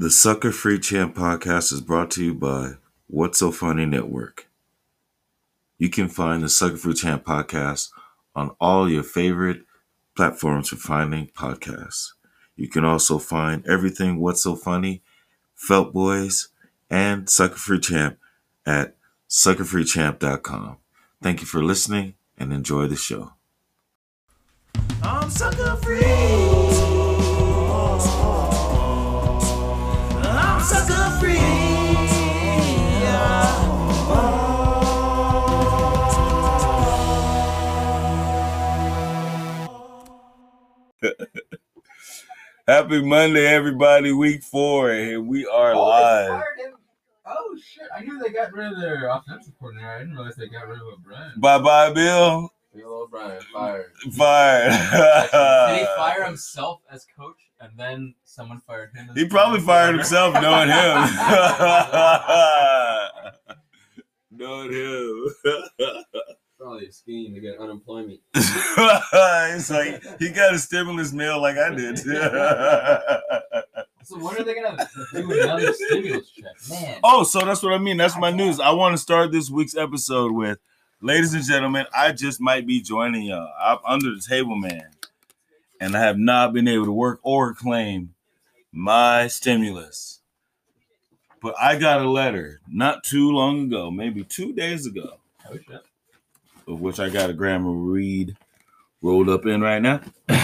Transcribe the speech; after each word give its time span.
The 0.00 0.08
Sucker 0.08 0.50
Free 0.50 0.78
Champ 0.78 1.14
podcast 1.14 1.74
is 1.74 1.82
brought 1.82 2.10
to 2.12 2.24
you 2.24 2.32
by 2.32 2.76
What's 3.06 3.40
So 3.40 3.52
Funny 3.52 3.84
Network. 3.84 4.48
You 5.76 5.90
can 5.90 6.08
find 6.08 6.42
the 6.42 6.48
Sucker 6.48 6.78
Free 6.78 6.94
Champ 6.94 7.22
podcast 7.22 7.90
on 8.34 8.56
all 8.58 8.90
your 8.90 9.02
favorite 9.02 9.66
platforms 10.16 10.70
for 10.70 10.76
finding 10.76 11.26
podcasts. 11.26 12.12
You 12.56 12.66
can 12.66 12.82
also 12.82 13.18
find 13.18 13.62
everything 13.66 14.18
What's 14.18 14.42
So 14.42 14.56
Funny, 14.56 15.02
Felt 15.54 15.92
Boys, 15.92 16.48
and 16.88 17.28
Sucker 17.28 17.56
Free 17.56 17.78
Champ 17.78 18.16
at 18.64 18.96
suckerfreechamp.com. 19.28 20.78
Thank 21.22 21.42
you 21.42 21.46
for 21.46 21.62
listening 21.62 22.14
and 22.38 22.54
enjoy 22.54 22.86
the 22.86 22.96
show. 22.96 23.34
I'm 25.02 25.28
sucker 25.28 25.76
free. 25.76 26.69
Happy 42.66 43.02
Monday, 43.02 43.46
everybody. 43.46 44.12
Week 44.12 44.42
four, 44.42 44.90
and 44.90 45.28
we 45.28 45.46
are 45.46 45.74
Oh, 45.74 45.86
live. 45.88 46.42
Oh 47.26 47.56
shit! 47.62 47.86
I 47.94 48.00
knew 48.02 48.18
they 48.18 48.30
got 48.30 48.52
rid 48.52 48.72
of 48.72 48.80
their 48.80 49.08
offensive 49.08 49.52
coordinator. 49.58 49.90
I 49.90 49.98
didn't 49.98 50.14
realize 50.14 50.36
they 50.36 50.48
got 50.48 50.68
rid 50.68 50.80
of 50.80 50.86
O'Brien. 50.86 51.32
Bye 51.36 51.58
bye, 51.58 51.92
Bill. 51.92 52.50
Bill 52.74 53.02
O'Brien 53.02 53.42
fired. 53.52 53.92
Fired. 54.16 54.70
Did 54.70 55.80
he 55.80 55.84
fire 55.96 56.24
himself 56.26 56.80
as 56.90 57.06
coach 57.18 57.49
and 57.60 57.72
then 57.76 58.14
someone 58.24 58.60
fired 58.60 58.90
him? 58.94 59.10
He 59.14 59.26
probably 59.26 59.60
fired 59.60 59.94
himself 59.94 60.34
knowing 60.34 60.68
him. 60.70 61.02
knowing 64.30 64.72
him. 64.72 65.26
Probably 66.58 66.86
a 66.86 66.92
scheme 66.92 67.34
to 67.34 67.40
get 67.40 67.58
unemployment. 67.58 68.20
it's 68.34 69.70
like 69.70 70.02
he 70.18 70.30
got 70.30 70.54
a 70.54 70.58
stimulus 70.58 71.12
mail 71.12 71.40
like 71.40 71.56
I 71.56 71.74
did. 71.74 71.98
So 71.98 72.06
when 74.18 74.36
are 74.36 74.42
they 74.42 74.54
gonna 74.54 74.88
do 75.12 75.40
another 75.40 75.72
stimulus 75.72 76.30
check? 76.30 76.46
Man. 76.68 76.98
oh, 77.04 77.22
so 77.22 77.40
that's 77.40 77.62
what 77.62 77.74
I 77.74 77.78
mean. 77.78 77.96
That's 77.96 78.18
my 78.18 78.30
news. 78.30 78.58
I 78.58 78.72
want 78.72 78.94
to 78.94 78.98
start 78.98 79.30
this 79.30 79.50
week's 79.50 79.76
episode 79.76 80.32
with, 80.32 80.58
ladies 81.00 81.32
and 81.32 81.44
gentlemen, 81.44 81.86
I 81.94 82.10
just 82.12 82.40
might 82.40 82.66
be 82.66 82.80
joining 82.80 83.22
y'all. 83.22 83.48
I'm 83.60 83.78
under 83.86 84.12
the 84.14 84.20
table, 84.20 84.56
man, 84.56 84.90
and 85.80 85.96
I 85.96 86.00
have 86.00 86.18
not 86.18 86.52
been 86.52 86.68
able 86.68 86.84
to 86.84 86.92
work 86.92 87.18
or 87.22 87.54
claim 87.54 88.14
my 88.70 89.26
stimulus. 89.26 90.20
But 91.42 91.54
I 91.60 91.78
got 91.78 92.02
a 92.02 92.08
letter 92.08 92.60
not 92.70 93.02
too 93.02 93.30
long 93.30 93.64
ago, 93.64 93.90
maybe 93.90 94.22
two 94.24 94.52
days 94.52 94.86
ago, 94.86 95.14
Oh 95.50 95.56
of 96.68 96.80
which 96.80 97.00
I 97.00 97.08
got 97.08 97.30
a 97.30 97.32
grammar 97.32 97.72
read 97.72 98.36
rolled 99.02 99.30
up 99.30 99.46
in 99.46 99.62
right 99.62 99.80
now. 99.80 100.00
that 100.28 100.40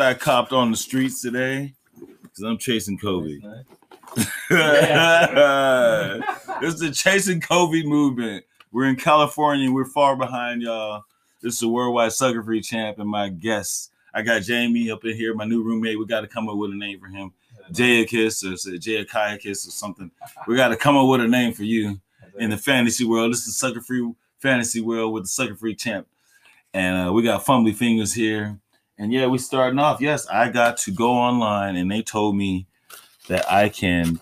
I 0.00 0.14
copped 0.14 0.52
on 0.52 0.70
the 0.70 0.76
streets 0.76 1.20
today 1.20 1.74
because 2.22 2.44
I'm 2.44 2.58
chasing 2.58 2.98
COVID. 2.98 3.64
it's 6.62 6.80
the 6.80 6.90
chasing 6.92 7.40
COVID 7.40 7.84
movement. 7.84 8.44
We're 8.72 8.86
in 8.86 8.96
California. 8.96 9.70
We're 9.70 9.84
far 9.84 10.16
behind 10.16 10.62
y'all. 10.62 11.04
This 11.44 11.56
is 11.56 11.62
a 11.62 11.68
worldwide 11.68 12.10
sucker 12.14 12.42
free 12.42 12.62
champ 12.62 12.98
and 12.98 13.08
my 13.08 13.28
guests. 13.28 13.90
I 14.14 14.22
got 14.22 14.40
Jamie 14.40 14.90
up 14.90 15.04
in 15.04 15.14
here, 15.14 15.34
my 15.34 15.44
new 15.44 15.62
roommate. 15.62 15.98
We 15.98 16.06
got 16.06 16.22
to 16.22 16.26
come 16.26 16.48
up 16.48 16.56
with 16.56 16.70
a 16.70 16.74
name 16.74 16.98
for 16.98 17.08
him. 17.08 17.34
Jayakis 17.70 18.50
or 18.50 18.56
say 18.56 18.78
Jayakaiakis 18.78 19.68
or 19.68 19.70
something. 19.70 20.10
We 20.46 20.56
got 20.56 20.68
to 20.68 20.76
come 20.76 20.96
up 20.96 21.06
with 21.06 21.20
a 21.20 21.28
name 21.28 21.52
for 21.52 21.64
you 21.64 22.00
in 22.38 22.48
the 22.48 22.56
fantasy 22.56 23.04
world. 23.04 23.30
This 23.30 23.46
is 23.46 23.58
sucker 23.58 23.82
free 23.82 24.10
fantasy 24.38 24.80
world 24.80 25.12
with 25.12 25.24
the 25.24 25.28
sucker 25.28 25.54
free 25.54 25.74
champ. 25.74 26.06
And 26.72 27.08
uh, 27.08 27.12
we 27.12 27.22
got 27.22 27.44
Fumbly 27.44 27.74
Fingers 27.74 28.14
here. 28.14 28.58
And 28.96 29.12
yeah, 29.12 29.26
we 29.26 29.36
starting 29.36 29.78
off. 29.78 30.00
Yes, 30.00 30.26
I 30.28 30.48
got 30.48 30.78
to 30.78 30.92
go 30.92 31.12
online 31.12 31.76
and 31.76 31.90
they 31.90 32.00
told 32.00 32.36
me 32.36 32.66
that 33.28 33.52
I 33.52 33.68
can 33.68 34.18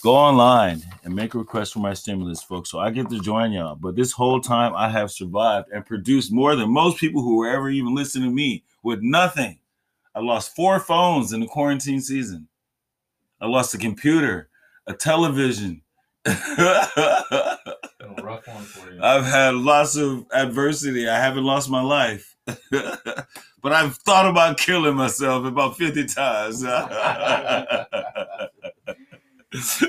go 0.00 0.14
online 0.14 0.82
and 1.04 1.14
make 1.14 1.34
a 1.34 1.38
request 1.38 1.72
for 1.72 1.78
my 1.80 1.94
stimulus, 1.94 2.42
folks. 2.42 2.70
So 2.70 2.78
I 2.78 2.90
get 2.90 3.10
to 3.10 3.20
join 3.20 3.52
y'all. 3.52 3.76
But 3.76 3.96
this 3.96 4.12
whole 4.12 4.40
time 4.40 4.74
I 4.74 4.88
have 4.88 5.10
survived 5.10 5.68
and 5.72 5.84
produced 5.84 6.32
more 6.32 6.56
than 6.56 6.70
most 6.72 6.98
people 6.98 7.22
who 7.22 7.36
were 7.36 7.48
ever 7.48 7.70
even 7.70 7.94
listening 7.94 8.30
to 8.30 8.34
me 8.34 8.64
with 8.82 9.00
nothing. 9.02 9.58
I 10.14 10.20
lost 10.20 10.56
four 10.56 10.80
phones 10.80 11.32
in 11.32 11.40
the 11.40 11.46
quarantine 11.46 12.00
season. 12.00 12.48
I 13.40 13.46
lost 13.46 13.74
a 13.74 13.78
computer, 13.78 14.48
a 14.86 14.94
television. 14.94 15.82
Been 16.24 16.34
a 16.38 17.58
rough 18.22 18.46
one 18.46 18.64
for 18.64 18.92
you. 18.92 19.00
I've 19.02 19.24
had 19.24 19.54
lots 19.54 19.96
of 19.96 20.26
adversity. 20.32 21.08
I 21.08 21.18
haven't 21.18 21.44
lost 21.44 21.70
my 21.70 21.80
life. 21.80 22.36
but 22.70 23.72
I've 23.72 23.96
thought 23.96 24.26
about 24.26 24.58
killing 24.58 24.96
myself 24.96 25.44
about 25.44 25.76
50 25.76 26.06
times. 26.06 26.64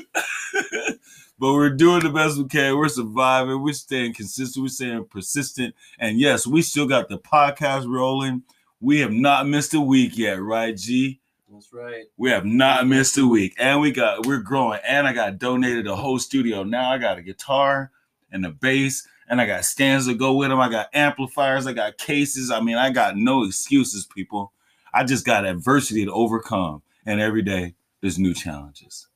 but 1.40 1.54
we're 1.54 1.70
doing 1.70 2.02
the 2.02 2.10
best 2.10 2.38
we 2.38 2.46
can. 2.46 2.78
We're 2.78 2.90
surviving. 2.90 3.62
We're 3.62 3.74
staying 3.74 4.14
consistent. 4.14 4.64
We're 4.64 4.70
staying 4.70 5.06
persistent. 5.06 5.76
And 6.00 6.20
yes, 6.20 6.48
we 6.48 6.62
still 6.62 6.88
got 6.88 7.10
the 7.10 7.20
podcast 7.20 7.88
rolling. 7.88 8.44
We 8.80 9.00
have 9.00 9.12
not 9.12 9.48
missed 9.48 9.74
a 9.74 9.82
week 9.82 10.18
yet, 10.18 10.42
right, 10.42 10.76
G? 10.76 11.20
That's 11.52 11.72
right. 11.74 12.06
We 12.18 12.32
have 12.32 12.46
not 12.46 12.88
missed 12.88 13.18
a 13.18 13.28
week, 13.28 13.54
and 13.60 13.82
we 13.82 13.92
got 13.92 14.26
we're 14.26 14.40
growing. 14.40 14.80
And 14.88 15.06
I 15.06 15.14
got 15.14 15.38
donated 15.38 15.86
a 15.86 15.96
whole 15.96 16.18
studio. 16.18 16.64
Now 16.64 16.92
I 16.92 16.98
got 16.98 17.18
a 17.18 17.22
guitar 17.22 17.92
and 18.32 18.46
a 18.46 18.50
bass, 18.50 19.08
and 19.30 19.42
I 19.42 19.46
got 19.46 19.66
stands 19.66 20.08
to 20.08 20.16
go 20.16 20.34
with 20.34 20.50
them. 20.50 20.60
I 20.60 20.70
got 20.70 20.88
amplifiers. 20.94 21.68
I 21.68 21.74
got 21.74 21.98
cases. 21.98 22.50
I 22.50 22.62
mean, 22.62 22.78
I 22.78 22.90
got 22.90 23.18
no 23.18 23.44
excuses, 23.44 24.06
people. 24.06 24.54
I 24.94 25.04
just 25.04 25.26
got 25.26 25.46
adversity 25.46 26.06
to 26.06 26.12
overcome, 26.12 26.82
and 27.06 27.20
every 27.20 27.42
day 27.42 27.76
there's 28.02 28.18
new 28.18 28.34
challenges. 28.34 29.08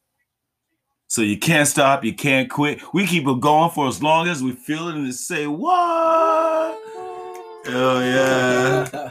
So 1.08 1.22
you 1.22 1.38
can't 1.38 1.68
stop. 1.68 2.04
You 2.04 2.14
can't 2.14 2.50
quit. 2.50 2.82
We 2.94 3.06
keep 3.06 3.28
it 3.28 3.40
going 3.40 3.72
for 3.72 3.88
as 3.88 4.02
long 4.02 4.28
as 4.28 4.42
we 4.42 4.54
feel 4.54 4.88
it, 4.90 4.96
and 4.96 5.14
say 5.14 5.48
what? 5.48 6.78
Hell 7.66 8.02
yeah. 8.02 9.10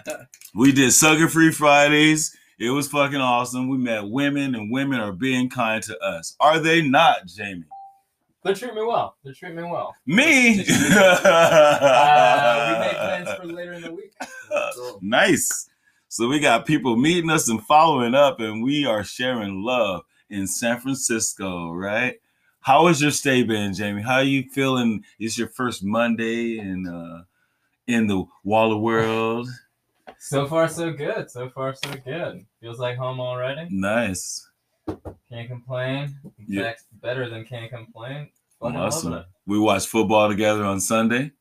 We 0.54 0.72
did 0.72 0.92
Sucker 0.92 1.28
Free 1.28 1.50
Fridays. 1.50 2.36
It 2.58 2.70
was 2.70 2.88
fucking 2.88 3.20
awesome. 3.20 3.68
We 3.68 3.78
met 3.78 4.08
women, 4.08 4.54
and 4.54 4.70
women 4.70 5.00
are 5.00 5.12
being 5.12 5.48
kind 5.50 5.82
to 5.84 5.98
us. 5.98 6.36
Are 6.40 6.58
they 6.58 6.82
not, 6.82 7.26
Jamie? 7.26 7.64
They 8.44 8.54
treat 8.54 8.74
me 8.74 8.82
well. 8.82 9.16
They 9.24 9.32
treat 9.32 9.54
me 9.54 9.62
well. 9.62 9.94
Me? 10.06 10.64
Uh, 10.94 12.72
we 12.72 12.86
made 12.86 12.96
plans 12.96 13.32
for 13.38 13.46
later 13.46 13.72
in 13.72 13.82
the 13.82 13.92
week. 13.92 14.12
nice. 15.00 15.68
So 16.08 16.28
we 16.28 16.38
got 16.38 16.66
people 16.66 16.96
meeting 16.96 17.30
us 17.30 17.48
and 17.48 17.62
following 17.64 18.14
up, 18.14 18.40
and 18.40 18.62
we 18.62 18.84
are 18.86 19.02
sharing 19.02 19.62
love 19.62 20.02
in 20.30 20.46
San 20.46 20.80
Francisco, 20.80 21.70
right? 21.72 22.16
How 22.60 22.86
has 22.86 23.00
your 23.02 23.10
stay 23.10 23.42
been, 23.42 23.74
Jamie? 23.74 24.02
How 24.02 24.16
are 24.16 24.22
you 24.22 24.44
feeling? 24.50 25.04
It's 25.18 25.36
your 25.38 25.48
first 25.48 25.84
Monday 25.84 26.58
in 26.58 26.86
uh 26.88 27.24
in 27.86 28.06
the 28.06 28.24
Waller 28.42 28.76
world. 28.78 29.48
So 30.18 30.46
far, 30.46 30.68
so 30.68 30.90
good. 30.90 31.30
So 31.30 31.50
far, 31.50 31.74
so 31.74 31.90
good. 32.02 32.46
Feels 32.60 32.78
like 32.78 32.96
home 32.96 33.20
already. 33.20 33.68
Nice. 33.70 34.48
Can't 35.30 35.48
complain. 35.48 36.18
In 36.38 36.46
Yeah. 36.46 36.62
fact, 36.62 36.84
better 37.02 37.28
than 37.28 37.44
can't 37.44 37.70
complain. 37.70 38.30
Fucking 38.60 38.76
Awesome. 38.76 39.24
We 39.46 39.58
watched 39.58 39.88
football 39.88 40.28
together 40.28 40.64
on 40.64 40.80
Sunday. 40.80 41.32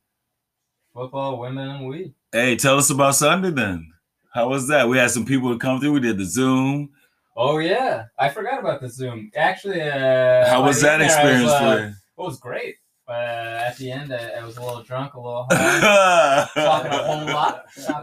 Football, 0.94 1.40
women, 1.40 1.70
and 1.70 1.88
weed. 1.88 2.14
Hey, 2.32 2.56
tell 2.58 2.78
us 2.78 2.90
about 2.90 3.16
Sunday 3.16 3.52
then. 3.52 3.94
How 4.34 4.50
was 4.50 4.68
that? 4.68 4.90
We 4.90 4.98
had 4.98 5.12
some 5.12 5.26
people 5.26 5.54
to 5.54 5.60
come 5.60 5.80
through. 5.80 5.94
We 5.94 6.00
did 6.02 6.18
the 6.18 6.26
Zoom. 6.26 6.90
Oh 7.36 7.58
yeah, 7.58 8.06
I 8.20 8.30
forgot 8.30 8.60
about 8.60 8.80
the 8.82 8.90
Zoom. 8.90 9.32
Actually, 9.36 9.82
uh, 9.82 10.48
How 10.48 10.64
was 10.64 10.80
that 10.82 11.02
end 11.02 11.10
there, 11.10 11.12
was, 11.16 11.16
experience 11.16 11.52
uh, 11.52 11.60
for 11.60 11.80
you? 11.80 11.86
It 11.88 11.96
was 12.18 12.40
great. 12.40 12.76
Uh, 13.08 13.12
at 13.12 13.76
the 13.78 13.92
end, 13.92 14.14
I, 14.14 14.30
I 14.40 14.44
was 14.46 14.58
a 14.58 14.62
little 14.64 14.84
drunk, 14.84 15.16
a 15.16 15.20
little 15.20 15.48
high, 15.52 16.48
talking 16.56 16.92
a 16.92 16.98
whole 17.04 17.26
lot. 17.26 17.66
Yeah, 17.78 17.92
whole 17.92 18.02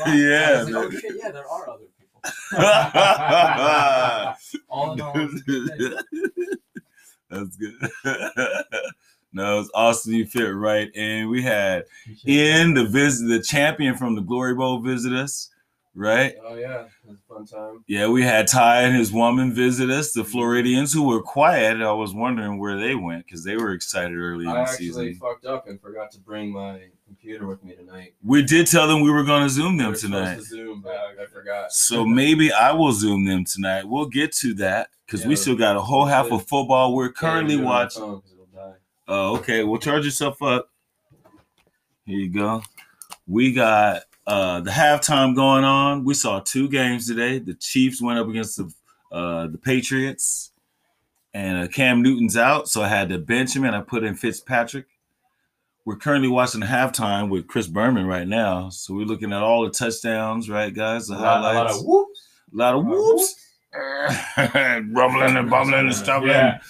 lot. 0.00 0.16
yeah, 0.16 0.58
was 0.58 0.68
like, 0.70 0.84
oh 0.84 0.90
shit, 0.90 1.14
yeah, 1.16 1.30
there 1.30 1.48
are 1.48 1.70
other 1.70 1.84
people. 1.98 2.20
All 4.68 4.92
in 4.92 5.00
all, 5.00 5.18
it 5.18 5.24
was 5.24 5.40
a 5.40 5.44
good 5.44 5.70
day. 5.78 5.94
That's 7.30 7.56
good. 7.56 7.74
no, 9.32 9.60
it's 9.60 9.70
awesome. 9.74 10.12
You 10.12 10.26
fit 10.26 10.50
right. 10.50 10.94
in. 10.94 11.30
we 11.30 11.40
had 11.42 11.84
in 12.26 12.74
the 12.74 12.84
visit, 12.84 13.28
the 13.28 13.40
champion 13.42 13.96
from 13.96 14.14
the 14.14 14.20
Glory 14.20 14.54
Bowl 14.54 14.80
visit 14.80 15.14
us, 15.14 15.48
right? 15.94 16.34
Oh 16.44 16.54
yeah. 16.56 16.86
That's 17.06 17.18
fun. 17.28 17.46
time. 17.46 17.84
Yeah, 17.86 18.08
we 18.08 18.22
had 18.22 18.46
Ty 18.48 18.82
and 18.82 18.96
his 18.96 19.12
woman 19.12 19.52
visit 19.52 19.90
us, 19.90 20.12
the 20.12 20.24
Floridians 20.24 20.92
who 20.92 21.02
were 21.06 21.22
quiet. 21.22 21.80
I 21.82 21.92
was 21.92 22.14
wondering 22.14 22.58
where 22.58 22.78
they 22.78 22.94
went 22.94 23.26
because 23.26 23.44
they 23.44 23.56
were 23.56 23.72
excited 23.72 24.16
early 24.16 24.44
in 24.46 24.50
the 24.52 24.66
season. 24.66 25.02
I 25.02 25.06
actually 25.08 25.18
fucked 25.18 25.44
up 25.44 25.68
and 25.68 25.80
forgot 25.80 26.10
to 26.12 26.18
bring 26.20 26.50
my 26.52 26.80
computer 27.06 27.46
with 27.46 27.62
me 27.62 27.74
tonight. 27.74 28.14
We 28.24 28.42
did 28.42 28.66
tell 28.66 28.88
them 28.88 29.02
we 29.02 29.10
were 29.10 29.24
going 29.24 29.42
to 29.44 29.50
Zoom 29.50 29.76
We 29.76 29.82
them 29.82 29.92
were 29.92 29.96
tonight. 29.98 30.34
to 30.36 30.42
Zoom, 30.42 30.80
but 30.82 30.96
I 31.20 31.26
forgot. 31.26 31.72
So 31.72 32.04
maybe 32.06 32.52
I 32.52 32.72
will 32.72 32.92
Zoom 32.92 33.24
them 33.24 33.44
tonight. 33.44 33.84
We'll 33.86 34.06
get 34.06 34.32
to 34.36 34.54
that 34.54 34.88
because 35.06 35.26
we 35.26 35.36
still 35.36 35.56
got 35.56 35.76
a 35.76 35.80
whole 35.80 36.06
half 36.06 36.30
of 36.32 36.46
football 36.48 36.94
we're 36.94 37.10
currently 37.12 37.56
Can't 37.56 37.64
do 37.64 37.68
it 37.68 37.68
on 37.68 37.72
my 37.74 37.82
watching. 37.82 38.00
phone 38.02 38.20
'cause 38.22 38.32
it'll. 38.32 38.38
Oh, 39.08 39.36
okay. 39.38 39.62
Well, 39.64 39.80
charge 39.80 40.04
yourself 40.04 40.40
up. 40.42 40.70
Here 42.06 42.18
you 42.18 42.30
go. 42.30 42.62
We 43.26 43.52
got 43.52 44.02
uh 44.26 44.60
the 44.60 44.70
halftime 44.70 45.34
going 45.34 45.64
on. 45.64 46.04
We 46.04 46.14
saw 46.14 46.40
two 46.40 46.68
games 46.68 47.06
today. 47.06 47.38
The 47.38 47.54
Chiefs 47.54 48.00
went 48.00 48.18
up 48.18 48.28
against 48.28 48.56
the 48.56 48.72
uh 49.10 49.46
the 49.48 49.58
Patriots, 49.58 50.52
and 51.34 51.64
uh, 51.64 51.68
Cam 51.68 52.02
Newton's 52.02 52.36
out, 52.36 52.68
so 52.68 52.82
I 52.82 52.88
had 52.88 53.08
to 53.10 53.18
bench 53.18 53.54
him 53.56 53.64
and 53.64 53.74
I 53.74 53.80
put 53.80 54.04
in 54.04 54.14
Fitzpatrick. 54.14 54.86
We're 55.84 55.96
currently 55.96 56.28
watching 56.28 56.60
halftime 56.60 57.28
with 57.28 57.48
Chris 57.48 57.66
Berman 57.66 58.06
right 58.06 58.28
now, 58.28 58.68
so 58.68 58.94
we're 58.94 59.04
looking 59.04 59.32
at 59.32 59.42
all 59.42 59.64
the 59.64 59.70
touchdowns, 59.70 60.48
right, 60.48 60.72
guys? 60.72 61.08
The 61.08 61.14
A 61.14 61.18
lot, 61.18 61.40
a 61.40 61.42
lot 61.58 61.66
of 61.66 61.84
whoops. 61.84 62.28
A 62.52 62.56
lot 62.56 62.74
of 62.76 62.84
whoops. 62.86 63.34
Rumbling 64.36 65.36
and 65.36 65.50
bumbling 65.50 65.86
and 65.86 65.94
stumbling. 65.94 66.32
Yeah. 66.34 66.60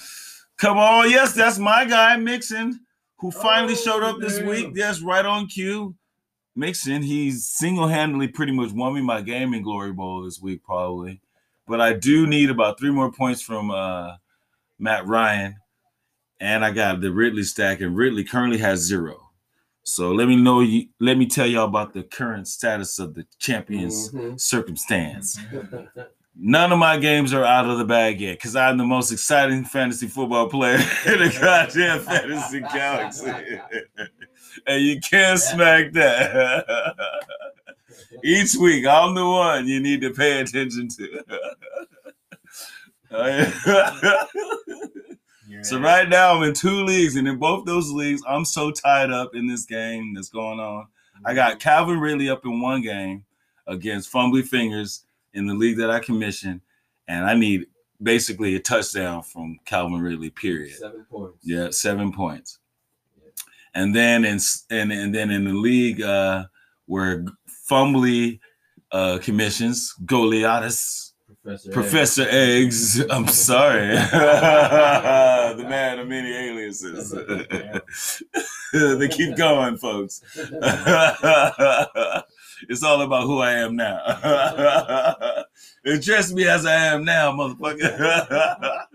Come 0.57 0.79
on. 0.79 1.11
Yes, 1.11 1.35
that's 1.35 1.59
my 1.59 1.85
guy, 1.85 2.17
Mixon, 2.17 2.81
who 3.19 3.31
finally 3.31 3.75
Oh, 3.75 3.77
showed 3.77 4.03
up 4.03 4.19
this 4.21 4.41
week. 4.41 4.71
Yes, 4.75 5.01
right 5.03 5.27
on 5.27 5.47
cue. 5.47 5.95
Mixon, 6.55 7.03
he's 7.03 7.47
single 7.47 7.89
handedly 7.89 8.29
pretty 8.29 8.53
much 8.53 8.73
won 8.73 8.95
me 8.95 9.01
my 9.01 9.23
game 9.23 9.55
in 9.55 9.63
Glory 9.63 9.93
Bowl 9.93 10.23
this 10.23 10.41
week, 10.41 10.63
probably. 10.63 11.21
But 11.67 11.81
I 11.81 11.95
do 11.95 12.27
need 12.27 12.51
about 12.51 12.79
three 12.79 12.91
more 12.91 13.11
points 13.11 13.41
from 13.41 13.71
uh, 13.71 14.17
Matt 14.79 15.07
Ryan. 15.07 15.57
And 16.41 16.65
I 16.65 16.73
got 16.73 17.01
the 17.01 17.13
Ridley 17.13 17.45
stack, 17.45 17.81
and 17.81 17.97
Ridley 17.97 18.25
currently 18.25 18.59
has 18.59 18.81
zero. 18.81 19.31
So 19.85 20.13
let 20.13 20.29
me 20.29 20.37
know 20.37 20.61
you 20.61 20.87
let 21.01 21.17
me 21.17 21.27
tell 21.27 21.47
y'all 21.47 21.65
about 21.69 21.93
the 21.93 22.03
current 22.03 22.47
status 22.49 22.99
of 22.99 23.15
the 23.15 23.25
champions 23.39 24.11
Mhm. 24.13 24.41
circumstance. 24.41 25.39
None 26.37 26.73
of 26.73 26.79
my 26.79 26.97
games 26.99 27.33
are 27.35 27.45
out 27.45 27.69
of 27.69 27.79
the 27.79 27.85
bag 27.85 28.21
yet 28.21 28.39
because 28.39 28.57
I'm 28.57 28.79
the 28.79 28.85
most 28.85 29.13
exciting 29.13 29.65
fantasy 29.65 30.07
football 30.09 30.49
player 30.49 30.77
in 31.07 31.19
the 31.19 31.37
goddamn 31.41 32.01
fantasy 32.01 32.61
galaxy. 32.61 33.27
and 34.67 34.83
you 34.83 35.01
can't 35.01 35.39
smack 35.39 35.93
that. 35.93 36.95
Each 38.25 38.55
week, 38.57 38.87
I'm 38.87 39.15
the 39.15 39.27
one 39.27 39.67
you 39.67 39.81
need 39.81 40.01
to 40.03 40.11
pay 40.11 40.41
attention 40.41 40.89
to. 40.89 41.25
So 45.63 45.79
right 45.79 46.09
now, 46.09 46.35
I'm 46.35 46.43
in 46.43 46.55
two 46.55 46.85
leagues, 46.85 47.15
and 47.15 47.29
in 47.29 47.39
both 47.39 47.67
those 47.67 47.91
leagues, 47.91 48.21
I'm 48.29 48.45
so 48.45 48.73
tied 48.73 49.13
up 49.13 49.35
in 49.35 49.47
this 49.47 49.65
game 49.65 50.13
that's 50.13 50.29
going 50.29 50.59
on. 50.59 50.89
I 51.25 51.29
mm-hmm. 51.29 51.37
got 51.37 51.61
Calvin 51.61 52.01
Ridley 52.01 52.29
up 52.29 52.45
in 52.45 52.61
one 52.61 52.83
game 52.83 53.25
against 53.69 54.13
Fumbly 54.13 54.45
Fingers 54.45 55.05
in 55.35 55.47
the 55.47 55.55
league 55.55 55.79
that 55.79 55.91
I 55.91 56.01
commissioned, 56.01 56.63
and 57.07 57.25
I 57.25 57.35
need 57.35 57.67
basically 58.03 58.57
a 58.57 58.61
touchdown 58.61 59.23
from 59.23 59.61
Calvin 59.65 60.01
Ridley. 60.01 60.31
Period. 60.31 60.75
Seven 60.75 61.07
points. 61.09 61.39
Yeah, 61.45 61.71
seven 61.71 62.13
points. 62.13 62.59
And 63.75 63.95
then 63.95 64.25
in 64.25 64.39
and 64.71 64.93
and 64.93 65.15
then 65.15 65.31
in 65.31 65.45
the 65.45 65.55
league 65.55 66.03
uh, 66.03 66.45
where 66.87 67.25
Fumbly 67.71 68.41
uh, 68.91 69.19
commissions 69.23 69.95
Goliathus, 70.05 71.13
Professor. 71.43 71.73
Professor 71.73 72.27
Eggs. 72.31 73.01
I'm 73.11 73.27
sorry, 73.49 73.89
the 73.97 75.67
man 75.69 75.99
of 75.99 76.07
many 76.07 76.33
aliases. 76.33 77.11
they 78.73 79.09
keep 79.09 79.37
going, 79.37 79.77
folks. 79.77 80.23
it's 82.69 82.85
all 82.85 83.03
about 83.03 83.25
who 83.25 83.41
I 83.41 83.53
am 83.55 83.75
now. 83.75 83.99
Address 85.85 86.33
me 86.33 86.47
as 86.47 86.65
I 86.65 86.75
am 86.75 87.05
now, 87.05 87.33
motherfucker. 87.33 88.87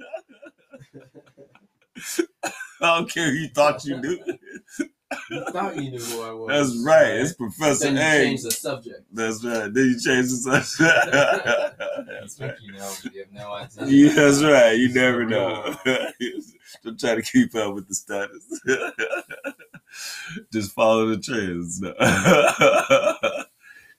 I 2.81 2.97
don't 2.97 3.09
care 3.09 3.29
who 3.31 3.38
you 3.38 3.47
thought 3.50 3.83
you 3.85 4.00
knew. 4.00 4.19
You 5.31 5.45
thought 5.51 5.75
you 5.77 5.91
knew 5.91 6.00
who 6.00 6.21
I 6.21 6.31
was. 6.33 6.47
That's 6.50 6.85
right. 6.85 7.12
It's 7.21 7.33
Professor 7.33 7.85
Then 7.85 7.95
you 7.95 8.01
Eggs. 8.01 8.24
changed 8.25 8.44
the 8.45 8.51
subject. 8.51 9.01
That's 9.12 9.44
right. 9.44 9.74
Then 9.74 9.85
you 9.85 10.00
change 10.00 10.29
the 10.29 10.62
subject. 10.62 10.77
That's 12.07 12.39
right. 12.41 12.56
you 12.62 12.71
know, 12.74 12.94
you 13.13 13.19
have 13.21 13.31
no 13.31 13.53
idea. 13.53 13.85
Yeah, 13.88 14.13
that's 14.13 14.44
right. 14.44 14.74
You 14.77 14.94
never 14.94 15.25
know. 15.25 15.75
Don't 16.83 17.00
try 17.00 17.15
to 17.15 17.21
keep 17.21 17.56
up 17.56 17.74
with 17.74 17.88
the 17.88 17.95
status. 17.95 18.59
Just 20.51 20.73
follow 20.73 21.07
the 21.07 21.18
trends. 21.18 21.81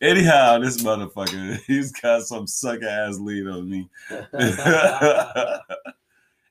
Anyhow, 0.01 0.59
this 0.59 0.83
motherfucker, 0.83 1.59
he's 1.67 1.91
got 1.91 2.23
some 2.23 2.47
sucker 2.47 2.87
ass 2.87 3.19
lead 3.19 3.47
on 3.49 3.69
me. 3.69 3.89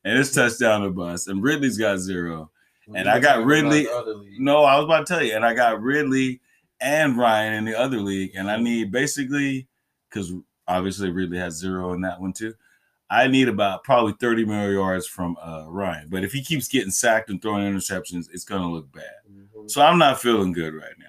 And 0.07 0.17
it's 0.19 0.31
touchdown 0.31 0.81
to 0.81 0.89
bust. 0.89 1.27
And 1.27 1.43
Ridley's 1.43 1.77
got 1.77 1.97
zero. 1.99 2.49
And 2.95 3.09
I 3.09 3.19
got 3.19 3.43
Ridley- 3.45 3.83
the 3.83 3.91
other 3.93 4.15
league. 4.15 4.39
No, 4.39 4.63
I 4.63 4.77
was 4.77 4.85
about 4.85 5.05
to 5.05 5.13
tell 5.13 5.23
you, 5.23 5.33
and 5.35 5.45
I 5.45 5.53
got 5.53 5.81
Ridley 5.81 6.39
and 6.79 7.17
Ryan 7.17 7.53
in 7.53 7.65
the 7.65 7.77
other 7.77 7.97
league, 7.99 8.31
and 8.35 8.49
I 8.49 8.57
need 8.57 8.91
basically 8.91 9.67
because 10.09 10.31
obviously 10.67 11.09
Ridley 11.11 11.37
has 11.37 11.55
zero 11.55 11.93
in 11.93 12.01
that 12.01 12.21
one 12.21 12.31
too. 12.33 12.53
I 13.09 13.27
need 13.27 13.47
about 13.49 13.83
probably 13.83 14.13
30 14.19 14.45
more 14.45 14.69
yards 14.71 15.07
from 15.07 15.37
uh, 15.41 15.65
Ryan, 15.67 16.07
but 16.09 16.23
if 16.23 16.31
he 16.33 16.43
keeps 16.43 16.67
getting 16.67 16.91
sacked 16.91 17.29
and 17.29 17.41
throwing 17.41 17.63
interceptions, 17.65 18.27
it's 18.31 18.43
gonna 18.45 18.69
look 18.71 18.91
bad. 18.93 19.03
Mhm. 19.29 19.69
So 19.69 19.81
I'm 19.81 19.97
not 19.97 20.21
feeling 20.21 20.51
good 20.53 20.73
right 20.73 20.97
now. 20.99 21.05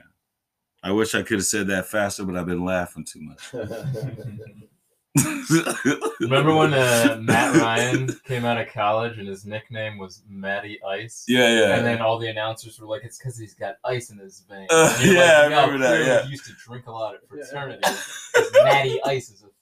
I 0.83 0.93
wish 0.93 1.15
I 1.15 1.23
could 1.23 1.39
have 1.39 1.45
said 1.47 1.67
that 1.69 1.87
faster, 1.87 2.25
but 2.25 2.37
I've 2.37 2.47
been 2.47 2.65
laughing 2.65 3.05
too 3.05 3.21
much. 3.21 3.53
Remember 6.21 6.55
when 6.55 6.75
uh, 6.75 7.19
Matt 7.21 7.55
Ryan 7.57 8.09
came 8.25 8.45
out 8.45 8.59
of 8.61 8.69
college 8.69 9.19
and 9.19 9.29
his 9.29 9.45
nickname 9.47 9.99
was 9.99 10.23
Matty 10.29 10.79
Ice? 10.83 11.25
Yeah, 11.29 11.49
yeah. 11.61 11.77
And 11.77 11.87
then 11.87 12.01
all 12.01 12.19
the 12.19 12.29
announcers 12.29 12.79
were 12.81 12.87
like, 12.87 13.03
"It's 13.05 13.19
because 13.19 13.39
he's 13.39 13.55
got 13.55 13.77
ice 13.85 14.11
in 14.11 14.19
his 14.19 14.45
veins." 14.49 14.69
Uh, 14.71 14.97
yeah, 15.03 15.41
like, 15.43 15.51
"No, 15.51 15.67
remember 15.67 15.79
that, 15.87 16.07
yeah. 16.07 16.23
He 16.25 16.31
used 16.31 16.47
to 16.47 16.53
drink 16.65 16.87
a 16.87 16.93
lot 16.93 17.15
at 17.15 17.21
Yeah. 17.35 17.45
fraternity. 17.45 17.81
'cause 17.83 18.53
Matty 18.65 19.01
Ice 19.05 19.31
is 19.31 19.43
a 19.43 19.47
thing. 19.47 19.53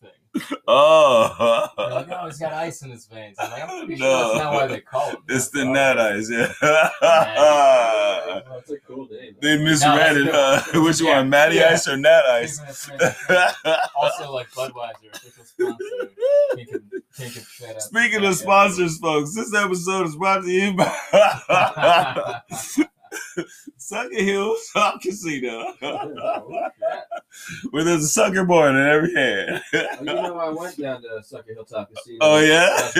oh, 0.68 1.68
They're 1.76 1.90
like, 1.90 2.08
"Oh, 2.10 2.26
he's 2.26 2.38
got 2.38 2.52
ice 2.52 2.82
in 2.82 2.90
his 2.90 3.06
veins." 3.06 3.36
I'm 3.38 3.50
like, 3.50 3.62
"I'm 3.62 3.86
pretty 3.86 4.00
No. 4.00 4.06
sure 4.06 4.28
that's 4.34 4.44
not 4.44 4.52
why 4.54 4.66
they 4.66 4.80
call 4.80 5.10
him." 5.10 5.16
it's 5.28 5.48
the 5.50 5.64
but 5.64 5.70
Nat. 5.72 5.98
Ice, 5.98 6.30
yeah. 6.30 6.52
That's 8.50 8.70
a 8.70 8.78
cool 8.86 9.06
name. 9.10 9.36
they 9.40 9.56
misread 9.62 10.16
it. 10.16 10.28
Uh, 10.34 10.60
which 10.74 11.00
Yeah, 11.00 11.18
one, 11.18 11.30
Matty 11.30 11.56
yeah. 11.56 11.70
Ice 11.72 11.88
or 11.88 11.96
Nat 11.96 12.22
Ice? 12.26 12.58
also, 13.96 14.32
like 14.32 14.50
Budweiser, 14.50 15.10
official 15.14 15.44
sponsor. 15.44 15.84
Can't 16.56 16.70
get, 16.70 16.80
can't 17.16 17.34
get 17.34 17.44
that 17.60 17.76
out. 17.76 17.82
Speaking 17.82 18.24
of 18.24 18.34
sponsors, 18.34 18.98
folks, 18.98 19.34
this 19.34 19.54
episode 19.54 20.06
is 20.06 20.16
brought 20.16 20.42
to 20.42 20.50
you 20.50 20.74
by 20.74 22.40
Sucker 23.78 24.14
Hill 24.22 24.56
Shop 24.72 25.00
Casino, 25.02 25.74
Oh, 25.82 26.68
where 27.70 27.84
there's 27.84 28.04
a 28.04 28.08
sucker 28.08 28.44
born 28.44 28.76
in 28.76 28.86
every 28.86 29.14
hand. 29.14 29.62
you 29.72 30.04
know, 30.06 30.38
I 30.38 30.48
went 30.48 30.76
down 30.78 31.02
to 31.02 31.22
Sucker 31.22 31.52
Hilltop 31.54 31.92
Casino. 31.94 32.18
Oh, 32.22 32.38
yeah? 32.40 32.90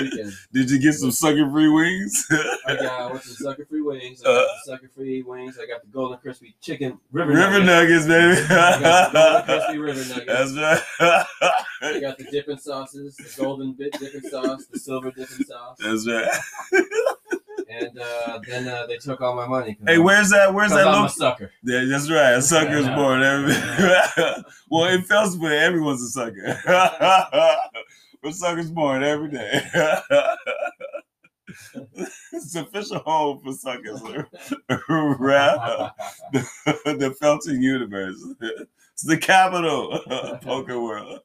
Did 0.53 0.71
you 0.71 0.79
get 0.81 0.95
some 0.95 1.11
sucker 1.11 1.51
free 1.51 1.69
wings? 1.69 2.27
I 2.67 2.77
got 2.77 3.01
I 3.01 3.07
went 3.13 3.23
to 3.23 3.29
Sucker 3.31 3.65
Free 3.67 3.81
Wings. 3.83 4.23
I 4.25 4.29
Uh. 4.29 4.35
got 4.35 4.47
the 4.47 4.71
Sucker 4.73 4.91
Free 4.95 5.23
Wings. 5.23 5.59
I 5.61 5.67
got 5.67 5.83
the 5.83 5.89
Golden 5.89 6.19
Crispy 6.19 6.55
Chicken 6.61 6.99
River, 7.13 7.33
River 7.33 7.63
Nuggets. 7.65 8.07
Nuggets, 8.07 8.47
baby. 8.47 8.55
I 8.55 8.81
got 8.81 9.13
the 9.13 9.19
Golden 9.19 9.43
Crispy 9.45 9.79
River 9.79 10.15
Nuggets. 10.15 10.55
That's 10.55 10.87
right. 11.01 11.27
I 11.83 12.01
got 12.01 12.19
the 12.19 12.25
dipping 12.31 12.59
sauces, 12.59 13.17
the 13.17 13.43
golden 13.43 13.73
bit 13.73 13.93
dipping 13.99 14.29
sauce, 14.31 14.67
the 14.67 14.79
silver 14.79 15.11
dipping 15.11 15.45
sauce, 15.47 15.77
That's 15.81 16.07
right. 16.09 16.29
and 17.69 17.99
uh, 17.99 18.39
then 18.47 18.69
uh, 18.69 18.87
they 18.87 18.97
took 18.97 19.21
all 19.21 19.35
my 19.35 19.47
money. 19.47 19.77
Hey, 19.87 19.95
I'm- 19.95 20.05
where's 20.05 20.31
that? 20.31 20.53
Where's 20.53 20.71
that? 20.71 20.87
I'm 20.87 21.05
a 21.05 21.09
sucker. 21.09 21.51
Yeah, 21.63 21.85
that's 21.89 22.11
right. 22.11 22.33
A 22.35 22.43
sucker 22.43 22.77
is 22.77 22.87
Yeah. 22.87 22.95
born. 22.97 23.23
Every- 23.23 23.55
well, 24.71 24.85
in 24.93 25.03
Felsburg, 25.03 25.59
everyone's 25.61 26.03
a 26.03 26.09
sucker. 26.09 26.61
We're 28.23 28.33
suckers 28.33 28.71
born 28.71 29.03
every 29.05 29.31
day. 29.31 29.61
it's 32.33 32.53
the 32.53 32.63
official 32.63 32.99
home 33.01 33.41
for 33.45 33.53
suckers 33.53 34.03
around 34.91 35.91
the 36.85 37.17
Felton 37.21 37.63
universe. 37.63 38.17
It's 38.95 39.03
the 39.05 39.17
capital 39.19 39.93
of 39.93 40.41
poker 40.41 40.81
world. 40.81 41.21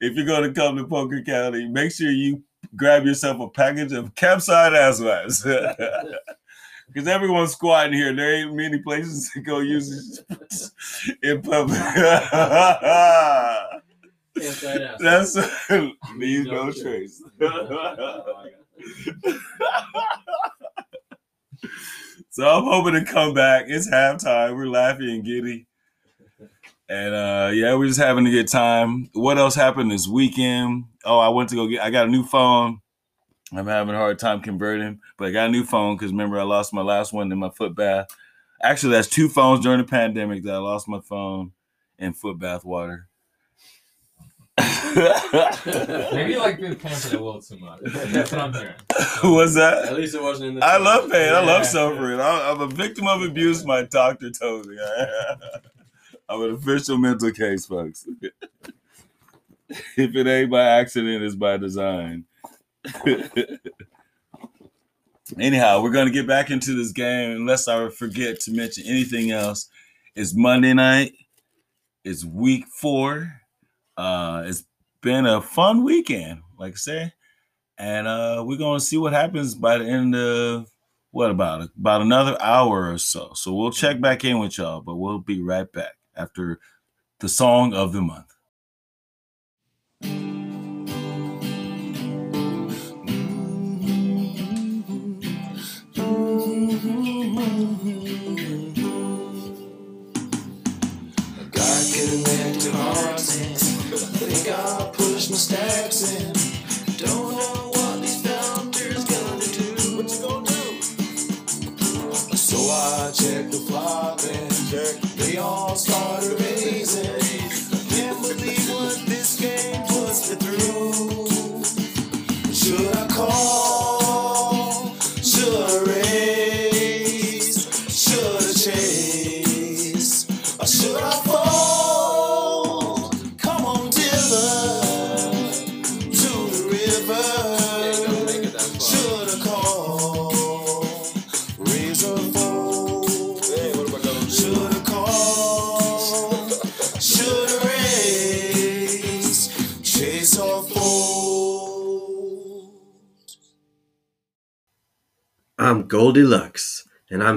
if 0.00 0.14
you're 0.16 0.26
going 0.26 0.44
to 0.44 0.52
come 0.58 0.76
to 0.76 0.84
Poker 0.86 1.20
County, 1.22 1.68
make 1.68 1.92
sure 1.92 2.10
you 2.10 2.42
grab 2.76 3.04
yourself 3.04 3.40
a 3.40 3.48
package 3.48 3.92
of 3.92 4.14
campsite 4.14 4.74
ass 4.74 5.00
wipes. 5.00 5.46
Because 6.92 7.08
everyone's 7.08 7.52
squatting 7.52 7.94
here. 7.94 8.12
There 8.14 8.34
ain't 8.34 8.54
many 8.54 8.78
places 8.78 9.30
to 9.32 9.40
go 9.40 9.60
use 9.60 10.22
it 10.28 11.22
in 11.22 11.40
public. 11.40 11.78
That's 15.00 15.36
leave 16.14 16.46
no 16.46 16.70
trace. 16.70 17.22
so 22.28 22.46
I'm 22.46 22.64
hoping 22.64 22.94
to 22.94 23.04
come 23.10 23.32
back. 23.32 23.64
It's 23.68 23.88
halftime. 23.88 24.54
We're 24.54 24.66
laughing 24.66 25.08
and 25.08 25.24
giddy. 25.24 25.66
And 26.92 27.14
uh 27.14 27.50
yeah, 27.54 27.74
we're 27.74 27.86
just 27.86 27.98
having 27.98 28.26
a 28.26 28.30
good 28.30 28.48
time. 28.48 29.08
What 29.14 29.38
else 29.38 29.54
happened 29.54 29.90
this 29.90 30.06
weekend? 30.06 30.84
Oh, 31.06 31.18
I 31.18 31.30
went 31.30 31.48
to 31.48 31.54
go 31.56 31.66
get 31.66 31.80
I 31.80 31.88
got 31.88 32.06
a 32.06 32.10
new 32.10 32.22
phone. 32.22 32.82
I'm 33.50 33.66
having 33.66 33.94
a 33.94 33.98
hard 33.98 34.18
time 34.18 34.42
converting, 34.42 35.00
but 35.16 35.28
I 35.28 35.30
got 35.30 35.48
a 35.48 35.52
new 35.52 35.64
phone 35.64 35.96
because 35.96 36.10
remember 36.10 36.38
I 36.38 36.42
lost 36.42 36.74
my 36.74 36.82
last 36.82 37.14
one 37.14 37.32
in 37.32 37.38
my 37.38 37.48
foot 37.48 37.74
bath. 37.74 38.08
Actually, 38.62 38.92
that's 38.92 39.08
two 39.08 39.30
phones 39.30 39.60
during 39.64 39.78
the 39.78 39.86
pandemic 39.86 40.42
that 40.42 40.52
I 40.52 40.58
lost 40.58 40.86
my 40.86 41.00
phone 41.00 41.52
in 41.98 42.12
foot 42.12 42.38
bath 42.38 42.62
water. 42.62 43.08
Maybe 44.58 46.32
you 46.32 46.40
like 46.40 46.60
being 46.60 46.76
pampered 46.76 47.14
a 47.14 47.24
little 47.24 47.40
too 47.40 47.56
much. 47.56 47.80
That's 47.84 48.32
what 48.32 48.40
I'm 48.42 48.52
hearing. 48.52 48.74
What's 49.22 49.54
that? 49.54 49.86
At 49.86 49.96
least 49.96 50.14
it 50.14 50.22
wasn't 50.22 50.50
in 50.50 50.54
the. 50.56 50.64
I 50.66 50.76
love 50.76 51.10
pain. 51.10 51.32
I 51.32 51.42
love 51.42 51.64
suffering. 51.64 52.20
I- 52.20 52.50
I'm 52.50 52.60
a 52.60 52.66
victim 52.66 53.06
of 53.06 53.22
abuse. 53.22 53.64
My 53.64 53.82
doctor 53.84 54.30
told 54.30 54.66
me. 54.66 54.76
I'm 56.32 56.42
an 56.42 56.54
official 56.54 56.98
mental 56.98 57.30
case, 57.30 57.66
folks. 57.66 58.08
if 58.18 58.32
it 59.96 60.26
ain't 60.26 60.50
by 60.50 60.64
accident, 60.64 61.22
it's 61.22 61.34
by 61.34 61.56
design. 61.56 62.24
Anyhow, 65.38 65.82
we're 65.82 65.92
gonna 65.92 66.10
get 66.10 66.26
back 66.26 66.50
into 66.50 66.74
this 66.74 66.92
game. 66.92 67.36
Unless 67.36 67.68
I 67.68 67.88
forget 67.90 68.40
to 68.40 68.52
mention 68.52 68.84
anything 68.86 69.30
else, 69.30 69.68
it's 70.14 70.34
Monday 70.34 70.74
night. 70.74 71.12
It's 72.04 72.24
week 72.24 72.66
four. 72.66 73.40
Uh, 73.96 74.42
it's 74.46 74.64
been 75.00 75.26
a 75.26 75.40
fun 75.40 75.84
weekend, 75.84 76.42
like 76.58 76.72
I 76.72 76.76
say 76.76 77.12
and 77.78 78.06
uh, 78.06 78.44
we're 78.46 78.58
gonna 78.58 78.80
see 78.80 78.96
what 78.96 79.12
happens 79.12 79.54
by 79.54 79.78
the 79.78 79.84
end 79.84 80.14
of 80.14 80.70
what 81.10 81.30
about 81.30 81.68
about 81.76 82.00
another 82.00 82.40
hour 82.40 82.92
or 82.92 82.98
so. 82.98 83.32
So 83.34 83.52
we'll 83.52 83.72
check 83.72 84.00
back 84.00 84.24
in 84.24 84.38
with 84.38 84.56
y'all, 84.58 84.80
but 84.80 84.96
we'll 84.96 85.18
be 85.18 85.42
right 85.42 85.70
back 85.70 85.94
after 86.16 86.60
the 87.20 87.28
song 87.28 87.74
of 87.74 87.92
the 87.92 88.02
month. 88.02 88.32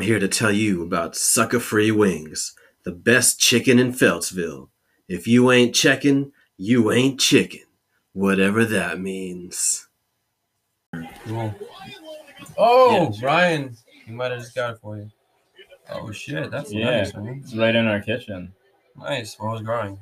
Here 0.05 0.19
to 0.19 0.27
tell 0.27 0.51
you 0.51 0.83
about 0.83 1.15
Sucker 1.15 1.59
Free 1.59 1.91
Wings, 1.91 2.55
the 2.83 2.91
best 2.91 3.39
chicken 3.39 3.79
in 3.79 3.91
Feltsville. 3.91 4.69
If 5.07 5.27
you 5.27 5.51
ain't 5.51 5.75
checking, 5.75 6.31
you 6.57 6.91
ain't 6.91 7.19
chicken, 7.19 7.61
whatever 8.13 8.65
that 8.65 8.99
means. 8.99 9.87
Cool. 11.25 11.53
Oh, 12.57 13.11
Yeah. 13.13 13.19
Brian, 13.19 13.77
he 14.05 14.11
might 14.11 14.31
have 14.31 14.39
just 14.41 14.55
got 14.55 14.75
it 14.75 14.79
for 14.81 14.97
you. 14.97 15.11
Oh 15.89 16.11
shit, 16.11 16.49
that's 16.51 16.71
Yeah. 16.73 16.85
nice, 16.99 17.13
man. 17.13 17.41
It's 17.43 17.55
right 17.55 17.75
in 17.75 17.85
our 17.85 18.01
kitchen. 18.01 18.53
Nice. 18.97 19.37
What 19.37 19.51
was 19.51 19.61
growing? 19.61 19.99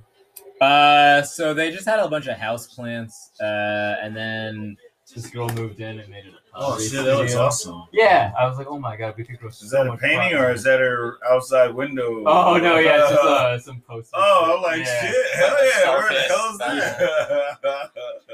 Uh, 0.61 1.23
so 1.23 1.53
they 1.53 1.71
just 1.71 1.85
had 1.85 1.99
a 1.99 2.07
bunch 2.07 2.27
of 2.27 2.37
house 2.37 2.67
plants, 2.73 3.31
uh, 3.41 3.95
and 4.01 4.15
then 4.15 4.77
this 5.13 5.29
girl 5.29 5.49
moved 5.49 5.81
in 5.81 5.99
and 5.99 6.09
made 6.09 6.25
it. 6.25 6.33
A 6.55 6.59
that 6.75 6.79
studio. 6.81 7.41
awesome. 7.45 7.83
Yeah, 7.91 8.31
I 8.37 8.45
was 8.47 8.57
like, 8.57 8.67
oh 8.69 8.77
my 8.79 8.95
god, 8.95 9.15
we 9.17 9.23
could 9.23 9.39
grow. 9.39 9.49
Is 9.49 9.69
that 9.71 9.87
a 9.87 9.97
painting 9.97 10.33
or 10.37 10.51
is 10.51 10.63
that 10.63 10.79
her 10.79 11.17
outside 11.29 11.73
window? 11.73 12.23
Oh 12.25 12.57
no, 12.57 12.77
yeah, 12.77 13.01
it's 13.01 13.09
just 13.11 13.23
uh, 13.23 13.59
some 13.71 13.81
posters. 13.81 14.11
Oh, 14.15 14.55
I'm 14.57 14.61
like 14.61 14.85
Yeah. 14.85 15.01
shit. 15.11 15.25
Hell 15.33 15.57
yeah! 15.65 15.89
Where 15.97 16.09
the 16.09 16.21
Starfish. 16.23 16.27
hell's 16.29 16.57
that? 16.59 17.89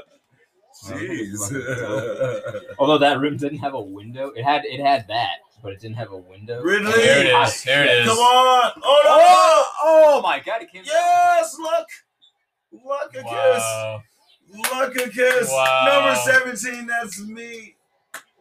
Jeez. 0.84 2.74
Although 2.78 2.98
that 2.98 3.20
room 3.20 3.36
didn't 3.36 3.58
have 3.58 3.74
a 3.74 3.80
window, 3.80 4.28
it 4.34 4.42
had 4.44 4.64
it 4.64 4.80
had 4.80 5.06
that, 5.08 5.36
but 5.62 5.72
it 5.72 5.80
didn't 5.80 5.96
have 5.96 6.10
a 6.12 6.16
window. 6.16 6.62
Really? 6.62 6.90
There 6.92 7.20
it 7.26 7.26
is. 7.48 7.62
There 7.64 7.84
it 7.84 7.90
is. 8.02 8.08
Come 8.08 8.18
on! 8.18 8.72
Oh 8.82 9.02
Oh, 9.04 9.66
oh 9.82 10.22
my 10.22 10.40
god, 10.40 10.62
it 10.62 10.72
came. 10.72 10.82
no! 10.84 10.92
Yes, 10.92 11.56
look, 11.58 11.86
look 12.72 13.14
a 13.16 13.22
Wow. 13.26 14.02
kiss, 14.52 14.70
look 14.72 14.96
a 14.96 15.08
kiss. 15.10 15.50
Wow. 15.50 15.84
Number 15.86 16.14
seventeen. 16.20 16.86
That's 16.86 17.20
me. 17.26 17.76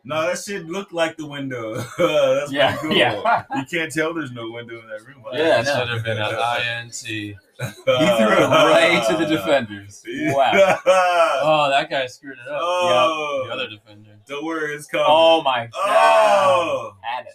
No, 0.06 0.22
that 0.28 0.38
shit 0.40 0.66
looked 0.66 0.94
like 0.94 1.18
the 1.18 1.26
window. 1.26 1.76
that's 1.98 2.52
Yeah, 2.52 2.76
pretty 2.78 2.96
cool. 2.96 2.98
yeah. 2.98 3.44
You 3.56 3.64
can't 3.66 3.92
tell 3.92 4.14
there's 4.14 4.32
no 4.32 4.50
window 4.52 4.80
in 4.82 4.88
that 4.88 5.06
room. 5.06 5.24
Yeah, 5.34 5.62
That 5.62 5.66
no. 5.66 5.80
should 5.80 5.90
have 5.90 6.04
been 6.04 6.18
an 6.18 6.36
INT. 6.86 6.94
He 6.96 7.34
threw 7.56 7.66
it 7.66 8.48
right 8.48 9.06
to 9.10 9.18
the 9.18 9.26
defenders. 9.26 10.04
Wow. 10.34 10.80
Oh, 10.86 11.70
that 11.70 11.90
guy 11.90 12.06
screwed 12.08 12.38
it 12.38 12.48
up. 12.52 12.60
Oh. 12.62 13.44
The 13.48 13.54
other 13.54 13.68
defender. 13.70 14.18
Don't 14.28 14.46
worry, 14.46 14.74
it's 14.76 14.88
coming. 14.88 15.06
Oh 15.08 15.42
my 15.44 15.68
oh. 15.74 15.86
god. 15.86 16.48
Oh. 16.50 16.94
Had 17.02 17.26
it. 17.26 17.34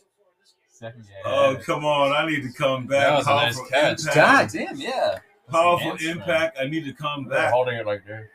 Second 0.70 1.02
game. 1.02 1.12
Oh, 1.24 1.56
come 1.64 1.84
on. 1.84 2.12
I 2.12 2.28
need 2.28 2.42
to 2.42 2.52
come 2.52 2.86
back. 2.86 3.00
That 3.08 3.16
was 3.18 3.26
a 3.26 3.30
nice 3.30 3.60
catch. 3.70 4.00
impact. 4.00 4.14
God 4.16 4.48
damn, 4.52 4.76
yeah. 4.76 5.18
Powerful 5.50 5.90
That's 5.90 6.02
an 6.02 6.08
answer, 6.10 6.20
impact. 6.20 6.58
I 6.60 6.66
need 6.66 6.84
to 6.86 6.92
come 6.94 7.26
back. 7.26 7.52
holding 7.52 7.76
it 7.76 7.86
like 7.86 8.04
there. 8.06 8.30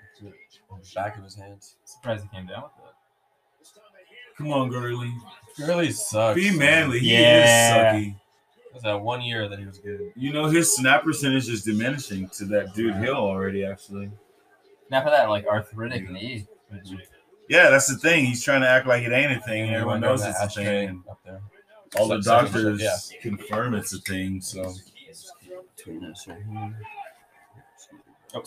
On 0.71 0.79
the 0.79 0.87
back 0.95 1.17
of 1.17 1.23
his 1.23 1.35
hands. 1.35 1.75
Surprised 1.83 2.23
he 2.23 2.29
came 2.37 2.45
down 2.47 2.63
with 2.63 2.71
that. 2.77 2.88
Come 4.39 4.51
on, 4.53 4.69
Gurley. 4.69 5.13
Gurley 5.57 5.91
sucks. 5.91 6.33
Be 6.35 6.49
manly. 6.57 6.99
He 6.99 7.11
Yeah. 7.13 7.95
is 7.97 8.03
sucky. 8.07 8.15
It 8.67 8.73
was 8.73 8.83
that 8.83 9.01
one 9.01 9.21
year 9.21 9.49
that 9.49 9.59
he 9.59 9.65
was 9.65 9.77
good. 9.79 10.13
You 10.15 10.31
know, 10.31 10.45
his 10.45 10.73
snap 10.73 11.03
percentage 11.03 11.49
is 11.49 11.63
diminishing 11.63 12.29
to 12.29 12.45
that 12.45 12.73
dude 12.73 12.95
Hill 12.95 13.15
already, 13.17 13.65
actually. 13.65 14.09
Now 14.89 15.03
for 15.03 15.09
that, 15.09 15.27
like 15.29 15.45
arthritic 15.45 16.09
knee. 16.09 16.47
Yeah, 17.49 17.69
that's 17.69 17.87
the 17.87 17.97
thing. 17.97 18.25
He's 18.25 18.41
trying 18.43 18.61
to 18.61 18.69
act 18.69 18.87
like 18.87 19.03
it 19.03 19.11
ain't 19.11 19.33
a 19.33 19.41
thing. 19.41 19.63
and 19.63 19.73
Everyone 19.75 19.99
knows 19.99 20.25
it's 20.25 20.39
a 20.41 20.47
thing. 20.49 21.03
up 21.11 21.19
there. 21.25 21.41
All 21.97 22.07
the 22.07 22.21
Second- 22.23 22.53
doctors 22.53 22.81
yeah. 22.81 23.21
confirm 23.21 23.73
it's 23.73 23.93
a 23.93 23.99
thing. 23.99 24.39
So, 24.39 24.73
Between 25.75 26.01
this 26.01 26.25
right 26.27 26.37
here. 26.49 26.79
Oh, 28.35 28.43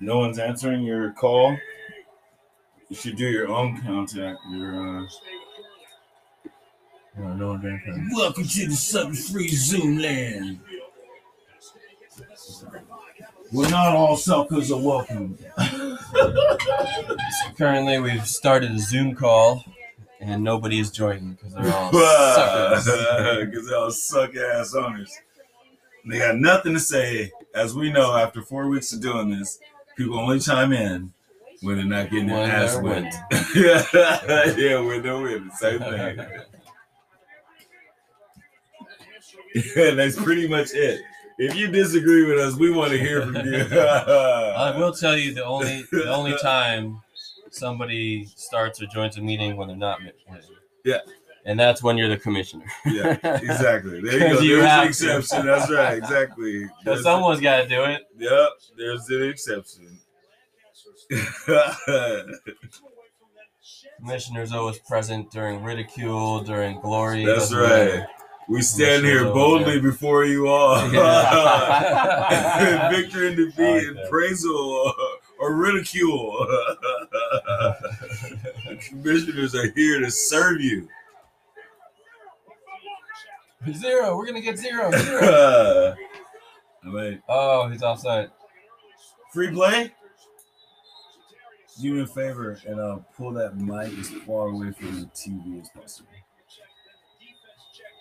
no 0.00 0.18
one's 0.18 0.38
answering 0.38 0.82
your 0.82 1.12
call. 1.12 1.56
You 2.94 3.00
should 3.00 3.16
do 3.16 3.28
your 3.28 3.48
own 3.48 3.82
contact. 3.82 4.38
Your 4.52 5.00
uh, 5.00 5.06
No, 7.18 7.34
no 7.34 7.48
one. 7.48 8.10
Welcome 8.14 8.44
to 8.44 8.68
the 8.68 8.76
Sucker 8.76 9.14
Free 9.14 9.48
Zoom 9.48 9.98
Land. 9.98 10.60
Well, 13.52 13.68
not 13.68 13.96
all 13.96 14.16
suckers 14.16 14.70
are 14.70 14.80
welcome. 14.80 15.36
Currently, 17.58 17.98
we've 17.98 18.28
started 18.28 18.70
a 18.70 18.78
Zoom 18.78 19.16
call, 19.16 19.64
and 20.20 20.44
nobody 20.44 20.78
is 20.78 20.92
joining 20.92 21.32
because 21.32 21.52
they're 21.52 21.74
all 21.74 21.92
suckers. 21.92 22.86
Because 23.50 23.68
they're 23.68 23.76
all 23.76 23.90
suck 23.90 24.36
ass 24.36 24.72
owners. 24.72 25.12
They 26.08 26.18
got 26.18 26.36
nothing 26.36 26.74
to 26.74 26.80
say. 26.80 27.32
As 27.56 27.74
we 27.74 27.90
know, 27.90 28.16
after 28.16 28.40
four 28.40 28.68
weeks 28.68 28.92
of 28.92 29.00
doing 29.00 29.30
this, 29.30 29.58
people 29.96 30.16
only 30.16 30.38
chime 30.38 30.72
in 30.72 31.12
when 31.64 31.76
they're 31.76 31.84
not 31.86 32.10
getting 32.10 32.26
their 32.28 32.50
ass 32.50 32.74
they're 32.74 32.82
whipped. 32.82 33.16
yeah, 34.58 34.78
when 34.80 35.02
they're 35.02 35.18
winning. 35.18 35.50
Same 35.50 35.78
thing. 35.80 36.18
and 39.76 39.98
that's 39.98 40.20
pretty 40.20 40.48
much 40.48 40.72
it. 40.74 41.00
If 41.38 41.56
you 41.56 41.68
disagree 41.68 42.26
with 42.26 42.38
us, 42.38 42.54
we 42.56 42.70
want 42.70 42.92
to 42.92 42.98
hear 42.98 43.22
from 43.22 43.36
you. 43.36 43.56
I 43.72 44.76
will 44.76 44.92
tell 44.92 45.16
you 45.16 45.34
the 45.34 45.44
only 45.44 45.84
the 45.90 46.12
only 46.12 46.36
time 46.38 47.00
somebody 47.50 48.26
starts 48.36 48.82
or 48.82 48.86
joins 48.86 49.16
a 49.16 49.20
meeting 49.20 49.56
when 49.56 49.68
they're 49.68 49.76
not. 49.76 50.00
Yeah. 50.84 50.98
And 51.46 51.60
that's 51.60 51.82
when 51.82 51.98
you're 51.98 52.08
the 52.08 52.16
commissioner. 52.16 52.64
yeah, 52.86 53.18
exactly. 53.22 54.00
There 54.00 54.14
you 54.14 54.34
go. 54.34 54.40
You 54.40 54.56
There's 54.60 54.70
an 54.70 54.80
to. 54.80 55.18
exception. 55.18 55.46
That's 55.46 55.70
right. 55.70 55.98
Exactly. 55.98 56.66
So 56.84 56.96
someone's 56.96 57.40
got 57.40 57.62
to 57.62 57.68
do 57.68 57.84
it. 57.84 58.02
Yep, 58.16 58.48
there's 58.78 59.08
an 59.10 59.28
exception. 59.28 59.93
Commissioner's 63.98 64.52
always 64.52 64.78
present 64.80 65.30
during 65.30 65.62
ridicule, 65.62 66.40
during 66.40 66.80
glory. 66.80 67.24
That's 67.24 67.52
right. 67.52 67.68
matter. 67.68 68.06
We 68.48 68.60
stand 68.60 69.06
here 69.06 69.24
boldly 69.24 69.80
before 69.80 70.24
you 70.24 70.48
all. 70.48 70.74
Yeah. 70.92 72.90
Victory 72.90 73.28
and 73.28 73.36
defeat, 73.36 73.62
like 73.62 73.84
and 73.86 73.98
praisal 74.12 74.92
or 75.40 75.54
ridicule. 75.54 76.46
the 78.68 78.78
commissioners 78.88 79.54
are 79.54 79.70
here 79.72 80.00
to 80.00 80.10
serve 80.10 80.60
you. 80.60 80.88
Zero. 83.72 84.14
We're 84.16 84.26
gonna 84.26 84.42
get 84.42 84.58
zero. 84.58 84.90
Zero. 84.90 85.94
I 86.84 86.86
mean, 86.86 87.22
oh, 87.30 87.68
he's 87.68 87.82
offside. 87.82 88.30
free 89.32 89.50
play? 89.50 89.90
Do 91.80 91.94
me 91.94 92.02
a 92.02 92.06
favor 92.06 92.58
and 92.66 92.78
uh, 92.78 92.98
pull 93.16 93.32
that 93.32 93.56
mic 93.56 93.98
as 93.98 94.08
far 94.10 94.48
away 94.48 94.70
from 94.72 95.00
the 95.00 95.06
TV 95.06 95.60
as 95.60 95.68
possible. 95.70 96.08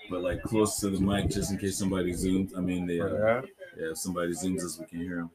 But 0.10 0.22
like 0.22 0.44
close 0.44 0.80
to 0.82 0.90
the 0.90 1.00
mic, 1.00 1.30
just 1.30 1.52
in 1.52 1.58
case 1.58 1.78
somebody 1.78 2.14
zooms. 2.14 2.56
I 2.56 2.62
mean, 2.62 2.86
they, 2.86 3.00
uh, 3.00 3.08
yeah, 3.08 3.42
if 3.78 3.98
somebody 3.98 4.32
zooms 4.34 4.64
us, 4.64 4.78
we 4.80 4.86
can 4.86 5.00
hear 5.00 5.16
them. 5.18 5.32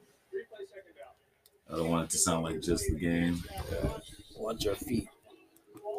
I 1.70 1.76
don't 1.76 1.90
want 1.90 2.04
it 2.04 2.10
to 2.10 2.18
sound 2.18 2.44
like 2.44 2.60
just 2.62 2.84
the 2.88 2.94
game. 2.96 3.42
Watch 4.36 4.64
your 4.64 4.76
feet. 4.76 5.08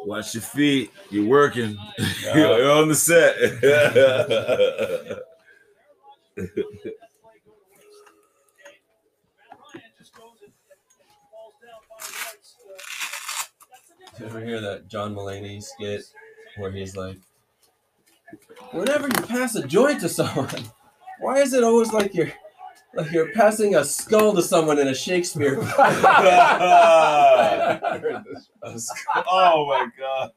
Watch 0.04 0.34
your 0.34 0.42
feet. 0.42 0.90
You're 1.10 1.28
working. 1.28 1.76
You're 2.34 2.70
on 2.70 2.88
the 2.88 2.94
set. 2.94 3.36
You 14.20 14.26
ever 14.26 14.40
hear 14.40 14.60
that 14.60 14.86
John 14.86 15.14
Mulaney 15.14 15.62
skit 15.62 16.02
where 16.58 16.70
he's 16.70 16.94
like, 16.94 17.16
"Whenever 18.72 19.06
you 19.06 19.22
pass 19.26 19.54
a 19.54 19.66
joint 19.66 20.00
to 20.00 20.10
someone, 20.10 20.66
why 21.20 21.38
is 21.38 21.54
it 21.54 21.64
always 21.64 21.90
like 21.94 22.12
you're 22.14 22.30
like 22.92 23.10
you're 23.12 23.32
passing 23.32 23.76
a 23.76 23.84
skull 23.84 24.34
to 24.34 24.42
someone 24.42 24.78
in 24.78 24.88
a 24.88 24.94
Shakespeare?" 24.94 25.56
play?" 25.56 25.72
oh 29.26 29.64
my 29.66 29.88
god. 29.98 30.32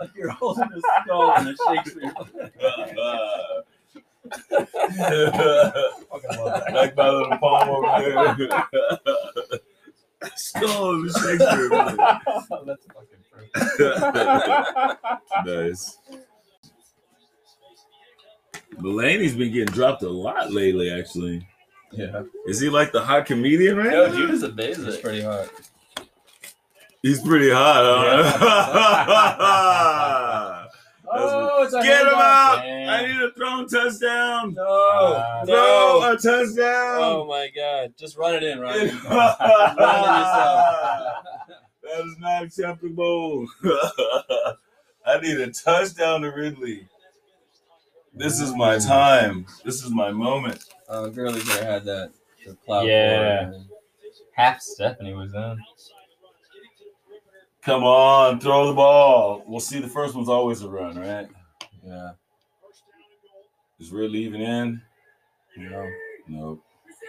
like 0.00 0.10
you're 0.16 0.30
holding 0.30 0.64
a 0.64 0.80
skull 1.04 1.36
in 1.36 1.46
a 1.46 1.54
Shakespeare. 1.68 2.12
play. 2.12 2.50
like 6.74 6.96
my 6.96 7.08
little 7.08 7.38
palm 7.38 7.68
over 7.68 8.36
there. 8.36 9.60
Skull 10.34 10.94
in 10.94 11.06
the 11.06 11.12
Shakespeare. 11.12 11.68
Oh, 12.50 12.64
that's 12.64 12.84
fucking. 12.86 13.17
nice. 15.44 15.98
Mulaney's 18.76 19.34
been 19.34 19.52
getting 19.52 19.74
dropped 19.74 20.02
a 20.02 20.08
lot 20.08 20.52
lately, 20.52 20.90
actually. 20.90 21.46
Yeah, 21.92 22.22
Is 22.46 22.60
he 22.60 22.68
like 22.68 22.92
the 22.92 23.00
hot 23.02 23.24
comedian 23.26 23.76
right 23.78 23.90
Yo, 23.92 24.06
now? 24.08 24.12
dude 24.14 24.30
is 24.30 24.42
a 24.42 24.46
it's 24.46 24.54
basic. 24.56 25.02
pretty 25.02 25.22
hot. 25.22 25.48
He's 27.02 27.20
pretty 27.22 27.50
hot, 27.50 27.82
huh? 28.38 30.64
Oh, 31.10 31.62
it's 31.64 31.72
a 31.72 31.80
Get 31.82 32.02
him 32.02 32.08
handoff. 32.08 32.20
out! 32.20 32.60
Damn. 32.62 32.88
I 32.90 33.06
need 33.06 33.20
a 33.22 33.30
thrown 33.32 33.66
touchdown. 33.66 34.52
No, 34.52 35.14
Uh, 35.14 35.46
Throw 35.46 36.00
no. 36.00 36.12
a 36.12 36.16
touchdown. 36.18 37.00
Oh 37.02 37.24
my 37.26 37.48
god, 37.56 37.94
just 37.98 38.18
run 38.18 38.34
it 38.34 38.42
in, 38.42 38.60
Ryan. 38.60 38.90
That 41.88 42.04
is 42.06 42.16
not 42.18 42.42
acceptable. 42.44 43.46
I 45.06 45.20
need 45.22 45.38
a 45.40 45.50
touchdown 45.50 46.22
to 46.22 46.28
Ridley. 46.28 46.86
This 48.14 48.40
is 48.40 48.54
my 48.54 48.78
time. 48.78 49.46
This 49.64 49.82
is 49.84 49.90
my 49.90 50.10
moment. 50.10 50.64
Uh, 50.88 51.08
Gurley 51.08 51.40
could 51.40 51.48
have 51.50 51.62
had 51.62 51.84
that. 51.84 52.12
The 52.46 52.54
cloud 52.64 52.86
Yeah. 52.86 53.44
forward. 53.50 53.64
Half 54.32 54.60
Stephanie 54.62 55.14
was 55.14 55.34
in. 55.34 55.58
Come 57.62 57.84
on, 57.84 58.40
throw 58.40 58.66
the 58.68 58.72
ball. 58.72 59.42
We'll 59.46 59.60
see. 59.60 59.80
The 59.80 59.88
first 59.88 60.14
one's 60.14 60.28
always 60.28 60.62
a 60.62 60.68
run, 60.68 60.98
right? 60.98 61.28
Yeah. 61.84 62.12
Is 63.78 63.90
Ridley 63.90 64.20
even 64.20 64.40
in? 64.40 64.82
No. 65.56 65.90
No. 66.28 66.60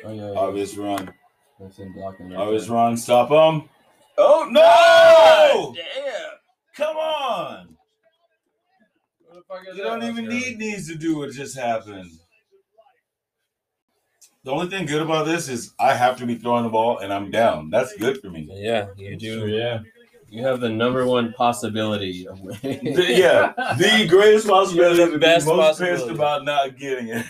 Oh 0.04 0.12
yeah. 0.14 0.32
yeah. 0.34 0.84
Run. 0.84 1.14
That's 1.60 1.78
him 1.78 1.94
blocking. 1.94 2.30
right 2.30 2.38
Obvious 2.40 2.66
there. 2.68 2.76
run. 2.76 2.98
Stop 2.98 3.30
him. 3.30 3.70
Oh 4.22 4.48
no! 4.52 5.74
Damn. 5.76 6.30
Come 6.76 6.98
on. 6.98 7.76
What 9.26 9.36
the 9.36 9.42
fuck 9.48 9.66
is 9.70 9.78
You 9.78 9.84
don't 9.84 10.04
even 10.04 10.26
Gurley? 10.26 10.40
need 10.40 10.58
needs 10.58 10.88
to 10.90 10.96
do 10.96 11.18
what 11.20 11.32
just 11.32 11.58
happened. 11.58 12.12
The 14.44 14.52
only 14.52 14.68
thing 14.68 14.86
good 14.86 15.02
about 15.02 15.26
this 15.26 15.48
is 15.50 15.74
I 15.80 15.94
have 15.94 16.18
to 16.18 16.26
be 16.26 16.36
throwing 16.36 16.64
the 16.64 16.70
ball 16.70 16.98
and 17.00 17.14
I'm 17.14 17.30
down. 17.32 17.70
That's 17.70 17.96
good 17.98 18.20
for 18.22 18.30
me. 18.30 18.48
Yeah, 18.52 18.88
you 18.98 19.16
do. 19.18 19.48
yeah. 19.48 19.80
You 20.32 20.44
have 20.46 20.60
the 20.60 20.70
number 20.70 21.06
one 21.08 21.34
possibility 21.34 22.28
of 22.28 22.40
winning. 22.40 22.94
The- 22.94 23.14
yeah, 23.14 23.54
the 23.78 24.06
greatest 24.10 24.48
possibility 24.48 24.98
You're 24.98 25.08
the 25.08 25.14
to 25.14 25.18
be 25.20 25.26
best 25.26 25.46
most 25.48 25.80
pissed 25.80 26.08
possibility. 26.08 26.16
about 26.16 26.46
not 26.46 26.78
getting 26.78 27.08
it. 27.10 27.26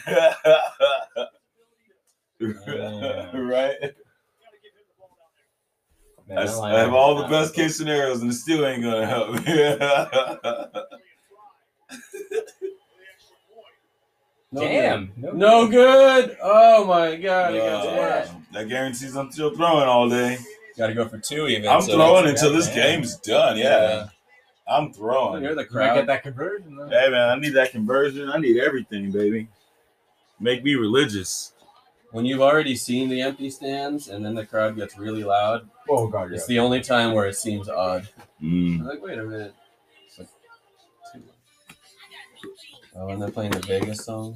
right? 3.33 3.75
Man, 6.29 6.37
I, 6.37 6.45
that 6.45 6.55
line 6.57 6.75
I 6.75 6.79
have 6.79 6.93
all 6.93 7.15
the 7.15 7.23
best 7.27 7.49
not- 7.49 7.55
case 7.55 7.75
scenarios 7.77 8.21
and 8.21 8.31
it 8.31 8.35
still 8.35 8.65
ain't 8.65 8.83
gonna 8.83 9.05
help 9.05 9.33
me. 9.45 10.79
No 14.51 14.61
Damn. 14.61 15.11
good. 15.21 15.33
No 15.35 15.67
good. 15.67 16.37
Oh 16.41 16.85
my 16.85 17.15
god. 17.17 17.53
Uh, 17.53 17.95
worse. 17.97 18.29
that 18.53 18.67
guarantees 18.67 19.15
I'm 19.15 19.31
still 19.31 19.55
throwing 19.55 19.87
all 19.87 20.09
day. 20.09 20.37
Got 20.77 20.87
to 20.87 20.93
go 20.95 21.07
for 21.07 21.19
two 21.19 21.47
even. 21.47 21.67
I'm 21.69 21.81
so 21.81 21.95
throwing 21.95 22.25
that's- 22.25 22.41
until 22.41 22.55
this 22.57 22.67
man. 22.67 22.75
game's 22.75 23.15
done. 23.17 23.57
Yeah, 23.57 24.07
I'm 24.67 24.91
throwing. 24.91 25.43
You're 25.43 25.53
the 25.53 25.61
You 25.63 25.67
might 25.67 25.71
crowd. 25.71 25.95
get 25.95 26.07
that 26.07 26.23
conversion 26.23 26.75
though. 26.75 26.87
Hey 26.89 27.09
man, 27.11 27.29
I 27.29 27.35
need 27.39 27.53
that 27.53 27.71
conversion. 27.71 28.29
I 28.29 28.37
need 28.39 28.57
everything, 28.59 29.11
baby. 29.11 29.47
Make 30.39 30.63
me 30.63 30.75
religious. 30.75 31.53
When 32.11 32.25
you've 32.25 32.41
already 32.41 32.75
seen 32.75 33.07
the 33.09 33.21
empty 33.21 33.49
stands 33.49 34.07
and 34.07 34.25
then 34.25 34.33
the 34.33 34.45
crowd 34.45 34.75
gets 34.75 34.97
really 34.97 35.23
loud, 35.23 35.69
Oh 35.87 36.07
god, 36.07 36.31
it's 36.31 36.47
the 36.47 36.59
only 36.59 36.81
time 36.81 37.13
where 37.13 37.27
it 37.27 37.35
seems 37.35 37.69
odd. 37.69 38.07
Mm. 38.41 38.79
I'm 38.79 38.85
like, 38.87 39.01
wait 39.01 39.19
a 39.19 39.23
minute. 39.23 39.53
It's 40.07 40.17
like 40.19 40.27
two. 41.13 41.23
Oh, 42.95 43.09
and 43.09 43.21
they're 43.21 43.29
playing 43.29 43.51
the 43.51 43.59
Vegas 43.59 44.05
song. 44.05 44.35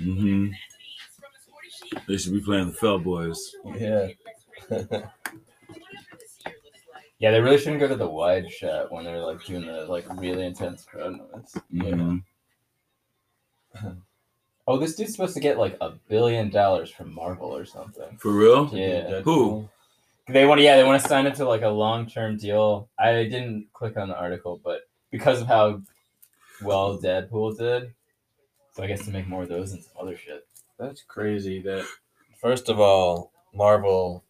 Mm 0.00 0.18
hmm 0.18 1.98
They 2.06 2.16
should 2.18 2.32
be 2.32 2.40
playing 2.40 2.68
the 2.68 2.74
Felt 2.74 3.04
Boys. 3.04 3.54
Yeah. 3.76 4.08
Yeah, 7.20 7.30
they 7.30 7.40
really 7.40 7.56
shouldn't 7.56 7.80
go 7.80 7.88
to 7.88 7.94
the 7.96 8.06
wide 8.06 8.50
shot 8.50 8.92
when 8.92 9.04
they're 9.04 9.20
like 9.20 9.42
doing 9.46 9.64
the 9.64 9.86
like 9.86 10.04
really 10.20 10.44
intense 10.44 10.84
crowd 10.84 11.12
noise. 11.12 11.54
Mhm. 11.72 12.22
Oh, 14.66 14.78
this 14.78 14.94
dude's 14.94 15.12
supposed 15.12 15.34
to 15.34 15.40
get 15.40 15.58
like 15.58 15.76
a 15.80 15.90
billion 16.08 16.48
dollars 16.50 16.90
from 16.90 17.12
Marvel 17.14 17.54
or 17.54 17.64
something. 17.66 18.16
For 18.18 18.32
real? 18.32 18.70
Yeah. 18.72 19.20
Who? 19.20 19.68
They 20.26 20.46
want 20.46 20.58
to, 20.60 20.64
yeah, 20.64 20.76
they 20.76 20.84
want 20.84 21.02
to 21.02 21.06
sign 21.08 21.26
him 21.26 21.34
to 21.34 21.44
like 21.46 21.62
a 21.62 21.68
long 21.68 22.06
term 22.06 22.38
deal. 22.38 22.88
I 22.98 23.12
didn't 23.24 23.66
click 23.74 23.98
on 23.98 24.08
the 24.08 24.16
article, 24.18 24.58
but 24.64 24.88
because 25.10 25.42
of 25.42 25.46
how 25.48 25.82
well 26.62 26.98
Deadpool 26.98 27.58
did, 27.58 27.92
so 28.72 28.82
I 28.82 28.86
guess 28.86 29.04
to 29.04 29.10
make 29.10 29.28
more 29.28 29.42
of 29.42 29.50
those 29.50 29.72
and 29.72 29.82
some 29.82 29.92
other 30.00 30.16
shit. 30.16 30.46
That's 30.78 31.02
crazy. 31.02 31.60
That 31.60 31.84
first 32.40 32.70
of 32.70 32.80
all, 32.80 33.32
Marvel, 33.54 34.24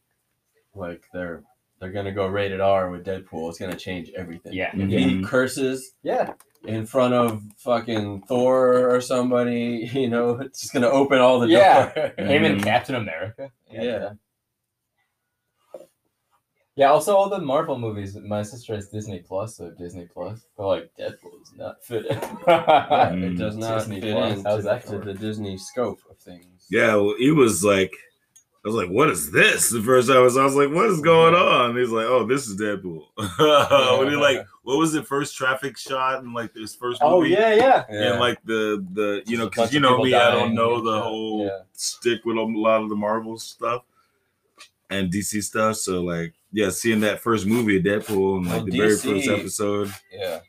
like 0.74 1.04
they're 1.12 1.44
they're 1.78 1.92
gonna 1.92 2.12
go 2.12 2.26
rated 2.26 2.60
R 2.60 2.90
with 2.90 3.04
Deadpool. 3.06 3.48
It's 3.50 3.58
gonna 3.58 3.76
change 3.76 4.10
everything. 4.16 4.52
Yeah. 4.52 4.70
If 4.74 4.88
he 4.90 4.96
Mhm. 5.20 5.24
curses 5.24 5.92
Yeah, 6.02 6.32
in 6.66 6.86
front 6.86 7.14
of 7.14 7.42
fucking 7.58 8.22
Thor 8.22 8.94
or 8.94 9.00
somebody, 9.00 9.90
you 9.94 10.08
know, 10.08 10.30
it's 10.40 10.60
just 10.62 10.72
gonna 10.72 10.88
open 10.88 11.18
all 11.18 11.40
the 11.40 11.48
Yeah. 11.48 11.92
door. 11.94 12.04
him 12.18 12.44
and 12.44 12.60
Mhm. 12.60 12.64
Captain 12.64 12.94
America. 12.94 13.50
Yeah. 13.70 14.12
Yeah, 16.76 16.90
also 16.90 17.14
all 17.14 17.28
the 17.28 17.38
Marvel 17.38 17.78
movies. 17.78 18.16
My 18.16 18.42
sister 18.42 18.74
has 18.74 18.88
Disney 18.88 19.20
Plus, 19.20 19.56
so 19.58 19.70
Disney 19.70 20.06
Plus. 20.12 20.44
But 20.56 20.66
like 20.66 20.90
Deadpool 20.98 21.40
is 21.40 21.52
not 21.56 21.84
fit 21.84 22.06
in. 22.06 22.16
Yeah, 22.48 23.10
Mm. 23.12 23.22
it 23.32 23.38
does 23.38 23.56
not 23.56 23.78
Disney 23.78 24.00
fit 24.00 24.12
Plus, 24.14 24.36
into 24.38 24.48
how's 24.48 24.64
that 24.64 24.82
to 24.86 24.88
for? 24.88 24.98
the 24.98 25.14
Disney 25.14 25.56
scope 25.56 26.00
of 26.10 26.18
things. 26.18 26.66
Yeah, 26.70 26.96
well, 26.96 27.14
he 27.16 27.30
was 27.30 27.62
like, 27.62 27.92
I 28.64 28.68
was 28.68 28.76
like, 28.76 28.88
what 28.88 29.10
is 29.10 29.30
this? 29.30 29.68
The 29.68 29.82
first 29.82 30.08
time 30.08 30.16
I 30.16 30.20
was, 30.20 30.38
I 30.38 30.44
was 30.44 30.54
like, 30.54 30.70
what 30.70 30.86
is 30.86 31.02
going 31.02 31.34
on? 31.34 31.76
He's 31.76 31.90
like, 31.90 32.06
oh, 32.06 32.26
this 32.26 32.46
is 32.46 32.58
Deadpool. 32.58 33.04
when 33.98 34.08
he 34.08 34.16
like, 34.16 34.46
what 34.62 34.78
was 34.78 34.92
the 34.92 35.02
first 35.02 35.36
traffic 35.36 35.76
shot 35.76 36.22
and 36.22 36.32
like 36.32 36.54
this 36.54 36.74
first 36.74 37.02
oh, 37.02 37.20
movie? 37.20 37.36
oh 37.36 37.40
yeah, 37.40 37.54
yeah. 37.54 37.84
And 37.88 38.20
like 38.20 38.42
the 38.44 38.82
the 38.92 39.22
you 39.26 39.36
know 39.36 39.44
Just 39.44 39.56
because 39.56 39.74
you 39.74 39.80
know 39.80 39.90
people 39.90 40.04
me, 40.04 40.14
I 40.14 40.30
don't 40.30 40.54
know 40.54 40.80
the 40.80 40.96
shit. 40.96 41.04
whole 41.04 41.44
Yeah. 41.44 41.58
stick 41.72 42.24
with 42.24 42.38
a 42.38 42.40
lot 42.40 42.82
of 42.82 42.88
the 42.88 42.96
Marvel 42.96 43.38
stuff 43.38 43.82
and 44.88 45.12
DC 45.12 45.42
stuff. 45.42 45.76
So 45.76 46.00
like, 46.00 46.32
yeah, 46.50 46.70
seeing 46.70 47.00
that 47.00 47.20
first 47.20 47.44
movie, 47.44 47.82
Deadpool, 47.82 48.38
and 48.38 48.46
like 48.46 48.56
Well, 48.56 48.64
the 48.64 48.78
very 48.78 48.96
first 48.96 49.28
episode 49.28 49.92
Yeah. 50.10 50.40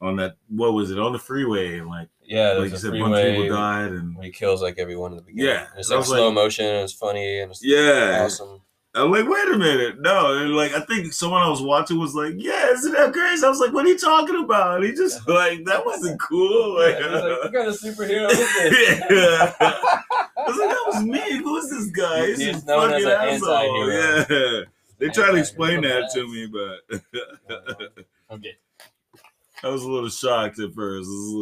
On 0.00 0.16
that, 0.16 0.36
what 0.48 0.72
was 0.72 0.90
it 0.90 0.98
on 0.98 1.12
the 1.12 1.18
freeway? 1.18 1.78
And 1.78 1.88
like, 1.88 2.08
Yeah, 2.22 2.52
like 2.52 2.70
you 2.70 2.76
said, 2.76 2.94
a 2.94 2.98
bunch 3.00 3.16
of 3.18 3.34
people 3.36 3.48
died, 3.56 3.92
and 3.92 4.22
he 4.24 4.30
kills 4.30 4.62
like 4.62 4.78
everyone 4.78 5.12
in 5.12 5.16
the 5.16 5.22
beginning. 5.22 5.52
Yeah, 5.54 5.66
It's 5.76 5.90
I 5.90 5.94
like 5.94 5.98
was 6.00 6.08
slow 6.08 6.26
like- 6.26 6.34
motion 6.34 6.64
and 6.66 6.84
it's 6.84 6.92
funny 6.92 7.40
and 7.40 7.50
it's 7.50 7.64
yeah, 7.64 8.22
awesome. 8.24 8.60
I'm 8.92 9.08
like, 9.12 9.28
wait 9.28 9.48
a 9.54 9.56
minute, 9.56 10.00
no, 10.00 10.36
and 10.38 10.56
like 10.56 10.72
I 10.74 10.80
think 10.80 11.12
someone 11.12 11.42
I 11.42 11.48
was 11.48 11.62
watching 11.62 11.96
was 12.00 12.12
like, 12.16 12.34
yeah, 12.36 12.70
isn't 12.72 12.90
that 12.90 13.12
crazy? 13.12 13.46
I 13.46 13.48
was 13.48 13.60
like, 13.60 13.72
what 13.72 13.86
are 13.86 13.88
you 13.88 13.96
talking 13.96 14.42
about? 14.42 14.76
And 14.76 14.84
he 14.84 14.92
just 14.92 15.28
like 15.28 15.64
that 15.66 15.86
wasn't 15.86 16.20
cool. 16.20 16.74
Like, 16.76 16.98
Yeah, 16.98 17.04
he's 17.12 17.22
like, 17.22 17.38
what 17.44 17.52
kind 17.52 17.68
of 17.68 17.78
superhero 17.78 18.28
is 18.30 18.38
this? 18.38 19.00
yeah. 19.10 19.54
I 19.60 20.44
was 20.44 20.56
like, 20.58 20.70
that 20.70 20.84
was 20.88 21.02
me. 21.04 21.36
Who 21.36 21.56
is 21.58 21.70
this 21.70 21.86
guy? 21.90 22.26
He's, 22.26 22.38
He's 22.40 22.56
a 22.56 22.60
fucking 22.62 23.04
an 23.06 23.10
asshole. 23.12 23.92
Yeah. 23.92 24.60
They 24.98 25.08
tried 25.10 25.32
to 25.32 25.36
explain 25.36 25.82
that 25.82 26.10
to 26.14 26.26
me, 26.26 26.46
but 26.48 27.00
Okay. 28.32 28.56
I 29.62 29.68
was 29.68 29.82
a 29.82 29.90
little 29.90 30.08
shocked 30.08 30.58
at 30.58 30.72
first. 30.74 31.08
Was 31.08 31.32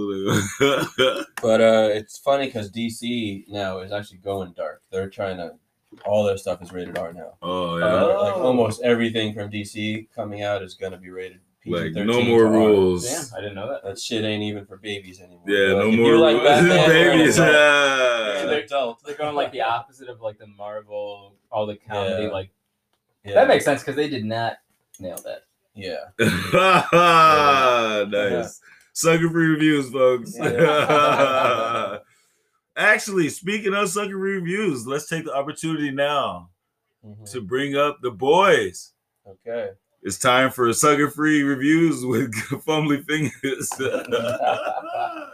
a 0.60 0.64
little 0.64 1.24
But 1.42 1.60
uh, 1.60 1.88
it's 1.92 2.18
funny 2.18 2.46
because 2.46 2.70
DC 2.70 3.48
now 3.48 3.78
is 3.78 3.92
actually 3.92 4.18
going 4.18 4.52
dark. 4.56 4.82
They're 4.90 5.08
trying 5.08 5.36
to, 5.36 5.52
all 6.04 6.24
their 6.24 6.36
stuff 6.36 6.60
is 6.62 6.72
rated 6.72 6.98
R 6.98 7.12
now. 7.12 7.34
Oh 7.42 7.78
yeah. 7.78 7.84
Uh, 7.84 8.22
like 8.22 8.36
almost 8.36 8.82
everything 8.82 9.34
from 9.34 9.50
DC 9.50 10.08
coming 10.14 10.42
out 10.42 10.62
is 10.62 10.74
gonna 10.74 10.98
be 10.98 11.10
rated 11.10 11.40
like 11.66 11.92
PG-13 11.92 12.06
no 12.06 12.22
more 12.22 12.46
rules. 12.46 13.04
Damn, 13.08 13.38
I 13.38 13.40
didn't 13.40 13.54
know 13.56 13.68
that. 13.68 13.84
That 13.84 13.98
shit 13.98 14.24
ain't 14.24 14.42
even 14.42 14.64
for 14.66 14.76
babies 14.78 15.20
anymore. 15.20 15.44
Yeah, 15.46 15.56
They're 15.56 15.76
no 15.76 15.88
if 15.88 15.98
more 15.98 16.10
you 16.12 16.18
like 16.18 16.34
rules. 16.36 16.44
Batman, 16.48 16.76
you're 16.78 17.12
babies. 17.16 17.38
Yeah. 17.38 17.44
They're 17.46 18.58
an 18.58 18.64
adult. 18.64 19.02
They're 19.04 19.16
going 19.16 19.34
like 19.34 19.52
the 19.52 19.62
opposite 19.62 20.08
of 20.08 20.20
like 20.20 20.38
the 20.38 20.46
Marvel, 20.46 21.34
all 21.50 21.66
the 21.66 21.76
comedy. 21.76 22.24
Yeah. 22.24 22.30
Like 22.30 22.50
Yeah. 23.24 23.34
that 23.34 23.48
makes 23.48 23.64
sense 23.64 23.80
because 23.82 23.96
they 23.96 24.08
did 24.08 24.24
not 24.24 24.56
nail 24.98 25.18
that. 25.24 25.42
Yeah. 26.52 28.04
nice. 28.10 28.60
Sucker 28.92 29.30
free 29.30 29.46
reviews, 29.46 29.90
folks. 29.90 30.32
Yeah. 30.36 31.98
Actually, 32.76 33.28
speaking 33.28 33.74
of 33.74 33.88
sucker 33.88 34.10
free 34.18 34.34
reviews, 34.34 34.86
let's 34.86 35.08
take 35.08 35.24
the 35.24 35.34
opportunity 35.34 35.90
now 35.90 36.50
Mhm. 37.06 37.30
to 37.32 37.40
bring 37.40 37.76
up 37.76 37.98
the 38.02 38.10
boys. 38.10 38.92
Okay. 39.26 39.70
It's 40.02 40.18
time 40.18 40.50
for 40.50 40.72
sucker 40.72 41.10
free 41.10 41.42
reviews 41.42 42.04
with 42.04 42.32
Fumbly 42.66 43.04
Fingers. 43.04 43.70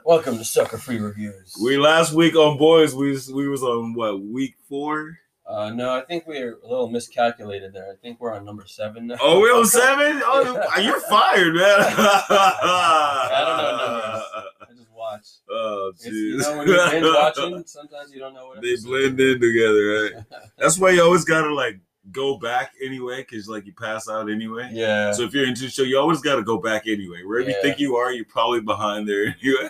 Welcome 0.04 0.36
to 0.38 0.44
Sucker 0.44 0.76
Free 0.78 0.98
Reviews. 0.98 1.54
we 1.62 1.76
last 1.78 2.12
week 2.12 2.34
on 2.36 2.58
boys, 2.58 2.94
we 2.94 3.18
we 3.32 3.48
was 3.48 3.62
on 3.62 3.94
what 3.94 4.20
week 4.22 4.56
four? 4.68 5.18
Uh, 5.46 5.70
no, 5.70 5.94
I 5.94 6.00
think 6.02 6.26
we're 6.26 6.54
a 6.64 6.66
little 6.66 6.88
miscalculated 6.88 7.72
there. 7.74 7.90
I 7.92 7.96
think 8.00 8.18
we're 8.18 8.32
on 8.34 8.44
number 8.46 8.64
seven 8.66 9.08
now. 9.08 9.16
Oh, 9.20 9.40
we're 9.40 9.54
on 9.54 9.66
seven? 9.80 10.22
Oh, 10.24 10.80
you're 10.80 11.00
fired, 11.02 11.54
man. 11.54 11.64
I 11.78 13.44
don't 13.44 13.56
know 13.58 13.76
numbers. 13.76 14.22
I 14.62 14.74
just 14.74 14.90
watch. 14.92 15.26
Oh, 15.50 15.92
It's, 15.94 16.06
you 16.06 16.38
know, 16.38 16.44
jeez. 16.44 16.56
when 16.58 16.66
you're 16.68 16.90
binge 16.90 17.04
watching, 17.14 17.64
sometimes 17.66 18.12
you 18.12 18.18
don't 18.20 18.34
know 18.34 18.46
what 18.48 18.62
they 18.62 18.74
blend 18.82 19.20
in 19.20 19.40
together, 19.40 20.12
right? 20.14 20.24
That's 20.58 20.78
why 20.78 20.90
you 20.90 21.02
always 21.02 21.24
gotta 21.24 21.52
like 21.54 21.78
go 22.10 22.36
back 22.38 22.72
anyway, 22.84 23.18
because 23.18 23.46
like 23.48 23.66
you 23.66 23.72
pass 23.72 24.08
out 24.08 24.30
anyway. 24.30 24.68
Yeah. 24.72 25.12
So 25.12 25.22
if 25.22 25.32
you're 25.34 25.46
into 25.46 25.62
the 25.62 25.68
show, 25.70 25.82
you 25.82 25.98
always 25.98 26.20
gotta 26.20 26.42
go 26.42 26.58
back 26.58 26.86
anyway. 26.86 27.22
Wherever 27.22 27.48
you 27.50 27.56
think 27.62 27.78
you 27.78 27.96
are, 27.96 28.12
you're 28.12 28.24
probably 28.24 28.60
behind 28.60 29.06
there 29.08 29.26
anyway. 29.42 29.68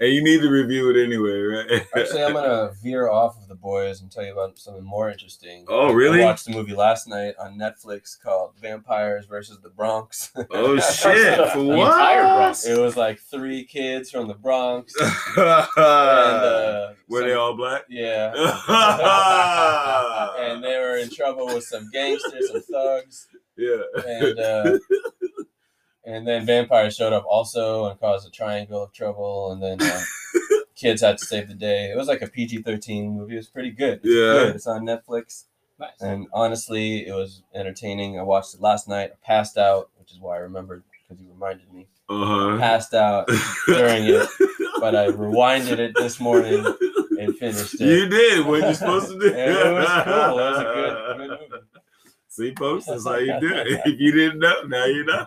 And 0.00 0.12
you 0.12 0.22
need 0.24 0.40
to 0.40 0.48
review 0.50 0.90
it 0.90 0.96
anyway, 1.02 1.38
right? 1.40 1.86
Actually, 1.96 2.24
I'm 2.24 2.32
gonna 2.40 2.72
veer 2.82 3.08
off 3.08 3.36
of 3.36 3.46
the 3.48 3.54
boys 3.54 4.00
and 4.00 4.10
tell 4.10 4.24
you 4.24 4.32
about 4.32 4.58
something 4.58 4.82
more 4.84 5.10
interesting. 5.10 5.64
Oh, 5.68 5.92
really? 5.92 6.22
I 6.22 6.26
watched 6.26 6.48
a 6.48 6.50
movie 6.52 6.74
last 6.74 7.06
night 7.06 7.34
on 7.38 7.58
Netflix 7.58 8.18
called 8.20 8.54
Vampires 8.60 9.26
versus 9.26 9.58
the 9.62 9.68
Bronx. 9.70 10.32
oh 10.50 10.78
shit! 10.80 11.36
For 11.52 11.58
The 11.58 11.64
what? 11.64 11.86
entire 11.92 12.22
Bronx. 12.22 12.64
it 12.66 12.78
was 12.80 12.96
like 12.96 13.20
three 13.20 13.64
kids 13.64 14.10
from 14.10 14.26
the 14.28 14.34
Bronx, 14.34 14.92
and 15.36 15.38
uh, 15.78 16.92
Were 17.08 17.20
some- 17.20 17.28
they 17.28 17.34
all 17.34 17.54
black? 17.56 17.82
Yeah. 17.88 18.32
and 20.38 20.64
they 20.64 20.78
were 20.78 20.96
in 20.96 21.10
trouble 21.10 21.46
with 21.46 21.64
some 21.64 21.88
gangsters, 21.92 22.48
some 22.50 22.62
thugs, 22.62 23.26
yeah. 23.56 23.82
and 24.06 24.38
uh, 24.38 24.78
and 26.10 26.26
then 26.26 26.44
vampires 26.46 26.96
showed 26.96 27.12
up 27.12 27.24
also 27.28 27.86
and 27.86 27.98
caused 28.00 28.26
a 28.26 28.30
triangle 28.30 28.82
of 28.82 28.92
trouble, 28.92 29.52
and 29.52 29.62
then 29.62 29.80
uh, 29.80 30.00
kids 30.74 31.02
had 31.02 31.18
to 31.18 31.24
save 31.24 31.48
the 31.48 31.54
day. 31.54 31.90
It 31.90 31.96
was 31.96 32.08
like 32.08 32.22
a 32.22 32.26
PG 32.26 32.62
thirteen 32.62 33.10
movie. 33.16 33.34
It 33.34 33.38
was 33.38 33.48
pretty 33.48 33.70
good. 33.70 34.00
It's 34.02 34.06
Yeah. 34.06 34.32
good. 34.44 34.56
It's 34.56 34.66
on 34.66 34.82
Netflix, 34.82 35.44
Nice. 35.78 35.90
and 36.00 36.26
honestly, 36.32 37.06
it 37.06 37.12
was 37.14 37.42
entertaining. 37.54 38.18
I 38.18 38.22
watched 38.22 38.54
it 38.54 38.60
last 38.60 38.88
night. 38.88 39.10
I 39.12 39.26
passed 39.26 39.56
out, 39.58 39.90
which 39.98 40.12
is 40.12 40.18
why 40.20 40.36
I 40.36 40.40
remembered 40.40 40.82
because 41.08 41.22
you 41.22 41.30
reminded 41.32 41.72
me. 41.72 41.86
Uh-huh. 42.08 42.58
Passed 42.58 42.92
out, 42.94 43.28
during 43.66 44.04
it, 44.06 44.28
but 44.80 44.96
I 44.96 45.08
rewinded 45.08 45.78
it 45.78 45.92
this 45.94 46.18
morning 46.18 46.64
and 47.20 47.36
finished 47.36 47.74
it. 47.74 47.80
You 47.82 48.08
did 48.08 48.44
what 48.46 48.62
you're 48.62 48.74
supposed 48.74 49.08
to 49.12 49.18
do. 49.20 49.28
And 49.34 49.50
it 49.68 49.72
was 49.72 50.04
cool. 50.04 50.38
It 50.38 50.42
was 50.42 50.58
a 50.58 50.64
good, 50.64 51.18
good 51.18 51.28
movie. 51.50 51.64
See, 52.28 52.54
folks, 52.56 52.86
that's 52.86 53.06
how 53.06 53.16
you 53.16 53.38
do 53.40 53.54
it. 53.54 53.66
If 53.86 54.00
you 54.00 54.10
didn't 54.12 54.38
know, 54.40 54.62
now 54.66 54.86
you 54.86 55.04
know. 55.04 55.26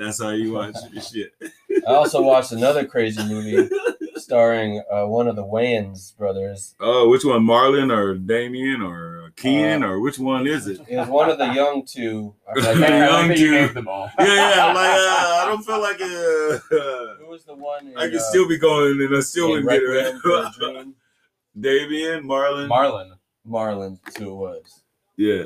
That's 0.00 0.22
how 0.22 0.30
you 0.30 0.52
watch 0.54 0.74
your 0.92 1.02
shit. 1.02 1.32
I 1.86 1.92
also 1.92 2.22
watched 2.22 2.52
another 2.52 2.86
crazy 2.86 3.22
movie 3.28 3.68
starring 4.16 4.82
uh, 4.92 5.06
one 5.06 5.28
of 5.28 5.36
the 5.36 5.44
Wayans 5.44 6.16
brothers. 6.16 6.74
Oh, 6.80 7.08
which 7.10 7.24
one, 7.24 7.42
Marlon 7.42 7.94
or 7.94 8.14
Damien 8.14 8.80
or 8.82 9.30
Keenen 9.36 9.82
or 9.84 10.00
which 10.00 10.18
one 10.18 10.46
is 10.46 10.66
it? 10.66 10.80
It 10.88 10.96
was 10.96 11.08
one 11.08 11.28
of 11.30 11.38
the 11.38 11.52
young 11.52 11.84
two. 11.84 12.34
I 12.48 12.52
I 12.58 12.72
forgot- 12.74 12.90
Young 12.90 13.28
that 13.28 13.38
you 13.38 13.68
them 13.68 13.88
all. 13.88 14.10
Yeah, 14.18 14.24
yeah. 14.26 14.66
I'm 14.66 14.74
like, 14.74 14.90
uh, 14.90 15.42
I 15.42 15.44
don't 15.46 15.64
feel 15.64 15.80
like 15.80 16.00
uh, 16.00 17.16
Who 17.18 17.26
was 17.28 17.44
the 17.44 17.54
one? 17.54 17.88
In, 17.88 17.96
I 17.98 18.08
can 18.08 18.16
uh, 18.16 18.20
still 18.20 18.48
be 18.48 18.58
going 18.58 19.00
and 19.02 19.16
I 19.16 19.20
still 19.20 19.54
in 19.54 19.64
wouldn't 19.64 19.82
get 19.82 19.86
Requiem 19.86 20.20
for 20.20 20.30
a 20.30 20.46
it. 20.46 20.54
Dream? 20.74 20.94
Damien, 21.60 22.24
Marlon. 22.24 22.68
Marlon. 22.68 23.10
Marlon, 23.46 23.98
that's 24.04 24.16
who 24.16 24.30
it 24.30 24.34
was. 24.34 24.82
yeah. 25.16 25.44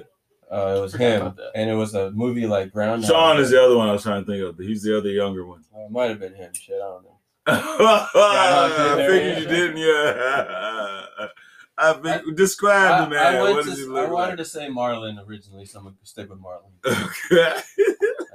Uh, 0.50 0.74
it 0.76 0.80
was 0.80 0.94
him, 0.94 1.34
and 1.54 1.70
it 1.70 1.74
was 1.74 1.94
a 1.94 2.10
movie 2.12 2.46
like 2.46 2.72
Groundhog. 2.72 3.10
Shawn 3.10 3.38
is 3.40 3.50
the 3.50 3.62
other 3.62 3.76
one 3.76 3.88
I 3.88 3.92
was 3.92 4.02
trying 4.02 4.24
to 4.24 4.30
think 4.30 4.42
of. 4.44 4.58
He's 4.58 4.82
the 4.82 4.96
other 4.96 5.10
younger 5.10 5.44
one. 5.46 5.64
Uh, 5.74 5.86
it 5.86 5.90
might 5.90 6.10
have 6.10 6.20
been 6.20 6.34
him. 6.34 6.52
Shit, 6.54 6.76
I 6.76 6.78
don't 6.78 7.04
know. 7.04 7.18
I 7.46 9.04
figured 9.06 9.36
you 9.36 9.42
you 9.42 9.48
didn't, 9.48 9.76
yeah. 9.76 11.26
I 11.76 11.92
think, 11.94 12.36
describe 12.36 13.10
the 13.10 13.18
I, 13.18 13.32
man. 13.32 13.36
I, 13.36 13.40
what 13.40 13.64
to, 13.64 13.70
does 13.70 13.78
he 13.80 13.84
I 13.84 13.88
wanted 13.88 14.12
like? 14.12 14.36
to 14.36 14.44
say 14.44 14.68
Marlon 14.68 15.26
originally, 15.26 15.64
so 15.66 15.80
I'm 15.80 15.84
gonna 15.86 15.96
stick 16.04 16.30
with 16.30 16.38
Marlon. 16.40 16.70
Okay. 17.32 17.60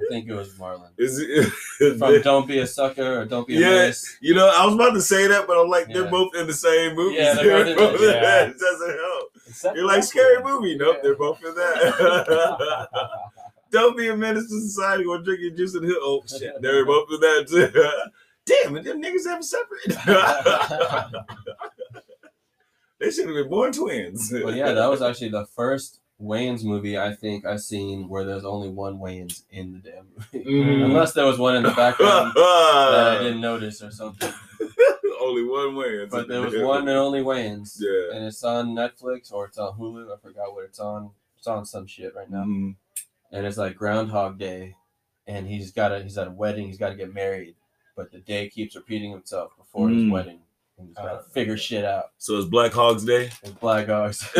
I 0.02 0.12
think 0.12 0.28
it 0.28 0.34
was 0.34 0.54
Marlon. 0.56 0.89
Is 0.98 1.19
it, 1.19 1.98
From 1.98 2.22
Don't 2.22 2.48
Be 2.48 2.60
a 2.60 2.67
Sucker 2.67 3.22
or 3.22 3.26
Don't 3.26 3.48
Be 3.48 3.58
a 3.58 3.60
Yeah. 3.60 3.69
Menace. 3.69 4.17
you 4.22 4.34
know, 4.34 4.52
I 4.54 4.65
was 4.65 4.76
about 4.76 4.91
to 4.93 5.02
say 5.02 5.28
that, 5.28 5.45
but 5.48 5.58
I'm 5.58 5.69
like, 5.69 5.88
they're 5.88 6.10
both 6.10 6.36
in 6.36 6.48
the 6.48 6.54
same 6.54 6.95
movie. 6.95 7.15
Yeah, 7.15 7.34
they're 7.36 7.76
both 7.76 8.02
in 8.02 8.10
it, 8.10 8.15
yeah. 8.15 8.45
It 8.45 8.58
doesn't 8.60 8.89
help. 8.89 9.32
Except 9.49 9.75
You're 9.75 9.85
like 9.85 10.03
scary 10.03 10.41
movie. 10.43 10.77
Nope, 10.77 10.95
Yeah. 10.97 11.01
they're 11.03 11.15
both 11.17 11.43
in 11.43 11.53
that. 11.55 12.88
Don't 13.71 13.95
be 13.97 14.07
a 14.09 14.15
menace 14.17 14.47
to 14.49 14.62
society. 14.62 15.03
Go 15.03 15.21
drink 15.21 15.41
your 15.41 15.51
juice 15.51 15.75
and 15.75 15.85
hill. 15.85 15.97
Oh 15.99 16.23
shit, 16.27 16.53
they're 16.62 16.85
both 16.85 17.07
in 17.12 17.19
that 17.19 17.47
too. 17.47 17.69
Damn 18.63 18.77
it, 18.77 18.83
them 18.83 19.01
niggas 19.01 19.25
have 19.27 19.43
separate. 19.45 19.89
they 22.99 23.12
should 23.12 23.27
have 23.27 23.35
been 23.35 23.49
born 23.49 23.71
twins. 23.71 24.31
But 24.31 24.55
yeah, 24.55 24.71
that 24.73 24.89
was 24.89 25.01
actually 25.01 25.29
the 25.29 25.45
first 25.45 25.99
Wayans 26.21 26.63
movie 26.63 26.97
I 26.97 27.13
think 27.15 27.45
I've 27.45 27.62
seen 27.62 28.09
where 28.09 28.25
there's 28.25 28.43
only 28.45 28.69
one 28.69 28.97
Wayans 28.97 29.43
in 29.51 29.73
the 29.73 29.79
damn 29.79 30.07
movie. 30.15 30.49
Mhm. 30.49 30.85
Unless 30.85 31.13
there 31.13 31.25
was 31.25 31.38
one 31.38 31.55
in 31.55 31.63
the 31.63 31.69
background 31.71 32.33
that 32.35 33.17
I 33.19 33.23
didn't 33.23 33.41
notice 33.41 33.81
or 33.83 33.91
something. 33.91 34.33
Only 35.19 35.43
one 35.43 35.75
way. 35.75 36.05
But 36.05 36.27
there 36.27 36.41
was 36.41 36.55
one 36.58 36.88
and 36.88 36.97
only 36.97 37.21
Wayans. 37.21 37.77
Yeah. 37.79 38.15
And 38.15 38.25
it's 38.25 38.43
on 38.43 38.69
Netflix 38.69 39.32
or 39.34 39.45
it's 39.45 39.58
on 39.58 39.73
Hulu. 39.77 40.13
I 40.13 40.17
forgot 40.21 40.53
what 40.53 40.65
it's 40.65 40.79
on. 40.79 41.12
It's 41.38 41.47
on 41.47 41.65
some 41.65 41.88
shit 41.88 42.13
right 42.15 42.29
now. 42.29 42.43
Mhm. 42.43 42.75
And 43.32 43.45
it's 43.45 43.58
like 43.58 43.75
Groundhog 43.75 44.38
Day. 44.38 44.75
And 45.27 45.47
he's 45.47 45.71
got 45.71 45.91
a 45.91 46.01
he's 46.01 46.17
at 46.17 46.27
a 46.27 46.32
wedding, 46.32 46.67
he's 46.67 46.77
gotta 46.77 46.95
get 46.95 47.13
married. 47.13 47.55
But 47.95 48.12
the 48.12 48.19
day 48.19 48.49
keeps 48.49 48.75
repeating 48.75 49.12
himself 49.12 49.55
before 49.58 49.89
his 49.89 50.03
Mm. 50.03 50.12
wedding. 50.12 50.41
And 50.77 50.88
he's 50.88 50.95
gotta 50.97 51.19
Uh, 51.19 51.23
figure 51.23 51.58
shit 51.58 51.86
out. 51.86 52.12
So 52.17 52.38
it's 52.38 52.47
Black 52.49 52.71
Hogs 52.73 53.03
Day. 53.03 53.29
And 53.43 53.60
Black 53.60 53.88
Hogs. 53.88 54.27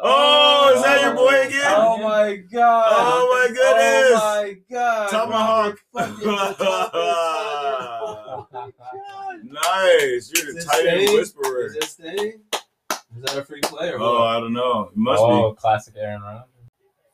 oh, 0.00 0.72
is 0.76 0.82
that 0.82 1.00
your 1.00 1.14
boy 1.14 1.46
again? 1.46 1.74
Oh 1.76 1.98
my 2.02 2.36
god! 2.36 2.92
Oh 2.96 3.28
my 3.32 3.46
goodness! 3.54 4.20
Oh 4.20 4.42
my 4.42 4.56
god! 4.70 5.10
Tomahawk. 5.10 5.78
Robert 9.52 9.60
fucking 9.60 9.70
Tomahawk. 9.72 10.02
nice. 10.10 10.32
You're 10.34 10.48
Is 10.56 10.64
the 10.64 10.70
tight 10.70 10.86
end 10.86 11.12
whisperer. 11.14 11.66
Is 11.66 11.74
this 11.74 11.94
thing? 11.94 12.40
Is 13.16 13.22
that 13.24 13.38
a 13.38 13.44
free 13.44 13.60
play 13.62 13.90
or 13.90 13.98
Oh, 14.00 14.12
what? 14.20 14.22
I 14.22 14.40
don't 14.40 14.52
know. 14.52 14.90
It 14.92 14.96
must 14.96 15.20
oh, 15.22 15.52
classic 15.54 15.94
Aaron 15.98 16.22
Rodgers. 16.22 16.44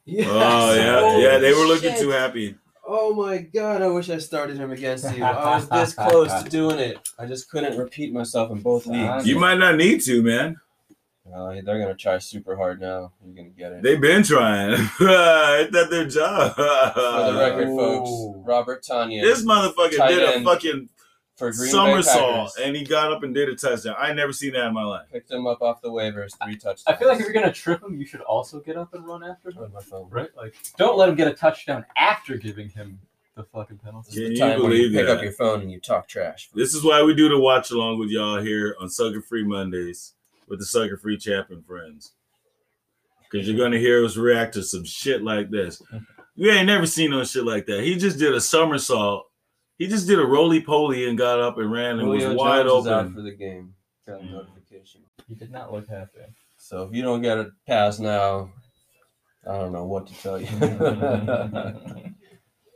Yes. 0.07 0.29
Oh 0.31 0.75
yeah, 0.75 1.01
Holy 1.01 1.23
yeah. 1.23 1.39
They 1.39 1.53
were 1.53 1.65
looking 1.67 1.93
shit. 1.93 2.01
too 2.01 2.11
happy. 2.11 2.57
Oh 2.87 3.15
my 3.15 3.39
god! 3.39 3.81
I 3.81 3.87
wish 3.89 4.11
I 4.11 4.19
started 4.19 4.59
him 4.59 4.71
against 4.71 5.17
you. 5.17 5.25
I 5.25 5.57
was 5.57 5.67
this 5.71 5.95
close 6.09 6.43
to 6.43 6.51
doing 6.51 6.79
it. 6.79 6.99
I 7.19 7.25
just 7.25 7.49
couldn't 7.51 7.79
repeat 7.79 8.13
myself 8.13 8.51
in 8.51 8.61
both 8.61 8.87
leagues. 8.87 9.27
You 9.27 9.39
might 9.39 9.59
not 9.59 9.77
need 9.77 10.03
to, 10.03 10.23
man. 10.23 10.57
Well, 11.25 11.59
they're 11.65 11.79
gonna 11.81 11.95
try 11.95 12.19
super 12.19 12.55
hard 12.55 12.83
now. 12.83 13.13
You're 13.25 13.35
gonna 13.35 13.49
get 13.49 13.73
it. 13.73 13.83
They've 13.83 14.01
been 14.01 14.23
trying. 14.23 14.73
Ain't 14.73 14.91
that 15.01 15.87
their 15.91 16.07
job? 16.07 16.55
For 16.55 17.33
the 17.33 17.39
record, 17.39 17.69
folks, 17.69 18.11
Robert 18.47 18.85
Tonyan 18.85 19.23
this 19.23 19.43
motherfucker 19.43 19.97
Tight 19.97 20.09
did 20.11 20.23
a 20.23 20.45
fucking 20.45 20.91
for 21.37 21.51
Green 21.51 21.67
Bay 21.67 21.71
somersault 21.73 22.33
Packers. 22.55 22.57
and 22.65 22.77
he 22.77 22.85
got 22.85 23.13
up 23.13 23.23
and 23.25 23.35
did 23.35 23.49
a 23.49 23.57
touchdown. 23.57 23.97
I 23.99 24.13
never 24.13 24.33
seen 24.33 24.53
that 24.53 24.67
in 24.69 24.75
my 24.75 24.85
life. 24.85 25.07
Picked 25.13 25.31
him 25.31 25.47
up 25.47 25.63
off 25.63 25.81
the 25.83 25.91
waivers, 25.91 26.33
three 26.43 26.55
touchdowns. 26.57 26.85
I 26.87 26.95
feel 26.95 27.09
like 27.09 27.19
if 27.21 27.25
you're 27.25 27.35
gonna 27.35 27.53
trip 27.53 27.83
him, 27.83 27.99
you 27.99 28.07
should 28.07 28.21
also 28.23 28.61
get 28.61 28.77
up 28.77 28.95
and 28.95 29.05
run 29.07 29.25
after 29.25 29.51
him. 29.51 29.59
on 29.65 29.73
my 29.73 29.81
phone. 29.83 30.09
Right? 30.11 30.29
Like, 30.37 30.55
don't 30.79 30.97
let 30.97 31.09
him 31.09 31.15
get 31.17 31.27
a 31.29 31.35
touchdown 31.35 31.85
after 31.97 32.37
giving 32.37 32.69
him 32.69 33.01
the 33.37 33.43
fucking 33.43 33.79
penalty. 33.79 34.11
This 34.11 34.17
is 34.17 34.21
Can 34.21 34.25
the 34.29 34.31
you 34.35 34.39
time 34.39 34.49
when 34.63 34.73
you 34.73 34.79
believe 34.79 34.93
pick 34.93 35.07
that? 35.07 35.17
up 35.17 35.23
your 35.23 35.33
phone 35.33 35.61
and 35.63 35.73
you 35.73 35.81
talk 35.81 36.07
trash. 36.07 36.51
This 36.55 36.73
is 36.73 36.85
why 36.85 37.03
we 37.03 37.15
do 37.15 37.29
the 37.29 37.39
watch 37.39 37.73
along 37.73 37.99
with 37.99 38.11
y'all 38.11 38.41
here 38.41 38.77
on 38.81 38.89
Sucker 38.89 39.21
Free 39.21 39.43
Mondays 39.43 40.13
with 40.47 40.61
the 40.61 40.65
Sucker 40.67 40.97
Free 40.97 41.17
Champion 41.19 41.63
friends. 41.63 42.13
Because 43.29 43.49
you're 43.49 43.59
gonna 43.59 43.79
hear 43.79 44.05
us 44.05 44.17
react 44.17 44.55
to 44.55 44.63
some 44.63 44.85
shit 44.85 45.23
like 45.23 45.51
this. 45.51 45.83
You 46.37 46.51
ain't 46.51 46.67
never 46.67 46.85
seen 46.85 47.11
no 47.13 47.23
shit 47.23 47.45
like 47.45 47.65
that. 47.67 47.85
He 47.85 47.95
just 47.95 48.19
did 48.19 48.35
a 48.35 48.41
somersault. 48.41 49.27
He 49.79 49.87
just 49.89 50.07
did 50.07 50.19
a 50.21 50.25
roly 50.25 50.61
poly 50.61 51.09
and 51.09 51.19
got 51.19 51.41
up 51.41 51.59
and 51.59 51.71
ran 51.71 51.99
and 51.99 52.03
Julio 52.03 52.29
was 52.29 52.37
wide 52.37 52.67
Jones 52.67 52.87
is 52.87 52.93
out 52.93 53.01
open. 53.07 53.15
for 53.15 53.23
the 53.23 53.33
game. 53.33 53.75
Got 54.07 54.21
a 54.21 54.23
Mm. 54.25 54.31
notification. 54.33 55.03
He 55.29 55.35
did 55.35 55.51
not 55.51 55.73
look 55.73 55.89
happy. 55.89 56.21
So 56.59 56.83
if 56.85 56.95
you 56.95 57.03
don't 57.03 57.23
get 57.23 57.39
a 57.39 57.51
pass 57.67 57.99
now, 57.99 58.51
I 59.49 59.59
don't 59.59 59.73
know 59.73 59.85
what 59.85 60.07
to 60.07 60.15
tell 60.23 60.41
you. 60.41 60.47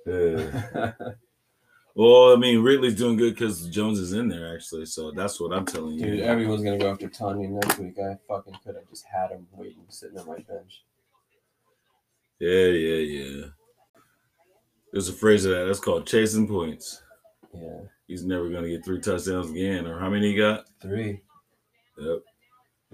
Yeah. 0.07 0.93
Well, 1.95 2.33
I 2.33 2.37
mean, 2.37 2.63
Ridley's 2.63 2.95
doing 2.95 3.17
good 3.17 3.35
because 3.35 3.67
Jones 3.71 3.99
is 3.99 4.13
in 4.13 4.29
there 4.29 4.55
actually. 4.55 4.87
So 4.87 5.11
that's 5.11 5.41
what 5.41 5.53
I'm 5.53 5.67
telling 5.67 5.95
you. 5.95 6.05
Dude, 6.07 6.21
everyone's 6.21 6.63
gonna 6.63 6.79
go 6.79 6.93
after 6.93 7.09
Tonyan 7.09 7.51
next 7.61 7.77
week. 7.81 7.99
I 7.99 8.17
fucking 8.29 8.57
could 8.65 8.77
have 8.77 8.89
just 8.89 9.05
had 9.05 9.31
him 9.33 9.49
waiting, 9.51 9.83
sitting 9.89 10.17
on 10.17 10.29
my 10.29 10.37
bench. 10.37 10.85
Yeah, 12.39 12.67
yeah, 12.67 12.97
yeah. 12.99 13.45
There's 14.93 15.09
a 15.09 15.13
phrase 15.13 15.45
of 15.45 15.53
that. 15.53 15.65
That's 15.65 15.81
called 15.81 16.07
chasing 16.07 16.49
points. 16.49 17.03
Yeah, 17.55 17.81
He's 18.07 18.25
never 18.25 18.49
gonna 18.49 18.69
get 18.69 18.85
three 18.85 19.01
touchdowns 19.01 19.51
again, 19.51 19.87
or 19.87 19.99
how 19.99 20.09
many 20.09 20.33
he 20.33 20.37
got? 20.39 20.65
three. 20.81 21.21
Yep. 21.99 22.19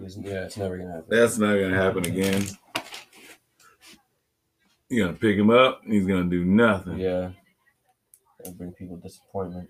He's- 0.00 0.18
yeah, 0.20 0.44
it's 0.44 0.56
never 0.56 0.76
gonna 0.76 0.90
happen. 0.90 1.06
That's 1.08 1.38
not 1.38 1.54
gonna 1.58 1.76
happen 1.76 2.04
again. 2.06 2.42
You're 4.88 5.06
gonna 5.06 5.18
pick 5.18 5.36
him 5.36 5.50
up. 5.50 5.82
He's 5.86 6.06
gonna 6.06 6.28
do 6.28 6.44
nothing. 6.44 6.98
Yeah, 6.98 7.30
that'll 8.38 8.54
bring 8.54 8.72
people 8.72 8.96
disappointment. 8.96 9.68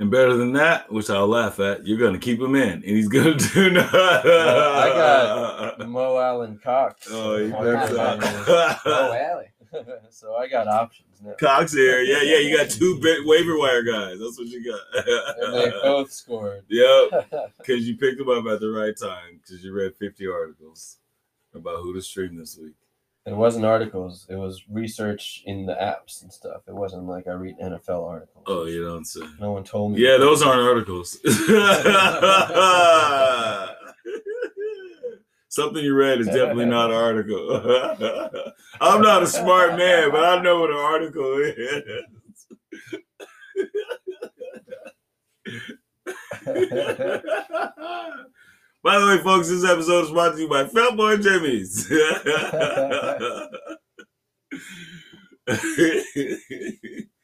And 0.00 0.12
better 0.12 0.36
than 0.36 0.52
that, 0.52 0.92
which 0.92 1.10
I'll 1.10 1.26
laugh 1.26 1.58
at, 1.58 1.84
you're 1.86 1.98
gonna 1.98 2.18
keep 2.20 2.40
him 2.40 2.54
in, 2.54 2.70
and 2.74 2.84
he's 2.84 3.08
gonna 3.08 3.34
do 3.54 3.70
nothing. 3.70 4.00
I 4.00 4.92
got 4.94 5.88
Mo 5.88 6.16
Alie-Cox. 6.16 7.08
Oh, 7.10 7.36
he 7.38 7.52
on 7.52 7.64
better 7.64 7.96
my 7.96 8.16
not. 8.16 9.38
So 10.10 10.34
I 10.36 10.48
got 10.48 10.66
options 10.68 11.20
now. 11.22 11.34
Cox 11.38 11.72
here, 11.72 12.00
yeah, 12.02 12.22
yeah. 12.22 12.38
You 12.38 12.56
got 12.56 12.70
two 12.70 12.98
ba- 13.00 13.22
waiver 13.24 13.56
wire 13.58 13.82
guys. 13.82 14.18
That's 14.18 14.38
what 14.38 14.48
you 14.48 14.64
got. 14.64 14.80
And 15.40 15.54
they 15.54 15.70
both 15.82 16.10
scored. 16.12 16.64
yep, 16.68 17.30
because 17.58 17.86
you 17.88 17.96
picked 17.96 18.18
them 18.18 18.28
up 18.28 18.46
at 18.46 18.60
the 18.60 18.70
right 18.70 18.94
time 18.96 19.40
because 19.42 19.62
you 19.64 19.72
read 19.72 19.94
50 19.96 20.26
articles 20.28 20.98
about 21.54 21.76
who 21.82 21.92
to 21.94 22.02
stream 22.02 22.36
this 22.36 22.58
week. 22.60 22.74
It 23.26 23.36
wasn't 23.36 23.66
articles. 23.66 24.26
It 24.30 24.36
was 24.36 24.64
research 24.70 25.42
in 25.44 25.66
the 25.66 25.74
apps 25.74 26.22
and 26.22 26.32
stuff. 26.32 26.62
It 26.66 26.74
wasn't 26.74 27.04
like 27.04 27.26
I 27.26 27.32
read 27.32 27.58
NFL 27.58 28.08
articles. 28.08 28.44
Oh, 28.46 28.64
you 28.64 28.82
don't 28.82 29.04
say. 29.06 29.20
No 29.38 29.52
one 29.52 29.64
told 29.64 29.92
me. 29.92 30.00
Yeah, 30.00 30.16
those 30.16 30.40
aren't 30.42 30.62
articles. 30.62 31.18
Something 35.58 35.84
you 35.84 35.92
read 35.92 36.20
is 36.20 36.28
definitely 36.28 36.66
not 36.66 36.90
an 36.90 36.96
article. 36.96 37.50
I'm 38.80 39.02
not 39.02 39.24
a 39.24 39.26
smart 39.26 39.76
man, 39.76 40.12
but 40.12 40.22
I 40.22 40.40
know 40.40 40.60
what 40.60 40.70
an 40.70 40.76
article 40.76 41.36
is. 41.42 42.46
By 48.84 49.00
the 49.00 49.06
way, 49.08 49.18
folks, 49.18 49.48
this 49.48 49.64
episode 49.64 50.04
is 50.04 50.12
brought 50.12 50.36
to 50.36 50.40
you 50.40 50.48
by 50.48 50.64
Fat 50.68 50.96
Boy 50.96 51.16
Jimmy's. 51.16 51.88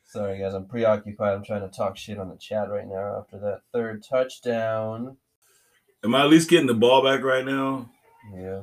Sorry, 0.06 0.40
guys. 0.40 0.54
I'm 0.54 0.66
preoccupied. 0.66 1.34
I'm 1.34 1.44
trying 1.44 1.62
to 1.62 1.68
talk 1.68 1.96
shit 1.96 2.18
on 2.18 2.30
the 2.30 2.36
chat 2.36 2.68
right 2.68 2.88
now 2.88 3.20
after 3.20 3.38
that 3.38 3.60
third 3.72 4.02
touchdown. 4.02 5.18
Am 6.02 6.16
I 6.16 6.22
at 6.22 6.30
least 6.30 6.50
getting 6.50 6.66
the 6.66 6.74
ball 6.74 7.04
back 7.04 7.22
right 7.22 7.44
now? 7.44 7.90
Yeah. 8.32 8.62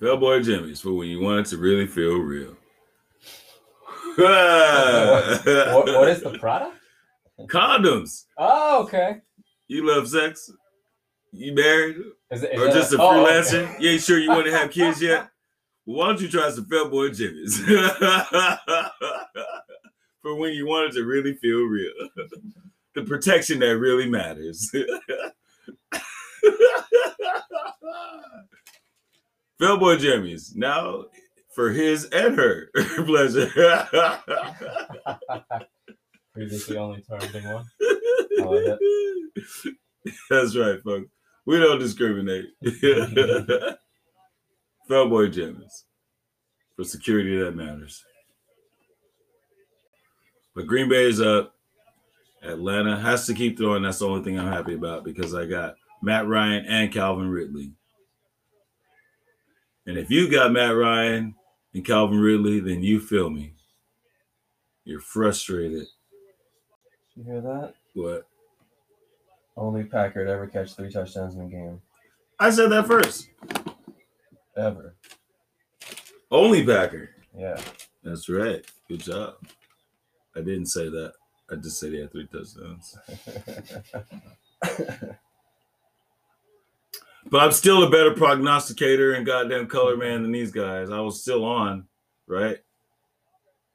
Fat 0.00 0.16
Boy 0.16 0.42
Jimmy's 0.42 0.80
for 0.80 0.92
when 0.92 1.08
you 1.08 1.20
want 1.20 1.46
it 1.46 1.50
to 1.50 1.56
really 1.56 1.86
feel 1.86 2.18
real. 2.18 2.56
what, 4.16 5.86
what 5.86 6.08
is 6.08 6.22
the 6.22 6.36
product? 6.40 6.76
condoms? 7.48 8.26
Oh, 8.38 8.82
okay. 8.84 9.22
You 9.66 9.86
love 9.86 10.08
sex? 10.08 10.50
You 11.32 11.54
married? 11.54 11.96
Is 12.30 12.42
it, 12.42 12.52
is 12.52 12.60
or 12.60 12.70
just 12.70 12.92
a 12.92 12.96
oh, 13.00 13.10
freelancer? 13.10 13.64
okay. 13.64 13.76
You 13.80 13.90
ain't 13.90 14.02
sure 14.02 14.18
you 14.18 14.30
want 14.30 14.46
to 14.46 14.52
have 14.56 14.70
kids 14.70 15.02
yet? 15.02 15.28
Well, 15.86 15.96
why 15.98 16.06
don't 16.06 16.20
you 16.20 16.28
try 16.28 16.50
some 16.50 16.66
Fat 16.66 16.90
Boy 16.90 17.10
Jimmy's? 17.10 17.58
For 20.22 20.36
when 20.36 20.52
you 20.54 20.66
want 20.66 20.90
it 20.90 20.92
to 20.94 21.04
really 21.04 21.34
feel 21.34 21.64
real. 21.64 21.92
the 22.94 23.02
protection 23.02 23.58
that 23.60 23.76
really 23.78 24.08
matters. 24.08 24.70
Fat 29.60 29.76
Boy 29.78 29.96
Jimmy's. 29.96 30.54
Now 30.54 31.04
for 31.54 31.70
his 31.70 32.04
and 32.06 32.36
her 32.36 32.70
pleasure. 33.06 33.48
Previously 36.34 36.76
only 36.76 37.02
targeting 37.08 37.44
one. 37.44 37.64
Like 38.38 38.78
That's 40.28 40.56
right, 40.56 40.82
folks. 40.82 41.08
We 41.46 41.58
don't 41.58 41.78
discriminate. 41.78 42.46
Fat 42.62 43.78
Boy 44.88 45.28
Jimmy's. 45.28 45.84
For 46.76 46.84
security 46.84 47.38
that 47.38 47.54
matters. 47.54 48.04
But 50.56 50.66
Green 50.66 50.88
Bay 50.88 51.04
is 51.04 51.20
up. 51.20 51.54
Atlanta 52.42 52.98
has 52.98 53.26
to 53.26 53.34
keep 53.34 53.56
throwing. 53.56 53.82
That's 53.82 54.00
the 54.00 54.08
only 54.08 54.24
thing 54.24 54.38
I'm 54.38 54.52
happy 54.52 54.74
about 54.74 55.04
because 55.04 55.34
I 55.34 55.46
got 55.46 55.76
Matt 56.04 56.28
Ryan 56.28 56.66
and 56.66 56.92
Calvin 56.92 57.28
Ridley. 57.28 57.72
And 59.86 59.98
if 59.98 60.10
you 60.10 60.30
got 60.30 60.52
Matt 60.52 60.76
Ryan 60.76 61.34
and 61.72 61.84
Calvin 61.84 62.20
Ridley, 62.20 62.60
then 62.60 62.82
you 62.82 63.00
feel 63.00 63.30
me. 63.30 63.54
You're 64.84 65.00
frustrated. 65.00 65.86
You 67.16 67.24
hear 67.24 67.40
that? 67.40 67.74
What? 67.94 68.26
Only 69.56 69.84
Packer 69.84 70.24
to 70.24 70.30
ever 70.30 70.46
catch 70.46 70.74
three 70.74 70.90
touchdowns 70.90 71.36
in 71.36 71.42
a 71.42 71.46
game. 71.46 71.80
I 72.38 72.50
said 72.50 72.70
that 72.70 72.86
first. 72.86 73.28
Ever. 74.56 74.94
Only 76.30 76.66
Packer. 76.66 77.10
Yeah. 77.36 77.60
That's 78.02 78.28
right. 78.28 78.64
Good 78.88 79.00
job. 79.00 79.34
I 80.36 80.40
didn't 80.40 80.66
say 80.66 80.88
that. 80.88 81.12
I 81.50 81.56
just 81.56 81.78
said 81.78 81.92
he 81.92 82.00
had 82.00 82.10
three 82.10 82.26
touchdowns. 82.26 82.98
But 87.30 87.40
I'm 87.42 87.52
still 87.52 87.82
a 87.82 87.90
better 87.90 88.12
prognosticator 88.12 89.14
and 89.14 89.26
goddamn 89.26 89.66
color 89.66 89.96
man 89.96 90.22
than 90.22 90.32
these 90.32 90.52
guys. 90.52 90.90
I 90.90 91.00
was 91.00 91.20
still 91.22 91.44
on, 91.44 91.86
right? 92.26 92.58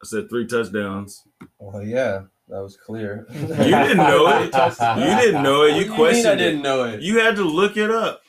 I 0.02 0.06
said 0.06 0.30
three 0.30 0.48
touchdowns. 0.48 1.24
well, 1.58 1.84
yeah, 1.84 2.22
that 2.48 2.62
was 2.64 2.78
clear. 2.78 3.26
You 3.34 3.48
didn't 3.48 3.98
know 3.98 4.28
it. 4.42 4.54
You 4.54 5.16
didn't 5.18 5.44
know 5.44 5.64
it. 5.64 5.74
What 5.74 5.80
do 5.80 5.82
You 5.84 5.88
mean 5.88 5.96
questioned 5.98 6.28
I 6.28 6.36
didn't 6.36 6.62
know 6.62 6.84
it. 6.86 7.02
You 7.02 7.20
had 7.20 7.36
to 7.36 7.44
look 7.44 7.76
it 7.76 7.92
up. 7.92 8.22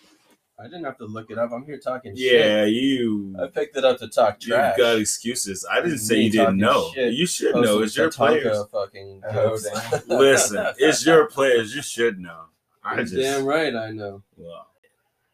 I 0.58 0.64
didn't 0.64 0.84
have 0.84 0.98
to 0.98 1.06
look 1.06 1.30
it 1.30 1.38
up. 1.38 1.52
I'm 1.52 1.64
here 1.64 1.78
talking 1.78 2.12
Yeah, 2.14 2.30
shit. 2.30 2.44
Yeah, 2.46 2.64
you. 2.66 3.34
I 3.42 3.46
picked 3.46 3.76
it 3.78 3.84
up 3.84 3.98
to 4.00 4.08
talk 4.08 4.40
to 4.40 4.46
You've 4.46 4.56
trash. 4.56 4.76
got 4.76 4.98
excuses. 4.98 5.66
I 5.70 5.80
didn't 5.80 5.98
say 6.00 6.20
you 6.20 6.30
didn't 6.30 6.58
know. 6.58 6.90
shit. 6.94 7.14
You 7.14 7.24
should 7.26 7.52
Posting 7.54 7.74
know. 7.76 7.82
It's 7.82 7.96
your 7.96 8.10
players. 8.10 8.58
Fucking 8.70 9.22
jokes. 9.32 9.66
damn. 9.70 10.18
Listen, 10.18 10.66
it's 10.78 11.06
your 11.06 11.26
players. 11.30 11.74
You 11.74 11.80
should 11.82 12.18
know. 12.18 12.40
I 12.84 12.96
You're 12.96 13.04
just 13.04 13.16
damn 13.16 13.44
right 13.46 13.74
I 13.74 13.90
know. 13.90 14.22
Wow. 14.36 14.66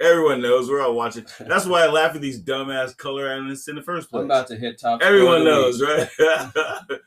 Everyone 0.00 0.42
knows 0.42 0.68
we're 0.68 0.82
all 0.82 0.94
watching. 0.94 1.24
That's 1.40 1.66
why 1.66 1.84
I 1.84 1.86
laugh 1.88 2.14
at 2.14 2.20
these 2.20 2.42
dumbass 2.42 2.96
color 2.96 3.28
analysts 3.28 3.68
in 3.68 3.76
the 3.76 3.82
first 3.82 4.10
place. 4.10 4.20
I'm 4.20 4.26
about 4.26 4.48
to 4.48 4.56
hit 4.56 4.78
top. 4.80 5.00
Everyone 5.02 5.44
knows, 5.44 5.80
right? 5.80 6.08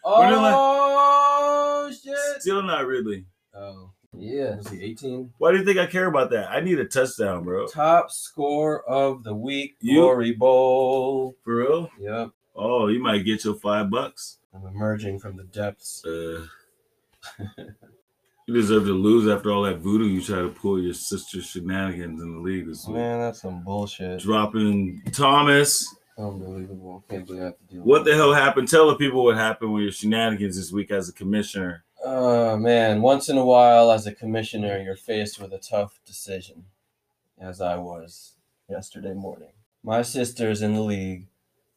Oh 0.06 1.92
shit! 1.92 2.16
Still 2.42 2.64
not 2.64 2.86
really. 2.86 3.26
Oh, 3.54 3.92
Yeah. 4.14 4.56
was 4.58 4.68
he 4.70 4.82
18? 4.84 5.32
Why 5.38 5.52
do 5.52 5.58
you 5.60 5.64
think 5.66 5.78
I 5.78 5.86
care 5.86 6.08
about 6.08 6.30
that? 6.32 6.50
I 6.50 6.60
need 6.60 6.80
a 6.80 6.86
touchdown, 6.86 7.44
bro. 7.46 7.66
Top 7.68 8.12
score 8.12 8.84
of 8.90 9.24
the 9.24 9.34
week, 9.34 9.76
You- 9.80 10.02
Glory 10.02 10.34
Bowl. 10.34 11.36
For 11.44 11.56
real? 11.56 11.90
Yep, 12.00 12.32
Oh, 12.56 12.88
you 12.88 13.02
might 13.02 13.24
get 13.26 13.46
your 13.46 13.56
five 13.56 13.90
bucks. 13.90 14.40
I'm 14.54 14.66
emerging 14.66 15.20
from 15.20 15.38
the 15.38 15.44
depths. 15.46 16.04
Uh, 16.06 16.46
you 18.48 18.54
deserve 18.54 18.86
to 18.86 18.94
lose 18.94 19.28
after 19.28 19.52
all 19.52 19.64
that 19.64 19.80
voodoo 19.80 20.06
you 20.06 20.22
try 20.22 20.42
to 20.42 20.48
pull 20.48 20.82
your 20.82 20.94
sister's 20.94 21.48
shenanigans 21.48 22.22
in 22.22 22.34
the 22.34 22.40
league 22.40 22.66
this 22.66 22.88
week. 22.88 22.96
Man, 22.96 23.20
that's 23.20 23.42
some 23.42 23.62
bullshit. 23.62 24.22
Dropping 24.22 25.02
Thomas. 25.12 25.94
Unbelievable. 26.18 27.04
Can't 27.10 27.28
believe 27.28 27.42
I 27.42 27.46
have 27.46 27.58
to 27.58 27.64
deal 27.66 27.84
What 27.84 28.06
the 28.06 28.16
hell 28.16 28.34
happened? 28.34 28.70
Tell 28.70 28.88
the 28.88 28.96
people 28.96 29.26
what 29.26 29.36
happened 29.36 29.74
with 29.74 29.84
your 29.84 29.92
shenanigans 29.92 30.56
this 30.56 30.72
week 30.72 30.92
as 30.92 31.10
a 31.10 31.14
commissioner. 31.14 31.84
Oh 32.06 32.56
man, 32.56 33.02
once 33.02 33.28
in 33.28 33.38
a 33.38 33.46
while 33.46 33.92
as 33.92 34.08
a 34.08 34.16
commissioner, 34.16 34.82
you're 34.82 34.96
faced 34.96 35.42
with 35.42 35.52
a 35.52 35.58
tough 35.58 36.00
decision, 36.06 36.64
as 37.38 37.60
I 37.60 37.76
was 37.76 38.36
yesterday 38.70 39.14
morning. 39.14 39.52
My 39.84 40.04
sister's 40.04 40.62
in 40.62 40.74
the 40.74 40.82
league 40.82 41.28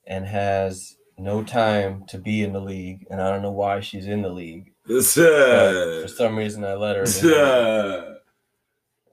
and 0.07 0.25
has 0.27 0.97
no 1.19 1.43
time 1.43 2.05
to 2.09 2.19
be 2.19 2.45
in 2.45 2.53
the 2.53 2.61
league, 2.61 3.07
and 3.11 3.21
I 3.21 3.29
don't 3.31 3.43
know 3.43 3.51
why 3.51 3.81
she's 3.81 4.07
in 4.07 4.23
the 4.23 4.29
league. 4.29 4.70
For 4.87 6.09
some 6.09 6.37
reason, 6.37 6.65
I 6.65 6.75
let 6.75 6.97
her. 6.97 7.05
in. 7.05 8.17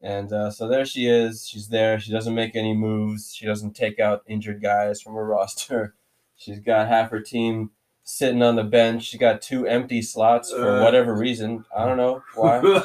And 0.03 0.31
uh, 0.31 0.51
so 0.51 0.67
there 0.67 0.85
she 0.85 1.07
is. 1.07 1.47
She's 1.47 1.67
there. 1.69 1.99
She 1.99 2.11
doesn't 2.11 2.35
make 2.35 2.55
any 2.55 2.73
moves. 2.73 3.33
She 3.35 3.45
doesn't 3.45 3.73
take 3.75 3.99
out 3.99 4.21
injured 4.27 4.61
guys 4.61 5.01
from 5.01 5.13
her 5.15 5.25
roster. 5.35 5.95
She's 6.35 6.59
got 6.59 6.87
half 6.87 7.09
her 7.09 7.19
team 7.19 7.71
sitting 8.03 8.41
on 8.43 8.55
the 8.55 8.63
bench. 8.63 9.03
She's 9.05 9.19
got 9.19 9.41
two 9.41 9.67
empty 9.67 10.01
slots 10.01 10.51
for 10.51 10.77
Uh. 10.79 10.83
whatever 10.83 11.15
reason. 11.15 11.65
I 11.75 11.85
don't 11.85 11.97
know 11.97 12.23
why. 12.35 12.59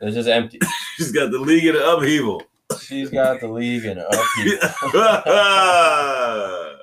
They're 0.00 0.10
just 0.10 0.28
empty. 0.28 0.58
She's 0.96 1.12
got 1.12 1.30
the 1.30 1.38
league 1.38 1.66
in 1.66 1.76
upheaval. 1.76 2.42
She's 2.80 3.10
got 3.10 3.40
the 3.40 3.48
league 3.48 3.84
in 3.84 3.98
upheaval. 3.98 4.70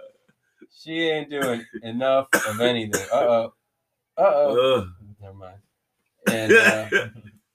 She 0.84 1.10
ain't 1.10 1.30
doing 1.30 1.64
enough 1.84 2.28
of 2.48 2.60
anything. 2.60 3.06
Uh 3.14 3.16
oh. 3.20 3.54
Uh 4.18 4.22
oh. 4.24 4.88
Never 5.22 5.34
mind. 5.34 5.58
And 6.32 6.52
uh, 6.54 6.90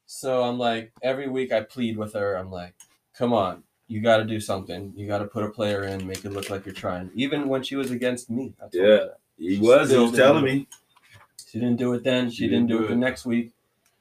so 0.06 0.42
I'm 0.42 0.58
like, 0.58 0.92
every 1.02 1.28
week 1.28 1.52
I 1.52 1.60
plead 1.62 1.96
with 1.96 2.14
her. 2.14 2.34
I'm 2.36 2.50
like, 2.50 2.74
come 3.16 3.32
on, 3.32 3.62
you 3.88 4.00
got 4.00 4.18
to 4.18 4.24
do 4.24 4.40
something. 4.40 4.92
You 4.96 5.06
got 5.06 5.18
to 5.18 5.26
put 5.26 5.44
a 5.44 5.48
player 5.50 5.84
in, 5.84 6.06
make 6.06 6.24
it 6.24 6.30
look 6.32 6.50
like 6.50 6.64
you're 6.66 6.74
trying. 6.74 7.10
Even 7.14 7.48
when 7.48 7.62
she 7.62 7.76
was 7.76 7.90
against 7.90 8.30
me, 8.30 8.54
I 8.58 8.62
told 8.62 8.74
Yeah. 8.74 8.98
he 9.38 9.58
was. 9.58 9.90
He 9.90 9.96
was 9.96 10.12
telling 10.12 10.44
me. 10.44 10.68
She 11.48 11.60
didn't 11.60 11.76
do 11.76 11.92
it 11.94 12.02
then. 12.04 12.28
She, 12.30 12.36
She 12.36 12.48
didn't 12.48 12.66
didn't 12.66 12.68
do 12.68 12.78
do 12.80 12.84
it 12.86 12.88
the 12.88 12.96
next 12.96 13.24
week. 13.24 13.52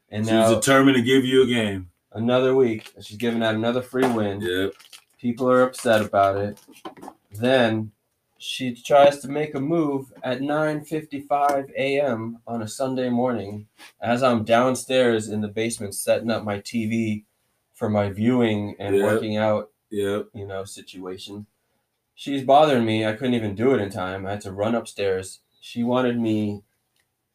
And 0.10 0.26
She 0.26 0.34
was 0.34 0.50
now 0.52 0.56
determined 0.56 0.96
to 0.98 1.02
give 1.04 1.24
you 1.26 1.44
a 1.44 1.48
game. 1.48 1.90
another 2.14 2.56
week, 2.56 2.92
she's 3.02 3.18
giving 3.18 3.44
out 3.44 3.56
another 3.56 3.82
free 3.82 4.08
win. 4.08 4.42
Yep. 4.42 4.74
People 5.20 5.50
are 5.50 5.64
upset 5.64 6.02
about 6.02 6.38
it. 6.38 6.60
Then 7.32 7.92
she 8.38 8.76
tries 8.76 9.20
to 9.20 9.28
make 9.30 9.56
a 9.56 9.60
move 9.60 10.12
at 10.24 10.42
9:55 10.42 11.72
a.m. 11.78 12.40
on 12.48 12.62
a 12.62 12.68
Sunday 12.68 13.10
morning 13.10 13.68
as 14.02 14.24
I'm 14.24 14.44
downstairs 14.44 15.30
in 15.30 15.42
the 15.42 15.48
basement 15.48 15.96
setting 15.96 16.30
up 16.30 16.44
my 16.44 16.60
TV 16.60 17.24
for 17.74 17.90
my 17.90 18.10
viewing 18.10 18.76
and 18.80 18.96
Yeah. 18.96 19.04
working 19.04 19.38
out, 19.38 19.72
Yep. 19.90 20.28
you 20.34 20.46
know, 20.48 20.64
situation. 20.66 21.46
She's 22.14 22.44
bothering 22.44 22.86
me. 22.86 23.06
I 23.06 23.14
couldn't 23.14 23.34
even 23.34 23.56
do 23.56 23.74
it 23.74 23.82
in 23.82 23.90
time. 23.90 24.26
I 24.26 24.32
had 24.32 24.42
to 24.42 24.52
run 24.52 24.76
upstairs. 24.76 25.42
She 25.60 25.84
wanted 25.84 26.20
me 26.20 26.64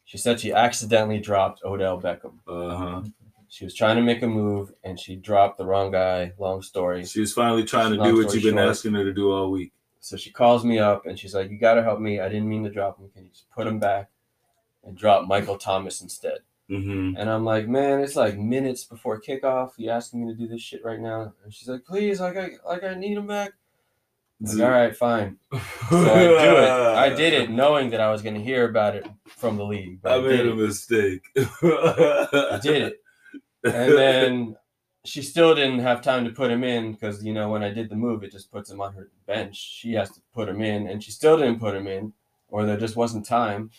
she 0.03 0.17
said 0.17 0.41
she 0.41 0.51
accidentally 0.51 1.19
dropped 1.19 1.63
Odell 1.63 1.97
Beckham. 2.01 2.33
Uh 2.45 2.75
huh. 2.75 3.01
She 3.47 3.63
was 3.63 3.73
trying 3.73 3.95
to 3.95 4.01
make 4.01 4.21
a 4.21 4.27
move 4.27 4.73
and 4.83 4.99
she 4.99 5.15
dropped 5.15 5.57
the 5.57 5.65
wrong 5.65 5.89
guy. 5.91 6.33
Long 6.37 6.61
story. 6.61 7.05
She 7.05 7.21
was 7.21 7.31
finally 7.33 7.63
trying 7.63 7.91
to 7.93 7.97
Long 7.97 8.09
do 8.09 8.17
what 8.17 8.33
you've 8.33 8.43
been 8.43 8.55
short. 8.55 8.69
asking 8.69 8.93
her 8.95 9.05
to 9.05 9.13
do 9.13 9.31
all 9.31 9.49
week. 9.51 9.71
So 10.01 10.17
she 10.17 10.31
calls 10.31 10.65
me 10.65 10.79
up 10.79 11.05
and 11.05 11.17
she's 11.17 11.33
like, 11.33 11.51
"You 11.51 11.57
got 11.57 11.75
to 11.75 11.83
help 11.83 11.99
me. 11.99 12.19
I 12.19 12.27
didn't 12.27 12.49
mean 12.49 12.63
to 12.63 12.71
drop 12.71 12.99
him. 12.99 13.09
Can 13.13 13.23
you 13.23 13.29
just 13.29 13.49
put 13.51 13.67
him 13.67 13.79
back 13.79 14.09
and 14.83 14.97
drop 14.97 15.27
Michael 15.27 15.57
Thomas 15.57 16.01
instead?" 16.01 16.39
Mm-hmm. 16.69 17.17
And 17.17 17.29
I'm 17.29 17.45
like, 17.45 17.67
"Man, 17.67 18.01
it's 18.01 18.15
like 18.15 18.37
minutes 18.37 18.83
before 18.83 19.21
kickoff. 19.21 19.71
You 19.77 19.91
asking 19.91 20.25
me 20.25 20.33
to 20.33 20.37
do 20.37 20.47
this 20.47 20.61
shit 20.61 20.83
right 20.83 20.99
now?" 20.99 21.33
And 21.43 21.53
she's 21.53 21.69
like, 21.69 21.85
"Please, 21.85 22.19
like 22.19 22.35
I 22.35 22.51
like 22.65 22.83
I 22.83 22.95
need 22.95 23.17
him 23.17 23.27
back." 23.27 23.53
Like, 24.41 24.59
all 24.59 24.71
right, 24.71 24.95
fine. 24.95 25.37
So 25.89 25.97
I 25.97 26.23
do 26.23 26.57
it. 26.57 26.69
I 26.69 27.09
did 27.09 27.33
it 27.33 27.51
knowing 27.51 27.89
that 27.89 27.99
I 27.99 28.11
was 28.11 28.21
going 28.21 28.35
to 28.35 28.41
hear 28.41 28.67
about 28.67 28.95
it 28.95 29.05
from 29.27 29.57
the 29.57 29.65
league. 29.65 29.99
I 30.05 30.15
I, 30.15 30.21
made 30.21 30.47
a 30.47 30.55
mistake. 30.55 31.21
I 31.35 32.59
did 32.63 32.81
it. 32.83 33.03
And 33.65 33.91
then 33.91 34.55
she 35.03 35.21
still 35.21 35.55
didn't 35.55 35.79
have 35.79 36.01
time 36.01 36.23
to 36.25 36.31
put 36.31 36.51
him 36.51 36.63
in 36.63 36.91
because 36.91 37.23
you 37.23 37.33
know 37.33 37.49
when 37.49 37.63
I 37.63 37.69
did 37.71 37.89
the 37.89 37.95
move, 37.95 38.23
it 38.23 38.31
just 38.31 38.51
puts 38.51 38.69
him 38.69 38.81
on 38.81 38.93
her 38.93 39.09
bench. 39.25 39.55
She 39.57 39.93
has 39.93 40.11
to 40.11 40.21
put 40.33 40.47
him 40.49 40.61
in, 40.61 40.87
and 40.87 41.03
she 41.03 41.11
still 41.11 41.37
didn't 41.37 41.59
put 41.59 41.75
him 41.75 41.87
in, 41.87 42.13
or 42.49 42.65
there 42.65 42.77
just 42.77 42.95
wasn't 42.95 43.25
time. 43.25 43.71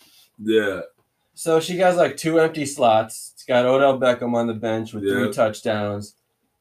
yeah. 0.42 0.80
So 1.34 1.60
she 1.60 1.78
has 1.78 1.96
like 1.96 2.18
two 2.18 2.38
empty 2.38 2.66
slots. 2.66 3.32
It's 3.34 3.44
got 3.44 3.64
Odell 3.64 3.98
Beckham 3.98 4.34
on 4.34 4.46
the 4.46 4.52
bench 4.54 4.92
with 4.92 5.02
Yeah. 5.04 5.14
three 5.14 5.32
touchdowns, 5.32 6.14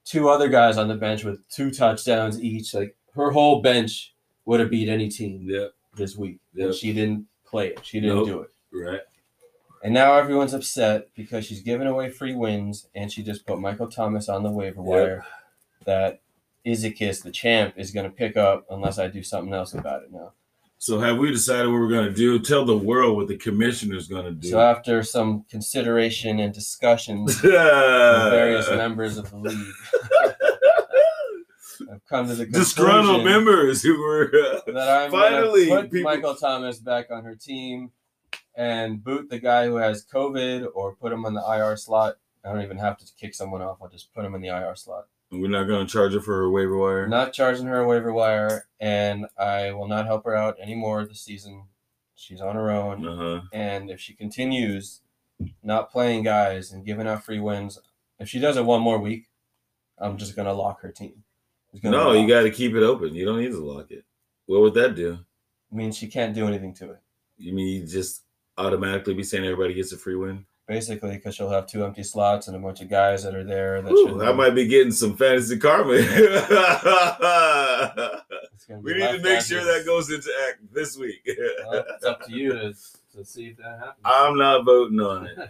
two 0.06 0.30
other 0.30 0.48
guys 0.48 0.78
on 0.78 0.88
the 0.88 0.96
bench 0.96 1.26
with 1.26 1.46
two 1.50 1.72
touchdowns 1.72 2.42
each. 2.42 2.74
Like 2.74 2.96
her 3.16 3.32
whole 3.32 3.62
bench 3.62 4.14
would 4.46 4.62
have 4.62 4.70
beat 4.70 4.88
any 4.88 5.10
team 5.10 5.46
Yeah. 5.50 5.68
this 5.98 6.16
week, 6.16 6.40
Yep. 6.54 6.66
and 6.68 6.76
she 6.76 6.94
didn't 6.94 7.26
play 7.46 7.68
it. 7.72 7.82
She 7.86 8.00
didn't 8.00 8.16
Nope. 8.16 8.28
do 8.28 8.40
it. 8.42 8.50
Right. 8.72 9.02
And 9.84 9.94
now 9.94 10.14
everyone's 10.14 10.54
upset 10.54 11.08
because 11.16 11.46
she's 11.46 11.62
giving 11.62 11.88
away 11.88 12.10
free 12.10 12.36
wins 12.36 12.88
and 12.94 13.12
she 13.12 13.24
just 13.24 13.46
put 13.48 13.60
Michael 13.60 13.88
Thomas 13.88 14.30
on 14.30 14.44
the 14.44 14.52
waiver 14.52 14.82
wire 14.82 15.26
that 15.86 16.22
Izikis, 16.66 17.24
the 17.24 17.32
champ, 17.32 17.74
is 17.78 17.92
going 17.92 18.04
to 18.10 18.16
pick 18.16 18.38
up 18.38 18.66
unless 18.70 19.00
I 19.00 19.08
do 19.08 19.24
something 19.24 19.54
else 19.54 19.74
about 19.74 20.04
it 20.04 20.12
now. 20.12 20.34
So 20.78 21.00
have 21.00 21.18
we 21.20 21.30
decided 21.30 21.68
what 21.68 21.76
we're 21.80 21.92
gonna 21.92 22.10
do? 22.10 22.40
Tell 22.40 22.66
the 22.66 22.76
world 22.76 23.16
what 23.16 23.28
the 23.28 23.38
commissioner's 23.38 24.08
gonna 24.08 24.32
do. 24.32 24.50
So 24.50 24.60
after 24.60 25.04
some 25.04 25.46
consideration 25.48 26.40
and 26.40 26.52
discussions 26.52 27.40
with 27.44 27.52
various 27.52 28.68
members 28.72 29.20
of 29.20 29.30
the 29.30 29.38
league, 29.38 29.74
I've 31.92 32.04
come 32.10 32.28
to 32.30 32.34
the 32.34 32.48
disgruntled 32.48 33.24
members 33.24 33.84
who 33.84 34.02
were 34.02 34.32
uh, 34.34 34.72
that 34.72 34.90
I'm 34.90 35.12
Finally, 35.12 35.70
put 35.70 35.92
people- 35.92 36.12
Michael 36.12 36.34
Thomas 36.34 36.80
back 36.80 37.12
on 37.12 37.26
her 37.26 37.36
team 37.36 37.92
and 38.56 39.04
boot 39.04 39.30
the 39.30 39.40
guy 39.40 39.66
who 39.66 39.76
has 39.76 40.06
COVID 40.06 40.68
or 40.74 40.96
put 40.96 41.12
him 41.12 41.26
on 41.26 41.34
the 41.34 41.44
IR 41.48 41.78
slot. 41.78 42.18
I 42.44 42.52
don't 42.52 42.62
even 42.64 42.78
have 42.78 42.98
to 42.98 43.06
kick 43.20 43.34
someone 43.36 43.62
off. 43.62 43.78
I'll 43.82 43.90
just 43.90 44.14
put 44.14 44.26
him 44.26 44.36
in 44.36 44.42
the 44.42 44.50
IR 44.50 44.76
slot. 44.76 45.08
we're 45.32 45.48
not 45.48 45.64
gonna 45.66 45.86
charge 45.88 46.14
her 46.14 46.20
for 46.20 46.36
her 46.36 46.50
waiver 46.50 46.76
wire. 46.78 47.08
Not 47.08 47.32
charging 47.34 47.66
her 47.68 47.80
a 47.80 47.88
waiver 47.88 48.12
wire, 48.12 48.68
and 48.80 49.28
I 49.38 49.72
will 49.72 49.88
not 49.88 50.06
help 50.06 50.26
her 50.26 50.36
out 50.36 50.60
anymore 50.60 51.06
this 51.06 51.22
season. 51.22 51.64
She's 52.16 52.42
on 52.42 52.56
her 52.56 52.70
own, 52.70 53.08
Uh-huh. 53.08 53.42
and 53.54 53.90
if 53.90 54.00
she 54.00 54.14
continues 54.14 55.02
not 55.64 55.90
playing 55.92 56.24
guys 56.24 56.72
and 56.72 56.86
giving 56.86 57.08
out 57.08 57.24
free 57.24 57.40
wins, 57.40 57.80
if 58.20 58.28
she 58.30 58.40
does 58.40 58.58
it 58.58 58.66
one 58.66 58.82
more 58.82 59.00
week, 59.00 59.30
I'm 59.98 60.18
just 60.18 60.36
gonna 60.36 60.54
lock 60.54 60.82
her 60.82 60.92
team. 60.92 61.24
No, 61.84 62.12
you 62.12 62.28
got 62.28 62.42
to 62.42 62.52
keep 62.52 62.74
it 62.76 62.84
open. 62.84 63.16
You 63.16 63.24
don't 63.24 63.40
need 63.40 63.52
to 63.52 63.64
lock 63.64 63.92
it. 63.92 64.04
What 64.46 64.60
would 64.62 64.74
that 64.74 64.94
do? 64.96 65.20
means 65.72 65.98
she 65.98 66.08
can't 66.08 66.36
do 66.36 66.46
anything 66.46 66.74
to 66.74 66.92
it. 66.92 67.00
You 67.38 67.54
mean 67.54 67.68
you 67.82 67.88
just 67.88 68.24
automatically 68.66 69.14
be 69.14 69.24
saying 69.24 69.46
everybody 69.46 69.74
gets 69.74 69.92
a 69.92 69.98
free 69.98 70.16
win? 70.16 70.46
Basically, 70.68 71.12
because 71.12 71.38
you'll 71.38 71.50
have 71.50 71.68
two 71.68 71.84
empty 71.84 72.04
slots 72.04 72.48
and 72.48 72.56
a 72.56 72.60
bunch 72.60 72.82
of 72.82 72.90
guys 72.90 73.24
that 73.24 73.36
are 73.36 73.44
there. 73.44 73.82
That 73.82 73.92
Ooh, 73.92 74.24
I 74.24 74.32
might 74.32 74.52
be 74.52 74.68
getting 74.68 74.94
some 74.94 75.18
fantasy 75.18 75.58
karma. 75.58 75.92
we 78.82 78.94
need 78.94 79.12
to 79.12 79.20
make 79.22 79.42
sure 79.42 79.64
that 79.64 79.84
goes 79.86 80.10
into 80.12 80.30
act 80.48 80.60
this 80.74 80.98
week. 80.98 81.28
Well, 81.68 81.84
it's 81.90 82.06
up 82.06 82.24
to 82.26 82.32
you 82.32 82.54
to, 82.54 82.74
to 83.16 83.26
see 83.26 83.48
if 83.48 83.58
that 83.58 83.80
happens. 83.80 84.06
I'm 84.06 84.38
not 84.38 84.64
voting 84.64 85.00
on 85.02 85.28
it. 85.28 85.38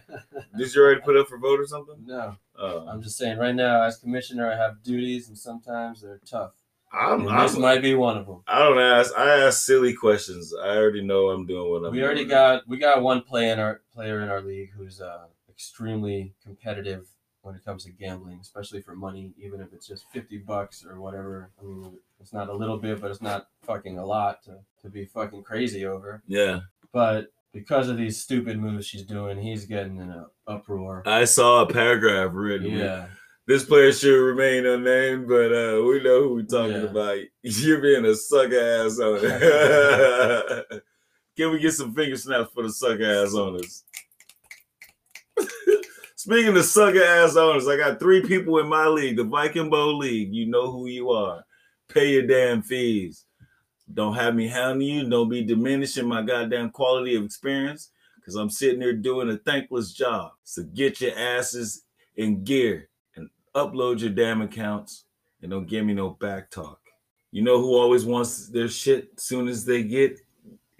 Did 0.58 0.74
you 0.74 0.82
already 0.82 1.02
put 1.02 1.17
up 1.17 1.28
for 1.28 1.38
vote 1.38 1.60
or 1.60 1.67
something? 1.67 1.95
no, 2.06 2.36
Oh. 2.58 2.88
I'm 2.88 3.02
just 3.02 3.17
saying. 3.17 3.38
Right 3.38 3.56
now, 3.56 3.84
as 3.84 3.97
commissioner, 3.97 4.52
I 4.52 4.56
have 4.56 4.82
duties, 4.84 5.28
and 5.28 5.38
sometimes 5.38 6.02
they're 6.02 6.21
tough. 6.26 6.54
I'm, 6.93 7.27
And 7.27 7.39
this 7.39 7.56
I'm, 7.56 7.62
might 7.62 7.82
be 7.82 7.95
one 7.95 8.17
of 8.17 8.25
them. 8.25 8.41
I 8.47 8.60
don't 8.60 8.80
ask. 8.80 9.13
I 9.17 9.30
ask 9.45 9.63
silly 9.65 9.93
questions. 9.93 10.54
I 10.54 10.75
already 10.75 11.01
know 11.01 11.30
I'm 11.30 11.45
doing 11.45 11.71
what 11.71 11.86
I'm. 11.88 11.93
We 11.93 12.04
already 12.04 12.21
doing. 12.21 12.30
got 12.30 12.67
we 12.67 12.77
got 12.77 13.01
one 13.01 13.21
play 13.21 13.49
in 13.49 13.60
our 13.60 13.82
player 13.93 14.22
in 14.22 14.30
our 14.30 14.41
league 14.41 14.72
who's 14.76 14.99
uh, 14.99 15.26
extremely 15.49 16.34
competitive 16.43 17.07
when 17.43 17.55
it 17.55 17.63
comes 17.65 17.86
to 17.86 17.91
gambling, 17.91 18.39
especially 18.41 18.82
for 18.82 18.95
money, 18.95 19.34
even 19.38 19.61
if 19.61 19.74
it's 19.74 19.88
just 19.88 20.05
fifty 20.11 20.38
bucks 20.38 20.86
or 20.86 20.99
whatever. 20.99 21.49
I 21.59 21.65
mean, 21.65 21.97
it's 22.20 22.34
not 22.34 22.49
a 22.49 22.53
little 22.53 22.78
bit, 22.78 22.99
but 23.01 23.09
it's 23.09 23.22
not 23.22 23.47
fucking 23.63 23.97
a 23.97 24.05
lot 24.05 24.43
to, 24.43 24.57
to 24.82 24.89
be 24.89 25.05
fucking 25.05 25.43
crazy 25.43 25.86
over. 25.86 26.22
Yeah, 26.28 26.59
But 26.91 27.32
because 27.53 27.89
of 27.89 27.97
these 27.97 28.18
stupid 28.22 28.59
moves 28.59 28.86
she's 28.86 29.03
doing, 29.03 29.39
he's 29.39 29.65
getting 29.65 29.97
in 29.97 30.09
an 30.11 30.26
uproar. 30.47 31.03
I 31.05 31.26
saw 31.26 31.61
a 31.63 31.68
paragraph 31.68 32.32
written. 32.34 32.78
Yeah, 32.78 33.07
This 33.47 33.65
player 33.65 33.91
should 33.91 34.15
remain 34.21 34.65
unnamed, 34.65 35.27
but 35.27 35.51
uh, 35.51 35.81
we 35.83 36.01
know 36.03 36.23
who 36.23 36.35
we're 36.35 36.43
talking 36.43 36.73
Yeah. 36.83 36.83
about. 36.89 37.17
You're 37.41 37.81
being 37.81 38.05
a 38.05 38.15
sucker 38.15 38.59
ass 38.59 38.99
owner. 38.99 40.63
Can 41.37 41.51
we 41.51 41.59
get 41.59 41.73
some 41.73 41.93
finger 41.95 42.15
snaps 42.17 42.51
for 42.53 42.63
the 42.63 42.69
sucker 42.71 43.03
ass 43.03 43.33
owners? 43.33 43.83
Speaking 46.15 46.55
of 46.55 46.65
sucker 46.65 47.03
ass 47.03 47.35
owners, 47.35 47.67
I 47.67 47.77
got 47.77 47.99
three 47.99 48.21
people 48.21 48.59
in 48.59 48.67
my 48.67 48.85
league, 48.87 49.17
the 49.17 49.23
Viking 49.23 49.69
Bowl 49.71 49.97
League. 49.97 50.33
You 50.33 50.45
know 50.45 50.71
who 50.71 50.87
you 50.87 51.09
are. 51.09 51.43
Pay 51.87 52.11
your 52.13 52.27
damn 52.27 52.61
fees. 52.61 53.25
Don't 53.91 54.13
have 54.13 54.35
me 54.35 54.47
hounding 54.47 54.87
you. 54.87 55.09
Don't 55.09 55.29
be 55.29 55.43
diminishing 55.43 56.07
my 56.07 56.21
goddamn 56.21 56.69
quality 56.69 57.15
of 57.15 57.23
experience 57.25 57.89
because 58.15 58.35
I'm 58.35 58.49
sitting 58.51 58.79
there 58.79 58.93
doing 58.93 59.29
a 59.31 59.37
thankless 59.37 59.93
job. 59.93 60.33
So 60.43 60.63
get 60.63 61.01
your 61.01 61.17
asses 61.17 61.83
in 62.15 62.43
gear 62.43 62.87
upload 63.56 63.99
your 63.99 64.10
damn 64.10 64.41
accounts 64.41 65.06
and 65.41 65.52
don't 65.52 65.68
give 65.68 65.86
me 65.86 65.93
no 65.93 66.12
back 66.12 66.49
talk. 66.49 66.80
You 67.32 67.41
know 67.41 67.60
who 67.60 67.78
always 67.78 68.06
wants 68.06 68.47
their 68.47 68.68
shit 68.68 69.20
soon 69.20 69.47
as 69.47 69.66
they 69.66 69.84
get 69.84 70.20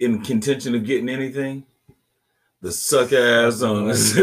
in 0.00 0.22
contention 0.22 0.74
of 0.74 0.84
getting 0.84 1.08
anything? 1.08 1.64
The 2.60 2.70
suck 2.70 3.12
ass 3.12 3.62
owners. 3.62 4.12
I 4.18 4.20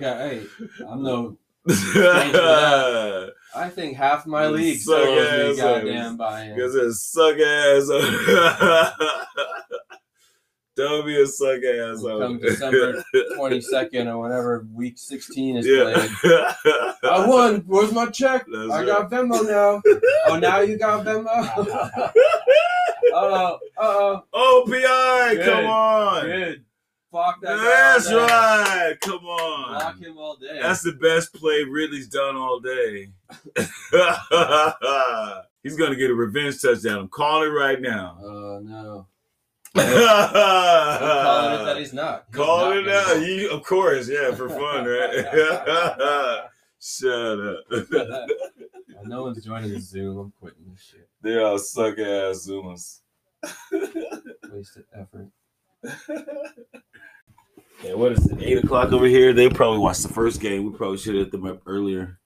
got 0.00 0.18
hey, 0.18 0.42
I'm 0.86 1.02
no 1.02 1.38
I 1.68 3.30
think 3.70 3.96
half 3.96 4.26
my 4.26 4.46
league 4.46 4.80
suck 4.80 5.02
still 5.02 5.50
me 5.50 5.56
goddamn 5.56 6.16
buy-in. 6.16 6.54
Because 6.54 6.74
it's 6.74 7.00
suck 7.00 7.38
ass. 7.38 7.88
Don't 10.78 11.06
be 11.06 11.20
a 11.20 11.26
suck 11.26 11.60
ass. 11.64 12.02
Come 12.04 12.38
December 12.38 13.02
22nd 13.12 14.06
or 14.14 14.18
whenever 14.18 14.64
week 14.72 14.96
16 14.96 15.56
is 15.56 15.66
yeah. 15.66 15.92
played. 15.92 16.10
I 17.02 17.26
won. 17.26 17.64
Where's 17.66 17.90
my 17.90 18.06
check? 18.06 18.46
That's 18.46 18.70
I 18.70 18.84
right. 18.84 18.86
got 18.86 19.10
Venmo 19.10 19.44
now. 19.44 19.82
oh, 20.28 20.38
now 20.38 20.60
you 20.60 20.78
got 20.78 21.04
Venmo? 21.04 21.26
uh 21.26 22.12
oh. 23.12 23.58
Uh 23.76 23.82
oh. 23.82 24.24
Oh, 24.32 24.64
PI, 24.68 25.34
Good. 25.34 25.44
come 25.46 25.66
on. 25.66 26.26
Good. 26.26 26.64
Fuck 27.10 27.40
that. 27.40 27.56
That's 27.56 28.12
right. 28.12 28.96
Come 29.00 29.26
on. 29.26 29.80
Block 29.80 29.98
him 29.98 30.16
all 30.16 30.36
day. 30.36 30.60
That's 30.62 30.82
the 30.82 30.92
best 30.92 31.34
play 31.34 31.64
Ridley's 31.64 32.06
done 32.06 32.36
all 32.36 32.60
day. 32.60 33.08
He's 35.64 35.76
going 35.76 35.90
to 35.90 35.96
get 35.96 36.10
a 36.10 36.14
revenge 36.14 36.62
touchdown. 36.62 36.98
I'm 37.00 37.08
calling 37.08 37.48
it 37.48 37.52
right 37.52 37.80
now. 37.80 38.16
Oh, 38.22 38.60
no. 38.62 39.08
Calling 39.74 41.60
it 41.60 41.64
that 41.64 41.76
he's 41.78 41.92
not. 41.92 42.24
He's 42.28 42.36
Call 42.36 42.70
not 42.70 42.76
it 42.76 42.88
out. 42.88 43.20
You, 43.20 43.50
of 43.50 43.62
course, 43.64 44.08
yeah, 44.08 44.34
for 44.34 44.48
fun, 44.48 44.84
right? 44.84 46.44
Shut 46.80 47.40
up. 47.40 47.64
no 49.04 49.22
one's 49.24 49.44
joining 49.44 49.70
the 49.72 49.80
Zoom. 49.80 50.18
I'm 50.18 50.32
quitting 50.40 50.70
this 50.70 50.82
shit. 50.82 51.08
They're 51.22 51.44
all 51.44 51.58
suck 51.58 51.98
ass 51.98 52.46
Zoomers. 52.48 53.00
Wasted 54.52 54.84
effort. 54.94 55.28
Yeah, 57.82 57.94
what 57.94 58.12
is 58.12 58.26
it? 58.26 58.38
Eight 58.40 58.64
o'clock 58.64 58.92
over 58.92 59.06
here. 59.06 59.32
They 59.32 59.48
probably 59.48 59.78
watched 59.78 60.02
the 60.02 60.12
first 60.12 60.40
game. 60.40 60.64
We 60.64 60.76
probably 60.76 60.98
should 60.98 61.14
have 61.14 61.26
hit 61.26 61.32
them 61.32 61.46
up 61.46 61.62
earlier. 61.66 62.18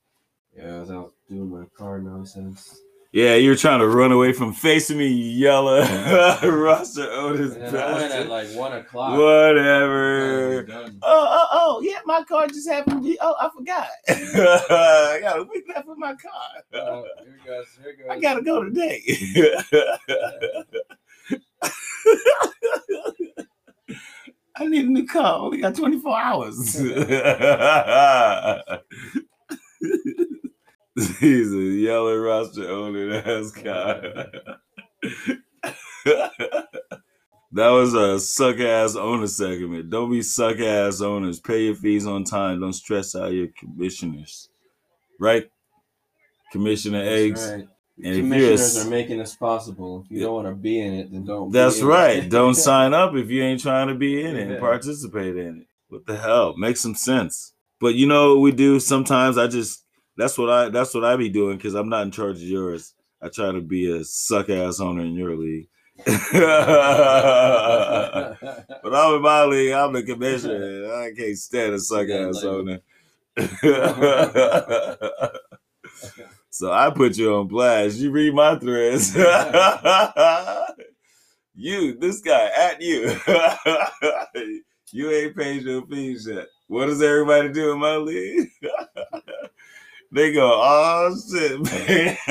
Yeah, 0.57 0.77
I 0.77 0.81
was 0.81 0.91
out 0.91 1.13
doing 1.29 1.51
my 1.51 1.65
car 1.77 1.99
nonsense. 1.99 2.81
Yeah, 3.13 3.35
you're 3.35 3.57
trying 3.57 3.81
to 3.81 3.89
run 3.89 4.11
away 4.11 4.33
from 4.33 4.55
facing 4.55 4.97
me, 4.97 5.07
you 5.07 5.47
yellow 5.47 5.81
roster 6.43 7.07
Otis 7.11 7.57
And 7.57 7.77
I 7.77 7.93
went 7.93 8.11
at 8.11 8.29
like 8.29 8.49
1 8.49 8.73
o'clock. 8.73 9.19
Whatever. 9.19 10.67
Oh, 10.71 10.93
oh, 11.03 11.47
oh, 11.53 11.83
yeah, 11.83 11.99
my 12.07 12.25
car 12.25 12.47
just 12.47 12.67
happened 12.67 13.03
to 13.03 13.09
be. 13.11 13.19
Oh, 13.21 13.35
I 13.39 13.51
forgot. 13.55 13.89
I 14.09 15.19
got 15.21 15.41
a 15.41 15.43
week 15.43 15.65
left 15.69 15.89
with 15.89 15.99
my 15.99 16.15
car. 16.15 16.63
Oh, 16.73 17.05
here 17.23 17.39
goes. 17.45 17.67
Here 17.83 17.97
goes. 17.99 18.07
I 18.11 18.19
gotta 18.19 18.41
go 18.41 18.65
today. 18.65 19.03
I 24.57 24.67
need 24.67 24.87
a 24.87 24.89
new 24.89 25.07
car. 25.07 25.37
Only 25.39 25.59
got 25.59 25.75
24 25.75 26.19
hours. 26.19 26.81
He's 30.95 31.53
a 31.53 31.59
yellow 31.59 32.17
roster 32.19 32.69
owner 32.69 33.15
ass 33.15 33.51
guy. 33.53 34.01
that 36.05 36.69
was 37.53 37.95
a 37.95 38.21
suck 38.21 38.61
ass 38.61 38.95
owner 38.95 39.27
segment. 39.27 39.89
Don't 39.89 40.11
be 40.11 40.23
suck 40.23 40.59
ass 40.59 41.01
owners. 41.01 41.41
Pay 41.41 41.65
your 41.65 41.75
fees 41.77 42.07
on 42.07 42.25
time. 42.25 42.61
Don't 42.61 42.75
stress 42.75 43.15
out 43.15 43.33
your 43.33 43.49
commissioners. 43.59 44.51
Right? 45.19 45.51
Commissioner 46.51 47.05
That's 47.05 47.21
eggs. 47.21 47.51
right. 47.51 47.69
And 48.05 48.07
if 48.07 48.17
you're 48.17 48.25
a 48.25 48.31
Commissioners 48.31 48.87
are 48.87 48.91
making 48.91 49.19
this 49.19 49.35
possible. 49.35 50.05
If 50.05 50.11
you 50.11 50.23
don't 50.23 50.35
want 50.35 50.49
to 50.49 50.55
be 50.55 50.81
in 50.81 50.95
it, 50.95 51.13
then 51.13 51.25
don't. 51.25 51.51
be 51.51 51.59
That's 51.59 51.81
right. 51.81 52.29
Don't 52.29 52.55
sign 52.71 52.93
up 52.93 53.15
if 53.15 53.31
you 53.31 53.43
ain't 53.43 53.61
trying 53.61 53.89
to 53.89 53.95
be 53.95 54.23
in 54.23 54.37
it 54.37 54.51
and 54.51 54.61
participate 54.61 55.37
in 55.37 55.61
it. 55.61 55.67
What 55.89 56.07
the 56.07 56.17
hell? 56.17 56.55
Make 56.57 56.77
some 56.77 56.95
sense. 56.95 57.55
But 57.81 57.95
you 57.95 58.07
know 58.07 58.35
what 58.35 58.41
we 58.41 58.53
do 58.53 58.81
sometimes 58.81 59.39
I 59.39 59.47
just 59.47 59.82
that's 60.17 60.37
what 60.39 60.51
I 60.51 60.69
that's 60.69 60.95
what 60.95 61.05
I 61.05 61.17
be 61.17 61.29
doing 61.29 61.57
because 61.57 61.75
I'm 61.75 61.89
not 61.89 62.03
in 62.03 62.11
charge 62.11 62.37
of 62.37 62.43
yours. 62.43 62.95
I 63.21 63.29
try 63.29 63.53
to 63.53 63.61
be 63.61 63.91
a 63.91 64.05
suck 64.05 64.51
ass 64.51 64.81
owner 64.81 65.03
in 65.03 65.15
your 65.15 65.37
league. 65.37 65.69
but 66.05 66.09
I'm 68.93 69.15
in 69.15 69.23
my 69.23 69.45
league, 69.45 69.73
I'm 69.73 69.93
the 69.93 70.03
commissioner. 70.03 70.93
I 70.95 71.13
can't 71.17 71.39
stand 71.39 71.75
a 71.75 71.79
suck 71.79 72.09
ass 72.09 72.43
owner. 72.43 72.81
so 76.51 76.73
I 76.73 76.91
put 76.91 77.17
you 77.17 77.35
on 77.35 77.47
blast. 77.47 77.99
You 77.99 78.11
read 78.11 78.35
my 78.35 78.59
threads. 78.59 79.15
you, 81.55 81.97
this 81.99 82.21
guy, 82.21 82.51
at 82.57 82.81
you. 82.83 83.17
you 84.91 85.11
ain't 85.11 85.37
paid 85.37 85.63
your 85.63 85.87
fees 85.87 86.29
yet. 86.29 86.49
What 86.67 86.87
does 86.87 87.03
everybody 87.03 87.51
do 87.51 87.73
in 87.73 87.79
my 87.79 87.97
league? 87.97 88.49
They 90.13 90.33
go, 90.33 90.61
oh 90.63 91.17
shit, 91.31 91.61
man. 91.63 92.17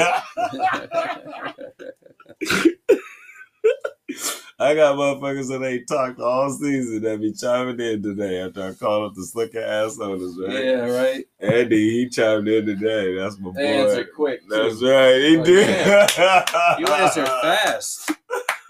I 4.60 4.76
got 4.76 4.96
motherfuckers 4.96 5.48
that 5.48 5.66
ain't 5.66 5.88
talked 5.88 6.20
all 6.20 6.52
season 6.52 7.02
that 7.02 7.20
be 7.20 7.34
chiming 7.34 7.80
in 7.80 8.04
today 8.04 8.42
after 8.42 8.62
I 8.62 8.74
called 8.74 9.10
up 9.10 9.16
the 9.16 9.26
slicker 9.26 9.60
ass 9.60 9.98
owners, 10.00 10.38
right? 10.40 10.64
yeah, 10.64 10.86
right. 10.86 11.26
Andy, 11.40 11.90
he 11.90 12.08
chimed 12.10 12.48
in 12.48 12.68
today. 12.68 13.16
That's 13.16 13.40
my 13.40 13.50
boy. 13.50 13.54
They 13.56 13.82
answer 13.82 14.06
quick. 14.16 14.42
too. 14.42 14.50
That's 14.50 14.84
right. 14.84 15.20
He 15.20 15.38
did. 15.42 15.68
You 16.80 16.86
answer 16.94 17.26
fast. 17.26 18.12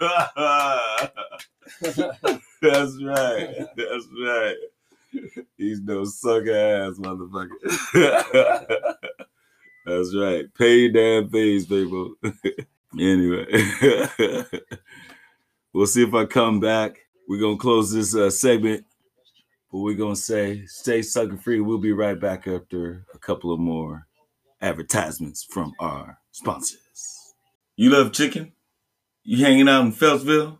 That's 2.62 3.02
right. 3.02 3.66
That's 3.76 4.08
right. 4.24 4.56
He's 5.56 5.80
no 5.80 6.04
suck 6.04 6.46
ass 6.46 6.98
motherfucker. 6.98 7.48
That's 9.84 10.14
right. 10.14 10.44
Pay 10.54 10.88
damn 10.90 11.28
fees, 11.28 11.66
people. 11.66 12.14
anyway, 12.98 13.46
we'll 15.72 15.86
see 15.86 16.04
if 16.04 16.14
I 16.14 16.24
come 16.24 16.60
back. 16.60 16.98
We're 17.28 17.40
gonna 17.40 17.56
close 17.56 17.92
this 17.92 18.14
uh, 18.14 18.30
segment, 18.30 18.84
but 19.70 19.78
we're 19.78 19.96
gonna 19.96 20.16
say 20.16 20.66
stay 20.66 21.02
sucker 21.02 21.36
free. 21.36 21.60
We'll 21.60 21.78
be 21.78 21.92
right 21.92 22.18
back 22.18 22.46
after 22.46 23.06
a 23.14 23.18
couple 23.18 23.52
of 23.52 23.58
more 23.58 24.06
advertisements 24.60 25.44
from 25.44 25.72
our 25.80 26.18
sponsors. 26.30 27.34
You 27.76 27.90
love 27.90 28.12
chicken? 28.12 28.52
You 29.24 29.44
hanging 29.44 29.68
out 29.68 29.84
in 29.84 29.92
Phelpsville? 29.92 30.58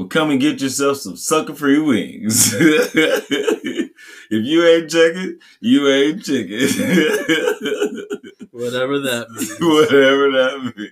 Well, 0.00 0.08
come 0.08 0.30
and 0.30 0.40
get 0.40 0.62
yourself 0.62 0.96
some 0.96 1.14
sucker 1.14 1.54
free 1.54 1.78
wings. 1.78 2.54
if 2.56 3.90
you 4.30 4.64
ain't 4.64 4.90
chicken, 4.90 5.38
you 5.60 5.88
ain't 5.90 6.24
chicken. 6.24 6.56
Whatever 8.50 8.98
that 9.00 9.26
means. 9.28 9.56
Whatever 9.60 10.30
that 10.30 10.72
means. 10.74 10.90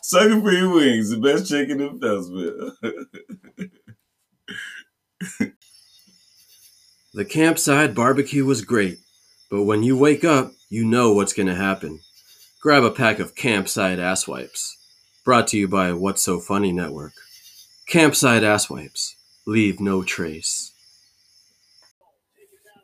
Sucker 0.00 0.40
free 0.40 0.66
wings, 0.66 1.10
the 1.10 1.18
best 1.18 1.50
chicken 1.50 1.82
in 1.82 2.00
Phelpsville. 2.00 2.72
The 7.12 7.26
campsite 7.26 7.94
barbecue 7.94 8.46
was 8.46 8.64
great, 8.64 8.96
but 9.50 9.64
when 9.64 9.82
you 9.82 9.98
wake 9.98 10.24
up, 10.24 10.52
you 10.70 10.86
know 10.86 11.12
what's 11.12 11.34
going 11.34 11.48
to 11.48 11.54
happen. 11.54 12.00
Grab 12.62 12.82
a 12.82 12.90
pack 12.90 13.18
of 13.18 13.34
campsite 13.34 13.98
ass 13.98 14.26
wipes. 14.26 14.78
Brought 15.22 15.48
to 15.48 15.58
you 15.58 15.68
by 15.68 15.92
What's 15.92 16.22
So 16.22 16.40
Funny 16.40 16.72
Network. 16.72 17.12
Campsite 17.90 18.44
ass 18.44 18.70
wipes. 18.70 19.16
Leave 19.46 19.80
no 19.80 20.04
trace. 20.04 20.70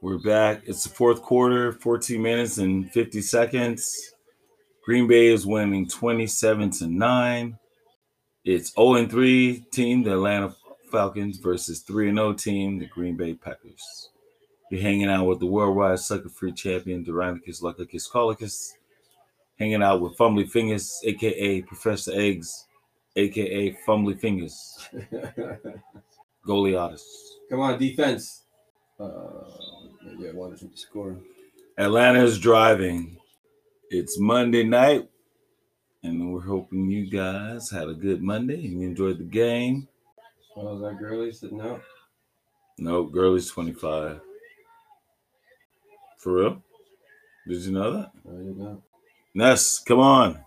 We're 0.02 0.18
back. 0.18 0.62
It's 0.66 0.82
the 0.82 0.88
fourth 0.88 1.22
quarter, 1.22 1.74
14 1.74 2.20
minutes 2.20 2.58
and 2.58 2.90
50 2.90 3.20
seconds. 3.20 4.14
Green 4.84 5.06
Bay 5.06 5.28
is 5.28 5.46
winning 5.46 5.86
27 5.86 6.70
to 6.70 6.88
9. 6.88 7.56
It's 8.44 8.74
0 8.74 8.94
and 8.94 9.08
3 9.08 9.60
team, 9.70 10.02
the 10.02 10.14
Atlanta 10.14 10.56
Falcons, 10.90 11.38
versus 11.38 11.82
3 11.82 12.08
and 12.08 12.18
0 12.18 12.32
team, 12.32 12.80
the 12.80 12.86
Green 12.86 13.16
Bay 13.16 13.34
Packers. 13.34 14.10
You're 14.72 14.82
hanging 14.82 15.08
out 15.08 15.26
with 15.26 15.38
the 15.38 15.46
worldwide 15.46 16.00
sucker 16.00 16.28
free 16.28 16.50
champion, 16.50 17.04
Deinonychus 17.04 17.62
Lucicus 17.62 18.10
Colicus. 18.10 18.72
Hanging 19.56 19.84
out 19.84 20.00
with 20.00 20.18
Fumbly 20.18 20.50
Fingers, 20.50 21.00
aka 21.04 21.62
Professor 21.62 22.10
Eggs, 22.12 22.65
aka 23.16 23.76
Fumbly 23.86 24.18
Fingers. 24.18 24.88
Goalie 26.46 26.80
artist. 26.80 27.06
Come 27.50 27.60
on, 27.60 27.78
defense. 27.78 28.44
Uh, 29.00 29.44
maybe 30.04 30.28
I 30.28 30.32
wanted 30.32 30.60
him 30.60 30.70
to 30.70 30.76
score. 30.76 31.16
Atlanta 31.78 32.22
is 32.22 32.38
driving. 32.38 33.18
It's 33.90 34.18
Monday 34.18 34.64
night, 34.64 35.08
and 36.02 36.32
we're 36.32 36.40
hoping 36.40 36.90
you 36.90 37.08
guys 37.10 37.70
had 37.70 37.88
a 37.88 37.94
good 37.94 38.22
Monday 38.22 38.64
and 38.64 38.80
you 38.80 38.88
enjoyed 38.88 39.18
the 39.18 39.24
game. 39.24 39.88
Oh, 40.56 40.76
is 40.76 40.82
that 40.82 40.98
Gurley 40.98 41.32
sitting 41.32 41.60
out? 41.60 41.82
No, 42.78 43.04
Gurley's 43.04 43.50
25. 43.50 44.20
For 46.18 46.32
real? 46.32 46.62
Did 47.46 47.62
you 47.62 47.72
know 47.72 47.92
that? 47.92 48.10
I 48.26 48.32
didn't 48.32 48.58
know. 48.58 48.82
Ness, 49.34 49.78
come 49.78 50.00
on. 50.00 50.40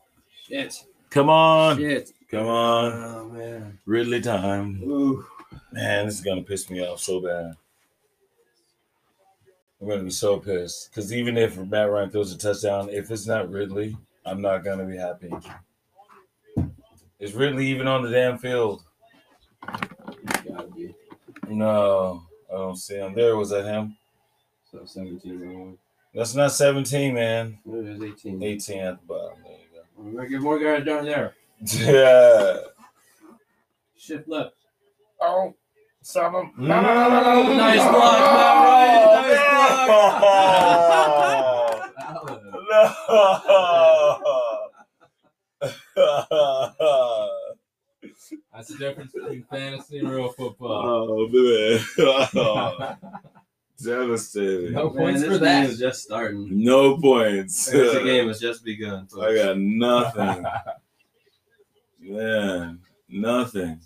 Shit. 0.48 0.84
Come 1.10 1.30
on. 1.30 1.78
Shit. 1.78 2.12
Come 2.32 2.46
oh, 2.46 2.50
on. 2.50 2.92
Oh, 2.94 3.30
man. 3.30 3.80
Ridley 3.86 4.22
time. 4.22 4.82
Ooh. 4.84 5.26
Man, 5.72 6.06
this 6.06 6.16
is 6.16 6.22
going 6.22 6.38
to 6.38 6.48
piss 6.48 6.70
me 6.70 6.86
off 6.86 7.00
so 7.00 7.20
bad. 7.20 7.56
I'm 9.82 9.88
going 9.88 10.00
to 10.00 10.06
be 10.06 10.12
so 10.12 10.38
pissed. 10.38 10.90
Because 10.90 11.12
even 11.12 11.38
if 11.38 11.58
Matt 11.58 11.90
Ryan 11.90 12.12
throws 12.12 12.32
a 12.32 12.38
touchdown, 12.38 12.90
if 12.92 13.10
it's 13.10 13.26
not 13.26 13.50
Ridley, 13.50 13.98
I'm 14.26 14.42
not 14.42 14.64
going 14.64 14.78
to 14.80 14.86
be 14.86 14.98
happy. 14.98 15.32
Is 17.20 17.34
Ridley 17.34 17.68
even 17.68 17.88
on 17.88 18.04
the 18.04 18.12
damn 18.12 18.38
field? 18.38 18.84
No, 21.48 22.24
I 22.52 22.58
don't 22.58 22.78
see 22.78 22.96
him. 22.96 23.16
There 23.16 23.36
was 23.38 23.50
that 23.50 23.66
him. 23.66 23.98
So 24.72 24.86
17. 24.86 25.78
That's 26.14 26.36
not 26.36 26.52
17, 26.52 27.14
man. 27.14 27.58
It 27.66 27.88
is 27.88 28.02
18. 28.02 28.44
18 28.44 28.80
at 28.82 29.02
the 29.02 29.08
bottom. 29.08 29.38
There 29.44 29.84
We're 29.98 30.12
going 30.12 30.24
to 30.26 30.30
get 30.30 30.42
more 30.42 30.60
guys 30.60 30.86
down 30.86 31.06
there. 31.06 31.34
You 31.62 31.80
go. 31.86 31.92
Yeah. 31.92 32.58
Shift 33.98 34.28
left. 34.28 34.56
Oh, 35.22 35.54
stop 36.02 36.34
him. 36.34 36.52
Mm. 36.58 36.68
No, 36.68 36.82
no, 36.82 36.94
no, 36.94 37.10
no, 37.10 37.44
no. 37.44 37.50
Mm. 37.50 37.58
Nice 37.58 37.80
oh, 37.82 37.92
block, 37.92 38.20
Matt 38.20 38.56
Ryan. 38.66 39.06
Nice 39.30 39.80
No. 45.96 46.50
That's 48.54 48.68
the 48.70 48.78
difference 48.78 49.12
between 49.14 49.44
fantasy 49.50 50.00
and 50.00 50.10
real 50.10 50.30
football. 50.30 50.84
oh, 50.86 51.28
man. 51.32 51.80
Oh, 52.36 52.96
devastating. 53.84 54.74
No 54.74 54.84
No, 54.84 54.90
points 54.90 55.22
this 55.22 55.32
for 55.32 55.38
that. 55.40 55.62
game 55.62 55.70
is 55.72 55.80
just 55.80 56.04
starting. 56.04 56.48
No 56.64 56.98
points. 56.98 57.66
the 57.68 58.02
game 58.04 58.28
has 58.28 58.40
just 58.40 58.64
begun. 58.66 59.08
folks. 59.08 59.26
I 59.26 59.36
got 59.46 59.58
nothing. 59.58 60.46
Man, 62.00 62.80
nothing. 63.10 63.80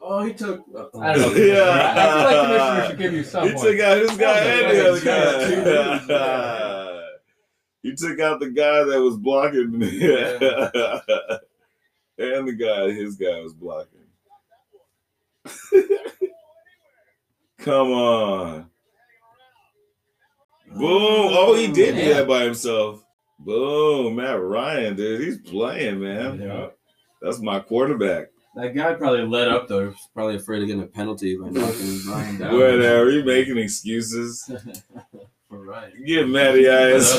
Oh, 0.00 0.22
he 0.22 0.34
took. 0.34 0.62
Uh, 0.74 0.86
I 1.00 1.14
don't 1.14 1.34
know. 1.34 1.42
Yeah. 1.44 1.94
I 1.96 1.96
feel 2.02 2.24
like 2.24 2.46
commissioner 2.46 2.86
should 2.88 2.98
give 2.98 3.12
you 3.14 3.24
some 3.24 3.44
He 3.44 3.50
points. 3.54 3.62
took 3.62 3.80
out 3.80 3.98
his 3.98 4.16
guy 4.16 4.38
and 4.40 4.76
the 4.76 4.90
other 4.90 5.00
Yeah. 5.70 6.04
guy. 6.08 7.00
he 7.82 7.94
took 7.94 8.20
out 8.20 8.40
the 8.40 8.50
guy 8.50 8.84
that 8.84 9.00
was 9.00 9.16
blocking. 9.16 9.78
Me. 9.78 9.88
And 12.16 12.46
the 12.46 12.52
guy, 12.52 12.92
his 12.92 13.16
guy 13.16 13.40
was 13.40 13.52
blocking. 13.52 14.06
Come 17.58 17.90
on. 17.90 18.70
Boom. 20.68 20.78
Oh, 20.80 21.54
he 21.56 21.66
did 21.72 21.96
do 21.96 22.14
that 22.14 22.28
by 22.28 22.44
himself. 22.44 23.03
Boom. 23.38 24.16
Matt 24.16 24.40
Ryan, 24.40 24.94
dude. 24.96 25.20
He's 25.20 25.38
playing, 25.38 26.00
man. 26.00 26.40
Yeah. 26.40 26.68
That's 27.22 27.40
my 27.40 27.60
quarterback. 27.60 28.28
That 28.56 28.74
guy 28.74 28.94
probably 28.94 29.26
let 29.26 29.48
up 29.48 29.66
though. 29.68 29.90
He's 29.90 30.08
probably 30.14 30.36
afraid 30.36 30.62
of 30.62 30.68
getting 30.68 30.82
a 30.82 30.86
penalty 30.86 31.36
by 31.36 31.48
knocking 31.50 32.00
Ryan 32.08 32.38
down. 32.38 32.54
Whatever. 32.54 33.10
He 33.10 33.22
making 33.22 33.58
excuses. 33.58 34.44
For 35.48 35.58
Ryan. 35.58 36.04
Get 36.06 36.28
Matty 36.28 36.68
Ice. 36.68 37.12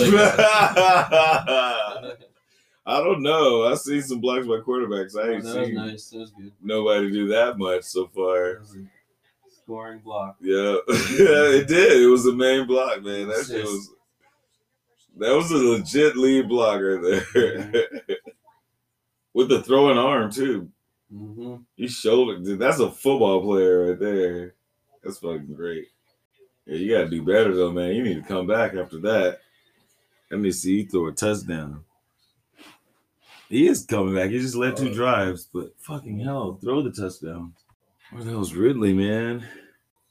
I 2.87 2.99
don't 3.03 3.23
know. 3.23 3.63
I 3.65 3.75
see 3.75 3.99
some 4.01 4.19
blocks 4.21 4.45
by 4.45 4.57
quarterbacks. 4.57 5.17
I 5.17 5.21
Oh, 5.23 5.31
ain't 5.31 5.43
was 5.43 5.53
seen 5.53 5.73
nice. 5.73 6.09
That 6.11 6.17
was 6.19 6.31
good. 6.31 6.51
nobody 6.61 7.11
do 7.11 7.27
that 7.29 7.57
much 7.57 7.83
so 7.83 8.07
far. 8.07 8.53
That 8.53 8.59
was 8.61 8.75
a 8.75 8.85
scoring 9.63 9.99
block. 9.99 10.37
Yeah, 10.41 10.75
it 10.87 11.67
did. 11.67 12.01
It 12.03 12.07
was 12.07 12.23
the 12.23 12.33
main 12.33 12.67
block, 12.67 13.01
man. 13.03 13.27
That 13.27 13.45
shit 13.47 13.63
was. 13.65 13.89
That 15.17 15.35
was 15.35 15.51
a 15.51 15.57
legit 15.57 16.17
lead 16.17 16.49
block 16.49 16.81
right 16.81 17.01
there. 17.33 17.87
With 19.33 19.49
the 19.49 19.61
throwing 19.61 19.97
arm 19.97 20.31
too. 20.31 20.69
Mm-hmm. 21.13 21.55
He 21.75 21.87
showed 21.87 22.29
it. 22.31 22.43
Dude, 22.43 22.59
that's 22.59 22.79
a 22.79 22.91
football 22.91 23.41
player 23.41 23.89
right 23.89 23.99
there. 23.99 24.55
That's 25.03 25.19
fucking 25.19 25.53
great. 25.55 25.87
Yeah, 26.65 26.77
you 26.77 26.91
gotta 26.91 27.09
do 27.09 27.23
better 27.23 27.55
though, 27.55 27.71
man. 27.71 27.93
You 27.93 28.03
need 28.03 28.15
to 28.15 28.27
come 28.27 28.47
back 28.47 28.73
after 28.73 28.99
that. 29.01 29.39
Let 30.31 30.39
me 30.39 30.51
see 30.51 30.77
you 30.77 30.87
throw 30.87 31.07
a 31.07 31.11
touchdown. 31.11 31.83
He 33.49 33.67
is 33.67 33.85
coming 33.85 34.15
back. 34.15 34.31
He 34.31 34.39
just 34.39 34.55
led 34.55 34.75
two 34.75 34.93
drives, 34.93 35.47
but 35.53 35.73
fucking 35.79 36.19
hell, 36.19 36.57
throw 36.59 36.81
the 36.81 36.91
touchdown. 36.91 37.53
Where 38.09 38.23
the 38.23 38.31
hell's 38.31 38.53
Ridley, 38.53 38.93
man? 38.93 39.45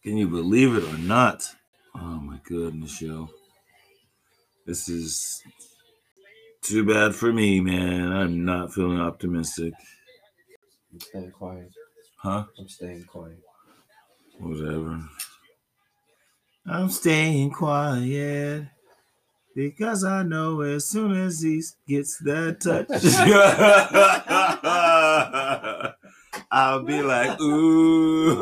Can 0.04 0.16
you 0.16 0.28
believe 0.28 0.74
it 0.76 0.84
or 0.84 0.98
not? 0.98 1.48
Oh 1.96 2.20
my 2.20 2.38
goodness, 2.44 3.00
yo. 3.02 3.28
This 4.66 4.88
is 4.88 5.42
too 6.62 6.86
bad 6.86 7.14
for 7.14 7.30
me, 7.30 7.60
man. 7.60 8.10
I'm 8.10 8.44
not 8.46 8.72
feeling 8.72 8.98
optimistic. 8.98 9.74
I'm 10.90 11.00
staying 11.00 11.32
quiet. 11.32 11.70
Huh? 12.16 12.44
I'm 12.58 12.68
staying 12.68 13.04
quiet. 13.04 13.42
Whatever. 14.38 15.02
I'm 16.66 16.88
staying 16.88 17.50
quiet 17.50 18.68
because 19.54 20.02
I 20.02 20.22
know 20.22 20.62
as 20.62 20.88
soon 20.88 21.12
as 21.12 21.42
he 21.42 21.62
gets 21.86 22.18
that 22.20 22.62
touch, 22.62 22.88
I'll 26.50 26.82
be 26.84 27.02
like, 27.02 27.38
ooh, 27.38 28.34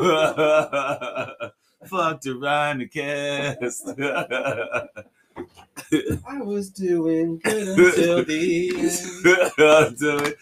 fuck 1.85 2.21
to 2.21 2.39
Ryan 2.39 2.77
the 2.79 2.87
cast. 2.87 3.89
I 6.27 6.41
was 6.41 6.69
doing 6.69 7.39
good 7.43 7.67
until 7.77 8.23
the 8.25 8.71
I'm 9.59 9.95
doing 9.95 10.33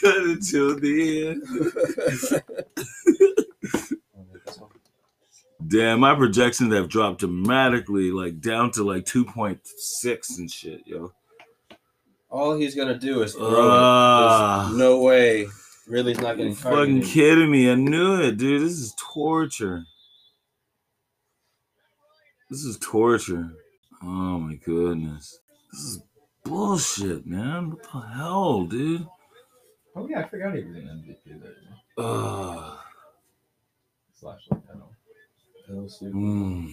good 0.00 0.30
until 0.30 0.78
the 0.78 1.28
end. 1.28 2.42
Damn, 5.66 6.00
my 6.00 6.14
projections 6.14 6.72
have 6.74 6.88
dropped 6.88 7.20
dramatically, 7.20 8.10
like 8.10 8.40
down 8.40 8.70
to 8.72 8.82
like 8.82 9.04
2.6 9.04 10.38
and 10.38 10.50
shit, 10.50 10.80
yo. 10.86 11.12
All 12.30 12.56
he's 12.56 12.74
gonna 12.74 12.98
do 12.98 13.22
is 13.22 13.34
throw 13.34 13.48
it. 13.48 13.56
Ah. 13.58 14.72
No 14.74 15.00
way. 15.02 15.46
Really, 15.86 16.12
he's 16.12 16.20
not 16.22 16.36
You 16.38 16.44
getting 16.44 16.54
fucking 16.54 16.76
targeted. 16.76 17.04
kidding 17.04 17.50
me. 17.50 17.70
I 17.70 17.74
knew 17.74 18.20
it, 18.22 18.36
dude. 18.38 18.62
This 18.62 18.72
is 18.78 18.94
torture. 18.98 19.84
This 22.48 22.64
is 22.64 22.78
torture. 22.80 23.50
Oh 24.02 24.38
my 24.38 24.54
goodness. 24.54 25.38
This 25.72 25.80
is 25.80 26.02
bullshit, 26.44 27.26
man. 27.26 27.70
What 27.70 27.82
the 27.82 28.00
hell, 28.14 28.64
dude? 28.64 29.06
Oh 29.94 30.08
yeah, 30.08 30.20
I 30.20 30.28
forgot 30.28 30.54
he 30.54 30.64
was 30.64 30.76
an 30.76 31.04
MVP 31.04 31.26
year. 31.26 31.56
Ugh. 31.98 32.78
Slash 34.14 34.40
like 34.50 34.60
know. 34.74 34.90
No 35.68 35.86
Super 35.88 36.16
Mm. 36.16 36.72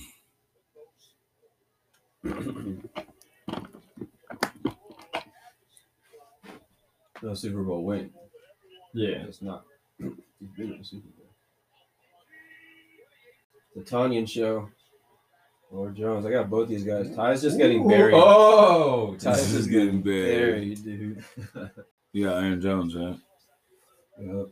no 7.21 7.33
Super 7.33 7.63
Bowl 7.63 7.83
win. 7.83 8.11
Yeah. 8.93 9.23
It's 9.27 9.41
not. 9.41 9.65
He's 9.97 10.09
been 10.55 10.73
in 10.73 10.77
the 10.79 10.83
Super 10.83 11.07
Bowl. 11.17 11.27
The 13.75 13.81
Tonyan 13.81 14.27
show. 14.29 14.69
Lord 15.71 15.95
Jones. 15.95 16.25
I 16.25 16.31
got 16.31 16.49
both 16.49 16.69
these 16.69 16.83
guys. 16.83 17.13
Ty's 17.15 17.41
just 17.41 17.57
getting 17.57 17.87
buried. 17.87 18.13
Oh, 18.15 19.15
Ty's 19.19 19.51
just 19.51 19.69
getting 19.69 20.01
getting 20.01 20.01
buried. 20.01 20.83
buried, 20.83 20.83
dude. 20.83 21.23
You 22.13 22.23
got 22.23 22.37
Aaron 22.41 22.59
Jones, 22.61 22.95
right? 22.95 23.15
Yep. 24.19 24.47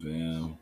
Damn. 0.00 0.58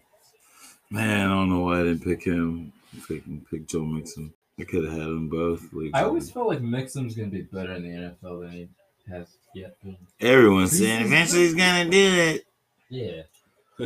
Man, 0.89 1.27
I 1.27 1.29
don't 1.35 1.51
know 1.51 1.61
why 1.61 1.81
I 1.81 1.83
didn't 1.83 2.05
pick 2.05 2.25
him. 2.25 2.73
Pick, 3.07 3.23
pick 3.51 3.67
Joe 3.67 3.85
Mixon. 3.85 4.33
I 4.59 4.65
could 4.65 4.85
have 4.85 4.93
had 4.93 5.03
them 5.03 5.29
both. 5.29 5.71
Leave 5.73 5.91
I 5.95 6.05
always 6.05 6.31
felt 6.31 6.49
like 6.49 6.63
Mixon's 6.63 7.15
gonna 7.15 7.29
be 7.29 7.43
better 7.43 7.73
in 7.73 7.83
the 7.83 7.89
NFL 8.25 8.41
than 8.43 8.53
he 8.53 8.69
has 9.11 9.37
yet 9.55 9.77
been. 9.83 9.97
Everyone's 10.21 10.79
saying 10.79 11.07
eventually 11.07 11.43
he's 11.43 11.55
gonna 11.55 11.91
do 11.91 11.99
it. 11.99 12.47
Yeah. 12.89 13.23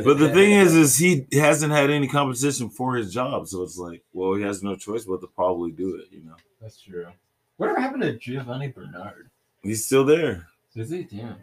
But 0.03 0.19
the 0.19 0.29
thing 0.29 0.51
is, 0.51 0.75
is 0.75 0.97
he 0.97 1.25
hasn't 1.33 1.71
had 1.71 1.89
any 1.89 2.07
competition 2.07 2.69
for 2.69 2.95
his 2.95 3.13
job, 3.13 3.47
so 3.47 3.63
it's 3.63 3.77
like, 3.77 4.03
well, 4.13 4.35
he 4.35 4.43
has 4.43 4.63
no 4.63 4.75
choice 4.75 5.05
but 5.05 5.21
to 5.21 5.27
probably 5.27 5.71
do 5.71 5.95
it. 5.95 6.07
You 6.11 6.23
know, 6.25 6.35
That's 6.61 6.79
true. 6.81 7.07
Whatever 7.57 7.79
happened 7.79 8.03
to 8.03 8.17
Giovani 8.17 8.67
Bernard? 8.69 9.29
he's 9.63 9.85
still 9.85 10.05
there. 10.05 10.47
Is 10.75 10.91
he? 10.91 11.03
Damn. 11.03 11.37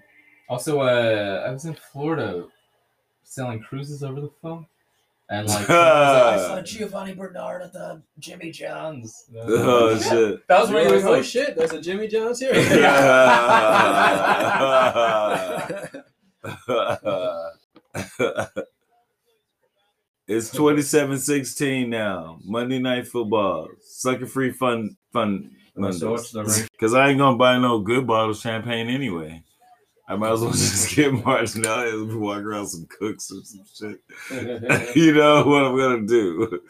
Also, 0.49 0.81
uh, 0.81 1.45
I 1.47 1.51
was 1.51 1.65
in 1.65 1.75
Florida 1.75 2.47
selling 3.25 3.61
cruises 3.61 4.05
over 4.05 4.21
the 4.21 4.31
phone. 4.41 4.67
And 5.31 5.49
like, 5.49 5.71
I 5.71 6.37
saw 6.37 6.61
Giovani 6.61 7.15
Bernard 7.15 7.63
at 7.63 7.73
the 7.73 8.03
Jimmy 8.19 8.51
John's. 8.51 9.25
Oh 9.37 9.99
shit! 9.99 10.47
That 10.49 10.61
was 10.61 10.71
when 10.71 10.87
he 10.87 10.93
was 10.93 11.05
oh 11.05 11.13
like, 11.13 11.25
shit, 11.25 11.57
there's 11.57 11.73
a 11.73 11.81
Jimmy 11.81 12.09
John's 12.09 12.41
here. 12.41 12.53
it's 20.27 20.51
27-16 20.55 21.89
now. 21.89 22.39
Monday 22.45 22.79
night 22.79 23.07
football. 23.09 23.69
Sucker 23.81 24.27
free 24.27 24.51
fun 24.53 24.97
fun 25.13 25.51
so 25.93 26.13
what's 26.13 26.31
the 26.31 26.45
rank? 26.45 26.71
Because 26.73 26.95
I 26.95 27.09
ain't 27.09 27.19
gonna 27.19 27.37
buy 27.37 27.59
no 27.59 27.81
good 27.81 28.07
bottle 28.07 28.31
of 28.31 28.37
champagne 28.37 28.89
anyway. 28.89 29.43
I 30.07 30.17
might 30.17 30.33
as 30.33 30.41
well 30.41 30.51
just 30.53 30.95
get 30.95 31.13
Martinelli 31.13 31.91
and 31.91 32.21
walk 32.21 32.43
around 32.43 32.69
some 32.69 32.87
cooks 32.87 33.33
or 33.33 33.43
some 33.43 33.65
shit. 33.75 34.97
you 34.97 35.15
know 35.15 35.45
what 35.45 35.65
I'm 35.65 35.77
gonna 35.77 36.07
do? 36.07 36.61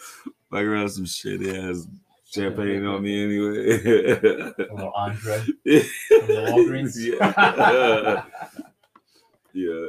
Walk 0.51 0.63
around 0.63 0.89
some 0.89 1.05
shitty 1.05 1.71
ass 1.71 1.87
champagne 2.33 2.87
on 2.87 3.03
me 3.03 3.25
anyway. 3.25 3.83
little 3.83 4.93
Andre 4.95 5.39
from 5.39 5.55
the 5.65 5.87
Walgreens. 6.49 6.97
yeah. 9.53 9.83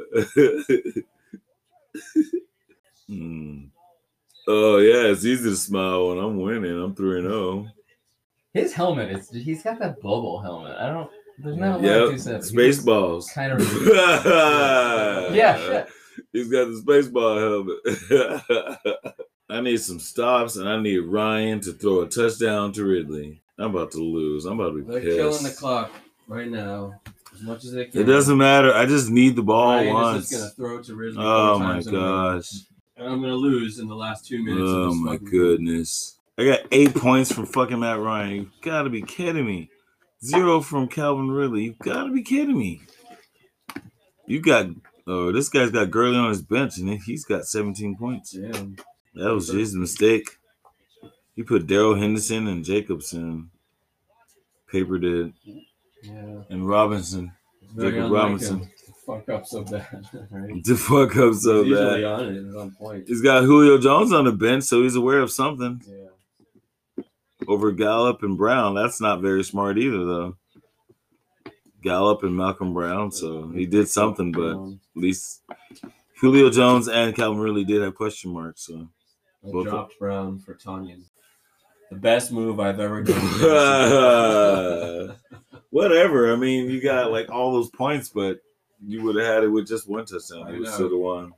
yeah. 0.84 1.02
Hmm. 3.08 3.66
Oh 4.48 4.78
yeah, 4.78 5.10
it's 5.12 5.24
easy 5.24 5.50
to 5.50 5.56
smile 5.56 6.08
when 6.08 6.18
I'm 6.18 6.40
winning. 6.40 6.80
I'm 6.80 6.94
three 6.94 7.18
and 7.18 7.28
oh. 7.28 7.30
zero. 7.30 7.66
His 8.52 8.72
helmet 8.72 9.10
is 9.12 9.30
he's 9.30 9.62
got 9.62 9.78
that 9.78 10.00
bubble 10.00 10.40
helmet. 10.40 10.76
I 10.78 10.88
don't 10.88 11.10
there's 11.38 11.56
not 11.56 11.80
a 11.80 11.82
lot 11.82 11.82
Yep, 11.82 12.10
to 12.10 12.18
say. 12.18 12.40
space 12.40 12.80
balls. 12.80 13.30
Kind 13.30 13.52
of 13.52 13.60
yeah, 15.34 15.58
shit. 15.58 15.88
He's 16.32 16.48
got 16.48 16.68
the 16.68 16.78
space 16.78 17.08
ball 17.08 17.38
helmet. 17.38 19.14
I 19.48 19.60
need 19.60 19.76
some 19.78 20.00
stops, 20.00 20.56
and 20.56 20.68
I 20.68 20.80
need 20.80 20.98
Ryan 20.98 21.60
to 21.60 21.72
throw 21.72 22.00
a 22.00 22.08
touchdown 22.08 22.72
to 22.72 22.84
Ridley. 22.84 23.40
I'm 23.58 23.74
about 23.74 23.92
to 23.92 23.98
lose. 23.98 24.44
I'm 24.44 24.58
about 24.58 24.70
to 24.70 24.82
be 24.82 24.90
They're 24.90 25.00
pissed. 25.00 25.16
killing 25.16 25.42
the 25.44 25.50
clock 25.50 25.92
right 26.26 26.48
now 26.48 27.00
as 27.36 27.42
much 27.42 27.64
as 27.64 27.72
they 27.72 27.86
can. 27.86 28.00
It 28.00 28.04
doesn't 28.04 28.36
matter. 28.36 28.72
I 28.72 28.86
just 28.86 29.10
need 29.10 29.36
the 29.36 29.42
ball 29.42 29.74
Ryan 29.74 29.94
once. 29.94 30.24
is 30.24 30.30
just 30.30 30.56
gonna 30.56 30.68
throw 30.68 30.78
it 30.78 30.84
to 30.84 30.94
Ridley. 30.94 31.22
Oh 31.24 31.58
my 31.58 31.72
times 31.72 31.86
in 31.86 31.94
a 31.94 31.98
gosh. 31.98 32.50
And 32.96 33.08
I'm 33.08 33.20
gonna 33.20 33.34
lose 33.34 33.78
in 33.78 33.88
the 33.88 33.94
last 33.94 34.26
two 34.26 34.42
minutes. 34.42 34.62
Oh 34.64 34.94
my 34.94 35.16
goodness. 35.16 36.18
I 36.38 36.44
got 36.44 36.60
eight 36.72 36.94
points 36.94 37.32
from 37.32 37.46
fucking 37.46 37.80
Matt 37.80 38.00
Ryan. 38.00 38.36
You 38.36 38.50
gotta 38.62 38.90
be 38.90 39.02
kidding 39.02 39.46
me. 39.46 39.70
Zero 40.24 40.60
from 40.60 40.88
Calvin 40.88 41.30
Ridley. 41.30 41.64
You 41.64 41.76
gotta 41.82 42.10
be 42.10 42.22
kidding 42.22 42.58
me. 42.58 42.82
You 44.26 44.40
got 44.40 44.66
oh 45.06 45.30
this 45.32 45.48
guy's 45.48 45.70
got 45.70 45.90
Gurley 45.90 46.16
on 46.16 46.30
his 46.30 46.42
bench 46.42 46.78
and 46.78 47.00
he's 47.02 47.24
got 47.24 47.44
17 47.44 47.96
points. 47.96 48.32
Damn. 48.32 48.76
That 49.14 49.32
was 49.32 49.48
his 49.48 49.74
mistake. 49.74 50.38
He 51.34 51.42
put 51.42 51.66
Darrell 51.66 51.94
Henderson 51.96 52.46
and 52.46 52.64
Jacobson. 52.64 53.50
Paper 54.70 54.98
did. 54.98 55.34
Yeah. 56.02 56.42
And 56.50 56.68
Robinson. 56.68 57.32
Jacob 57.78 58.10
Robinson. 58.10 58.70
Fuck 59.06 59.28
up 59.28 59.46
so 59.46 59.62
bad, 59.62 59.86
right? 60.30 60.64
The 60.64 60.76
fuck 60.76 61.16
up 61.16 61.34
so 61.34 61.62
He's 61.62 61.76
bad. 61.76 62.04
on 62.04 62.34
it. 62.34 62.78
Point. 62.78 63.04
He's 63.06 63.20
got 63.22 63.44
Julio 63.44 63.78
Jones 63.78 64.12
on 64.12 64.24
the 64.24 64.32
bench, 64.32 64.64
so 64.64 64.82
he's 64.82 64.96
aware 64.96 65.20
of 65.20 65.30
something. 65.30 65.80
Yeah. 65.86 67.04
over 67.46 67.70
Gallup 67.70 68.22
and 68.24 68.36
Brown. 68.36 68.74
That's 68.74 69.00
not 69.00 69.20
very 69.20 69.44
smart 69.44 69.78
either, 69.78 70.04
though. 70.04 70.36
Gallup 71.82 72.24
and 72.24 72.36
Malcolm 72.36 72.74
Brown, 72.74 73.12
so 73.12 73.48
he 73.50 73.64
did 73.66 73.88
something, 73.88 74.32
but 74.32 74.56
at 74.56 74.78
least 74.96 75.42
Julio 76.20 76.50
Jones 76.50 76.88
and 76.88 77.14
Calvin 77.14 77.38
Ridley 77.38 77.64
did 77.64 77.82
have 77.82 77.94
question 77.94 78.32
marks. 78.32 78.66
So 78.66 78.88
I 79.46 79.50
Both 79.52 79.68
dropped 79.68 79.98
Brown 80.00 80.40
for 80.40 80.54
Tonyan. 80.54 81.04
The 81.90 81.96
best 81.96 82.32
move 82.32 82.58
I've 82.60 82.80
ever 82.80 83.02
done. 83.02 83.16
whatever. 85.70 86.32
I 86.32 86.36
mean, 86.36 86.70
you 86.70 86.80
got 86.80 87.10
like 87.12 87.30
all 87.30 87.52
those 87.52 87.70
points, 87.70 88.08
but 88.08 88.40
you 88.84 89.02
would 89.02 89.16
have 89.16 89.26
had 89.26 89.44
it 89.44 89.48
with 89.48 89.66
just 89.68 89.88
one 89.88 90.04
touchdown. 90.04 90.54
You 90.54 90.66
should 90.66 90.90
have 90.90 91.00
won. 91.00 91.32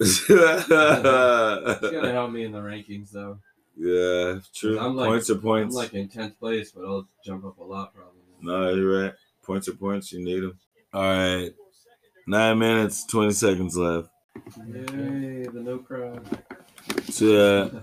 It's 0.00 0.26
gonna 0.26 2.12
help 2.12 2.30
me 2.30 2.44
in 2.44 2.52
the 2.52 2.60
rankings 2.60 3.10
though. 3.10 3.38
yeah, 3.76 4.40
true. 4.54 4.78
I'm 4.78 4.96
like- 4.96 5.08
points 5.08 5.30
are 5.30 5.34
I'm 5.34 5.40
points. 5.40 5.74
like 5.74 5.94
in 5.94 6.08
tenth 6.08 6.38
place, 6.38 6.72
but 6.72 6.84
I'll 6.84 7.06
jump 7.24 7.44
up 7.44 7.58
a 7.58 7.64
lot 7.64 7.94
probably. 7.94 8.20
No, 8.40 8.70
you're 8.74 9.02
right. 9.04 9.14
Points 9.42 9.68
are 9.68 9.74
points. 9.74 10.12
You 10.12 10.24
need 10.24 10.40
them. 10.42 10.58
All 10.94 11.02
right. 11.02 11.52
Nine 12.26 12.58
minutes, 12.58 13.04
20 13.04 13.32
seconds 13.32 13.76
left. 13.76 14.08
Yay, 14.66 15.46
the 15.52 15.60
no 15.62 15.78
crowd. 15.78 16.24
So, 17.10 17.64
uh, 17.64 17.80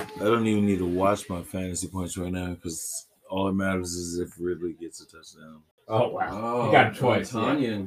I 0.16 0.24
don't 0.24 0.46
even 0.46 0.66
need 0.66 0.78
to 0.78 0.86
watch 0.86 1.28
my 1.28 1.42
fantasy 1.42 1.88
points 1.88 2.16
right 2.16 2.32
now 2.32 2.54
because 2.54 3.06
all 3.30 3.46
that 3.46 3.52
matters 3.52 3.94
is 3.94 4.18
if 4.18 4.34
Ridley 4.38 4.74
gets 4.74 5.00
a 5.00 5.06
touchdown. 5.06 5.62
Oh, 5.88 6.04
oh 6.04 6.08
wow. 6.10 6.28
Oh, 6.30 6.66
You 6.66 6.72
got 6.72 6.86
a 6.86 6.90
oh, 6.90 6.92
choice, 6.92 7.34
yeah. 7.34 7.82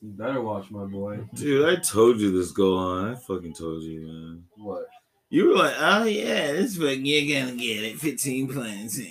You 0.00 0.02
better 0.02 0.42
watch 0.42 0.70
my 0.70 0.84
boy. 0.84 1.20
Dude, 1.34 1.66
I 1.66 1.76
told 1.80 2.20
you 2.20 2.30
this 2.30 2.52
go 2.52 2.76
on. 2.76 3.12
I 3.12 3.14
fucking 3.14 3.54
told 3.54 3.82
you, 3.82 4.02
man. 4.02 4.44
What? 4.56 4.86
You 5.30 5.48
were 5.48 5.56
like, 5.56 5.74
oh, 5.78 6.04
yeah, 6.04 6.52
this 6.52 6.76
fucking, 6.76 7.06
you're 7.06 7.42
going 7.42 7.56
to 7.56 7.64
get 7.64 7.84
it. 7.84 7.96
15 7.96 8.52
points. 8.52 8.98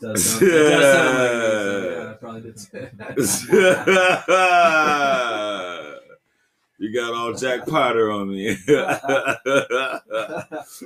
Does 0.00 0.24
sound, 0.24 0.40
does 0.40 0.94
sound 0.94 1.18
like 1.18 1.32
yeah, 1.92 2.10
I 2.10 2.12
probably 2.14 2.40
did 2.40 2.58
say 2.58 2.90
that. 2.96 3.18
You 6.80 6.92
got 6.92 7.14
all 7.14 7.32
Jack 7.34 7.66
Potter 7.66 8.10
on 8.10 8.30
me. 8.30 8.56
oh, 8.68 8.96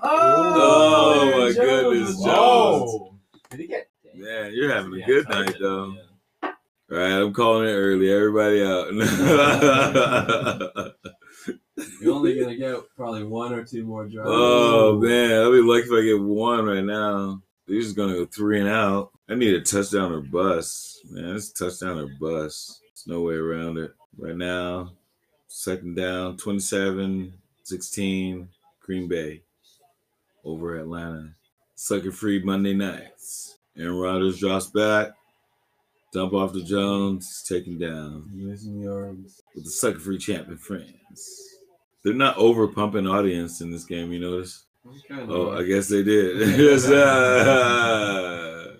Oh, 0.02 1.30
my 1.30 1.52
Jones 1.52 1.56
goodness, 1.56 2.08
was- 2.16 2.24
Jones. 2.24 2.92
Whoa. 2.92 3.14
Did 3.50 3.60
he 3.60 3.66
get? 3.68 3.88
Man, 4.14 4.52
you're 4.54 4.72
having 4.72 5.00
a 5.02 5.06
good 5.06 5.28
night, 5.28 5.54
though. 5.60 5.94
yeah. 6.42 6.50
All 6.90 6.98
right, 6.98 7.12
I'm 7.12 7.32
calling 7.32 7.68
it 7.68 7.72
early. 7.72 8.10
Everybody 8.12 8.62
out. 8.62 8.92
You're 12.00 12.14
only 12.14 12.38
gonna 12.38 12.54
get 12.56 12.76
probably 12.96 13.24
one 13.24 13.52
or 13.52 13.64
two 13.64 13.84
more 13.84 14.06
drives. 14.06 14.28
oh 14.30 15.00
man, 15.00 15.32
I'll 15.32 15.50
be 15.50 15.60
lucky 15.60 15.86
if 15.86 15.92
I 15.92 16.02
get 16.04 16.20
one 16.20 16.64
right 16.66 16.84
now. 16.84 17.42
They're 17.66 17.80
just 17.80 17.96
gonna 17.96 18.12
go 18.14 18.26
three 18.26 18.60
and 18.60 18.68
out. 18.68 19.10
I 19.28 19.34
need 19.34 19.54
a 19.54 19.60
touchdown 19.60 20.12
or 20.12 20.20
bust. 20.20 21.00
Man, 21.10 21.34
it's 21.34 21.50
touchdown 21.50 21.98
or 21.98 22.06
bust. 22.20 22.80
There's 22.82 23.06
no 23.08 23.22
way 23.22 23.34
around 23.34 23.78
it. 23.78 23.92
Right 24.16 24.36
now, 24.36 24.92
second 25.54 25.94
down, 25.94 26.36
27, 26.36 27.32
16, 27.62 28.48
Green 28.80 29.08
Bay 29.08 29.40
over 30.44 30.76
Atlanta. 30.76 31.30
Sucker 31.76 32.10
free 32.10 32.42
Monday 32.42 32.74
nights. 32.74 33.56
Aaron 33.78 33.98
Rodgers 33.98 34.40
drops 34.40 34.66
back. 34.66 35.12
Dump 36.12 36.32
off 36.32 36.52
to 36.52 36.62
Jones, 36.62 37.44
taken 37.48 37.78
down 37.78 38.30
Using 38.34 38.80
your 38.80 39.06
arms. 39.06 39.42
with 39.54 39.64
the 39.64 39.70
sucker 39.70 40.00
free 40.00 40.18
champion 40.18 40.58
friends. 40.58 41.58
They're 42.02 42.14
not 42.14 42.36
over 42.36 42.66
pumping 42.68 43.06
audience 43.06 43.60
in 43.60 43.70
this 43.70 43.84
game, 43.84 44.12
you 44.12 44.20
notice? 44.20 44.64
Oh, 45.10 45.52
I 45.52 45.62
guess 45.62 45.88
they 45.88 46.02
did. 46.02 46.36
Yes, 46.58 46.86
uh, 46.88 48.74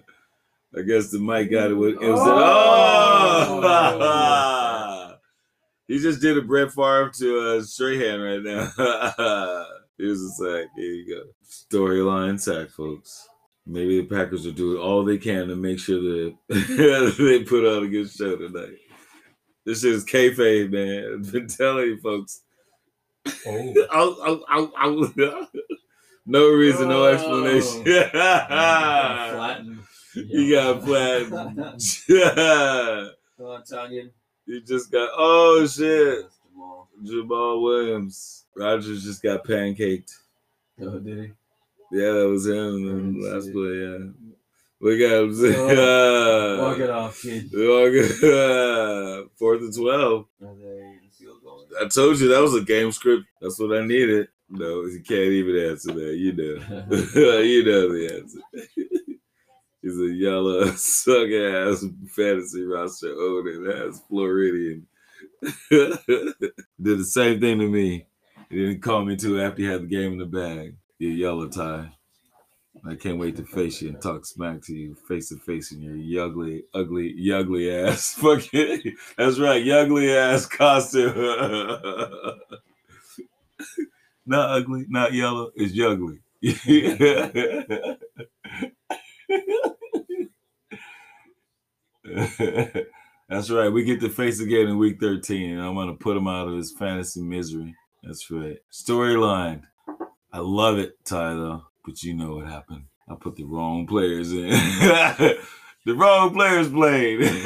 I 0.76 0.82
guess 0.82 1.10
the 1.10 1.20
mic 1.20 1.52
got 1.52 1.70
it. 1.70 1.74
With, 1.74 2.02
it 2.02 2.10
was 2.10 2.20
oh! 2.20 4.40
he 5.88 5.98
just 5.98 6.20
did 6.20 6.38
a 6.38 6.42
Brett 6.42 6.72
Favre 6.72 7.10
to 7.18 7.58
uh, 7.58 7.62
Strahan 7.62 8.20
right 8.20 8.42
now. 8.42 8.70
Here's 9.98 10.20
a 10.22 10.28
sack. 10.30 10.66
Here 10.76 10.92
you 10.92 11.14
go. 11.14 11.22
Storyline 11.48 12.40
sack, 12.40 12.70
folks. 12.70 13.28
Maybe 13.66 14.00
the 14.00 14.06
Packers 14.06 14.44
will 14.44 14.52
do 14.52 14.78
all 14.80 15.04
they 15.04 15.16
can 15.18 15.48
to 15.48 15.56
make 15.56 15.78
sure 15.78 16.00
that 16.00 16.34
they 17.18 17.42
put 17.44 17.64
on 17.64 17.84
a 17.84 17.88
good 17.88 18.10
show 18.10 18.36
tonight. 18.36 18.76
This 19.64 19.84
is 19.84 20.04
kayfabe, 20.04 20.70
man. 20.70 21.14
I've 21.24 21.32
been 21.32 21.48
telling 21.48 21.86
you, 21.86 21.98
folks. 22.00 22.42
Oh. 23.46 23.74
Ow, 23.94 24.42
ow, 24.50 24.72
ow. 24.78 25.12
no 26.26 26.48
reason, 26.50 26.88
no 26.88 27.04
Oh. 27.04 27.14
explanation. 27.14 27.84
Flatten. 28.10 29.78
you 30.14 30.54
got 30.54 30.84
flattened. 30.84 31.30
Come 31.30 31.58
on, 33.46 33.62
Tonyan. 33.62 34.10
You 34.46 34.60
just 34.60 34.90
got 34.90 35.10
oh 35.16 35.66
shit. 35.66 36.26
Jamaal. 36.56 36.86
Jamaal 37.04 37.62
Williams. 37.62 38.44
Rodgers 38.56 39.04
just 39.04 39.22
got 39.22 39.44
pancaked. 39.44 40.12
Oh, 40.80 40.98
did 40.98 41.18
he? 41.18 41.32
Yeah, 41.92 42.10
that 42.12 42.28
was 42.28 42.46
him 42.46 42.56
in 42.56 43.16
oh, 43.18 43.22
the 43.22 43.34
last 43.34 43.52
play, 43.52 43.74
yeah. 43.84 44.10
Look 44.80 45.00
at 45.00 45.22
him. 45.22 45.78
Oh, 45.78 46.62
walk 46.68 46.78
it 46.78 46.90
off, 46.90 47.22
kid. 47.22 47.44
Walk 47.52 47.92
it- 47.94 49.30
Fourth 49.38 49.60
and 49.60 49.74
twelve. 49.74 50.26
Oh, 50.42 50.56
I 51.80 51.88
told 51.88 52.20
you 52.20 52.28
that 52.28 52.42
was 52.42 52.54
a 52.54 52.60
game 52.60 52.92
script. 52.92 53.24
That's 53.40 53.58
what 53.58 53.76
I 53.76 53.86
needed. 53.86 54.28
No, 54.50 54.82
you 54.82 55.00
can't 55.06 55.20
even 55.20 55.70
answer 55.70 55.92
that. 55.92 56.16
You 56.16 56.32
know, 56.32 56.44
you 57.40 57.64
know 57.64 57.92
the 57.92 58.20
answer. 58.20 58.40
He's 59.84 60.00
a 60.00 60.14
yellow, 60.14 60.64
suck 60.76 61.28
ass 61.28 61.84
fantasy 62.08 62.64
roster 62.64 63.12
owner 63.12 63.64
that 63.66 63.78
has 63.84 64.02
Floridian. 64.08 64.86
Did 65.70 65.98
the 66.80 67.04
same 67.04 67.38
thing 67.38 67.58
to 67.58 67.68
me. 67.68 68.06
He 68.48 68.64
didn't 68.64 68.80
call 68.80 69.04
me 69.04 69.12
until 69.12 69.38
after 69.42 69.60
he 69.60 69.68
had 69.68 69.82
the 69.82 69.86
game 69.86 70.12
in 70.12 70.18
the 70.18 70.24
bag. 70.24 70.76
You 70.98 71.10
yellow 71.10 71.48
tie. 71.48 71.90
I 72.88 72.94
can't 72.94 73.18
wait 73.18 73.36
to 73.36 73.44
face 73.44 73.82
you 73.82 73.90
and 73.90 74.00
talk 74.00 74.24
smack 74.24 74.62
to 74.62 74.74
you 74.74 74.96
face 75.06 75.28
to 75.28 75.36
face 75.36 75.70
in 75.70 75.82
your 75.82 76.24
ugly, 76.24 76.62
ugly, 76.72 77.14
ugly 77.30 77.70
ass. 77.70 78.14
Fucking, 78.18 78.96
that's 79.18 79.38
right, 79.38 79.68
ugly 79.68 80.16
ass 80.16 80.46
costume. 80.46 81.14
not 84.24 84.48
ugly, 84.48 84.86
not 84.88 85.12
yellow. 85.12 85.50
It's 85.54 85.78
ugly. 85.78 86.20
That's 93.28 93.50
right. 93.50 93.68
We 93.70 93.84
get 93.84 94.00
to 94.00 94.10
face 94.10 94.40
again 94.40 94.68
in 94.68 94.78
week 94.78 95.00
13, 95.00 95.52
and 95.52 95.62
I'm 95.62 95.74
going 95.74 95.88
to 95.88 95.94
put 95.94 96.16
him 96.16 96.28
out 96.28 96.48
of 96.48 96.56
his 96.56 96.72
fantasy 96.72 97.22
misery. 97.22 97.74
That's 98.02 98.30
right. 98.30 98.58
Storyline. 98.70 99.62
I 100.32 100.38
love 100.38 100.78
it, 100.78 101.02
Ty, 101.04 101.34
though. 101.34 101.62
But 101.84 102.02
you 102.02 102.14
know 102.14 102.36
what 102.36 102.46
happened. 102.46 102.84
I 103.08 103.14
put 103.14 103.36
the 103.36 103.44
wrong 103.44 103.86
players 103.86 104.32
in. 104.32 104.48
the 104.50 105.94
wrong 105.94 106.32
players 106.34 106.68
played. 106.70 107.20
The 107.22 107.44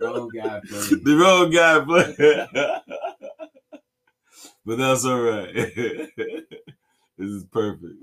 Wrong 0.00 0.28
guy 0.28 0.60
played. 0.60 1.04
the 1.04 1.16
wrong 1.16 1.50
guy 1.50 1.80
played. 1.84 2.16
but 4.64 4.78
that's 4.78 5.04
all 5.04 5.20
right. 5.20 5.52
this 5.54 7.30
is 7.30 7.44
perfect. 7.46 7.94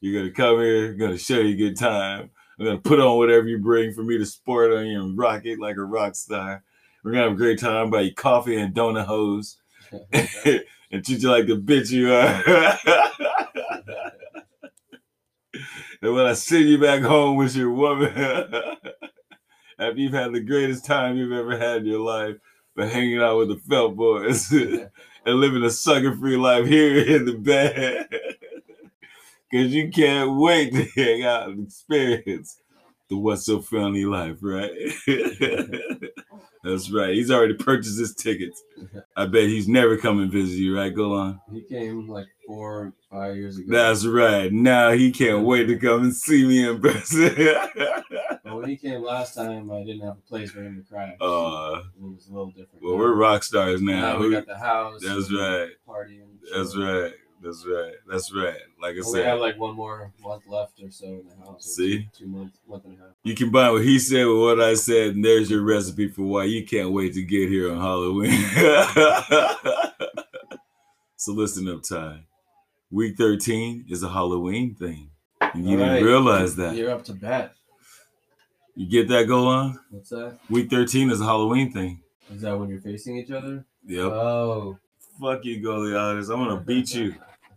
You're 0.00 0.20
gonna 0.20 0.34
come 0.34 0.60
here, 0.60 0.92
gonna 0.94 1.18
show 1.18 1.40
you 1.40 1.54
a 1.54 1.68
good 1.68 1.78
time. 1.78 2.30
I'm 2.58 2.64
gonna 2.64 2.78
put 2.78 3.00
on 3.00 3.18
whatever 3.18 3.46
you 3.46 3.58
bring 3.58 3.92
for 3.92 4.02
me 4.02 4.18
to 4.18 4.26
sport 4.26 4.72
on 4.72 4.86
you 4.86 5.00
and 5.00 5.18
rock 5.18 5.44
it 5.44 5.58
like 5.58 5.76
a 5.76 5.84
rock 5.84 6.14
star. 6.14 6.62
We're 7.02 7.12
gonna 7.12 7.24
have 7.24 7.32
a 7.32 7.36
great 7.36 7.58
time, 7.58 7.90
buy 7.90 8.02
you 8.02 8.14
coffee 8.14 8.56
and 8.56 8.74
donut 8.74 9.06
hose, 9.06 9.56
and 10.12 11.04
treat 11.04 11.22
you 11.22 11.30
like 11.30 11.46
the 11.46 11.56
bitch 11.56 11.90
you 11.90 12.12
are. 12.12 12.42
and 16.02 16.14
when 16.14 16.26
I 16.26 16.34
send 16.34 16.68
you 16.68 16.78
back 16.78 17.02
home 17.02 17.36
with 17.36 17.56
your 17.56 17.70
woman, 17.70 18.12
after 19.78 20.00
you've 20.00 20.12
had 20.12 20.32
the 20.32 20.40
greatest 20.40 20.84
time 20.84 21.16
you've 21.16 21.32
ever 21.32 21.58
had 21.58 21.78
in 21.78 21.86
your 21.86 22.00
life, 22.00 22.36
by 22.76 22.86
hanging 22.86 23.20
out 23.20 23.38
with 23.38 23.48
the 23.48 23.56
felt 23.68 23.96
boys 23.96 24.50
and 24.50 24.90
living 25.26 25.62
a 25.62 25.70
sucker-free 25.70 26.36
life 26.36 26.66
here 26.66 26.98
in 27.16 27.24
the 27.24 27.34
bed. 27.34 28.08
Cause 29.54 29.70
you 29.72 29.88
can't 29.90 30.36
wait 30.36 30.72
to 30.74 30.84
hang 30.96 31.22
out 31.22 31.48
and 31.50 31.64
experience 31.66 32.58
the 33.08 33.16
what's 33.16 33.46
so 33.46 33.60
funny 33.60 34.04
life, 34.04 34.38
right? 34.42 34.70
That's 36.64 36.90
right. 36.90 37.14
He's 37.14 37.30
already 37.30 37.54
purchased 37.54 37.98
his 37.98 38.14
tickets. 38.14 38.62
I 39.16 39.26
bet 39.26 39.44
he's 39.44 39.68
never 39.68 39.98
come 39.98 40.18
and 40.20 40.32
visit 40.32 40.56
you, 40.56 40.74
right? 40.76 40.94
Go 40.94 41.12
on. 41.14 41.40
He 41.52 41.60
came 41.62 42.08
like 42.08 42.26
four, 42.46 42.94
five 43.10 43.36
years 43.36 43.58
ago. 43.58 43.66
That's 43.70 44.06
right. 44.06 44.50
Now 44.50 44.92
he 44.92 45.12
can't 45.12 45.44
wait 45.44 45.66
to 45.66 45.76
come 45.78 46.04
and 46.04 46.16
see 46.16 46.46
me 46.46 46.66
in 46.68 46.80
person. 46.80 47.34
But 48.46 48.56
when 48.56 48.68
he 48.68 48.76
came 48.76 49.02
last 49.02 49.34
time, 49.34 49.70
I 49.72 49.82
didn't 49.84 50.02
have 50.02 50.18
a 50.18 50.28
place 50.28 50.50
for 50.50 50.62
him 50.62 50.76
to 50.76 50.82
crash. 50.88 51.14
uh, 51.18 51.80
it 51.96 52.02
was 52.02 52.28
a 52.28 52.32
little 52.32 52.48
different. 52.50 52.82
well, 52.82 52.96
we're 52.98 53.14
rock 53.14 53.42
stars 53.42 53.80
now. 53.80 54.00
now 54.14 54.18
we 54.20 54.28
We- 54.28 54.34
got 54.34 54.46
the 54.46 54.58
house. 54.58 55.00
That's 55.02 55.32
right. 55.32 55.70
Party 55.86 56.20
That's 56.54 56.76
right. 56.76 57.12
That's 57.44 57.66
right. 57.66 57.92
That's 58.08 58.34
right. 58.34 58.56
Like 58.80 58.96
I 58.96 59.00
said, 59.02 59.18
we 59.18 59.20
have 59.20 59.38
like 59.38 59.58
one 59.58 59.76
more 59.76 60.10
month 60.22 60.44
left 60.48 60.80
or 60.82 60.90
so 60.90 61.04
in 61.06 61.24
the 61.28 61.36
house. 61.44 61.64
See? 61.64 62.08
two, 62.16 62.24
two 62.24 62.26
months, 62.26 62.58
month 62.66 62.86
and 62.86 62.96
a 62.98 63.02
half. 63.02 63.10
You 63.22 63.34
combine 63.34 63.72
what 63.72 63.84
he 63.84 63.98
said 63.98 64.26
with 64.26 64.38
what 64.38 64.60
I 64.62 64.72
said, 64.74 65.14
and 65.14 65.22
there's 65.22 65.50
your 65.50 65.60
recipe 65.62 66.08
for 66.08 66.22
why 66.22 66.44
you 66.44 66.64
can't 66.64 66.90
wait 66.92 67.12
to 67.14 67.22
get 67.22 67.50
here 67.50 67.70
on 67.70 67.78
Halloween. 67.82 68.30
so 71.16 71.32
listen 71.32 71.68
up, 71.68 71.82
Ty. 71.82 72.20
Week 72.90 73.16
13 73.18 73.86
is 73.90 74.02
a 74.02 74.08
Halloween 74.08 74.74
thing. 74.74 75.10
And 75.40 75.66
you 75.66 75.72
All 75.72 75.76
didn't 75.84 75.92
right. 75.94 76.02
realize 76.02 76.56
that. 76.56 76.76
You're 76.76 76.92
up 76.92 77.04
to 77.04 77.12
bat. 77.12 77.52
You 78.74 78.88
get 78.88 79.08
that 79.08 79.28
go 79.28 79.48
on? 79.48 79.78
What's 79.90 80.08
that? 80.10 80.38
Week 80.48 80.70
13 80.70 81.10
is 81.10 81.20
a 81.20 81.24
Halloween 81.24 81.70
thing. 81.72 82.00
Is 82.32 82.40
that 82.40 82.58
when 82.58 82.70
you're 82.70 82.80
facing 82.80 83.18
each 83.18 83.30
other? 83.30 83.66
Yep. 83.86 84.04
Oh, 84.12 84.78
Fuck 85.20 85.44
you, 85.44 85.62
goalie 85.62 85.96
artist. 85.98 86.30
I'm 86.30 86.38
gonna 86.38 86.60
beat 86.60 86.92
you. 86.92 87.14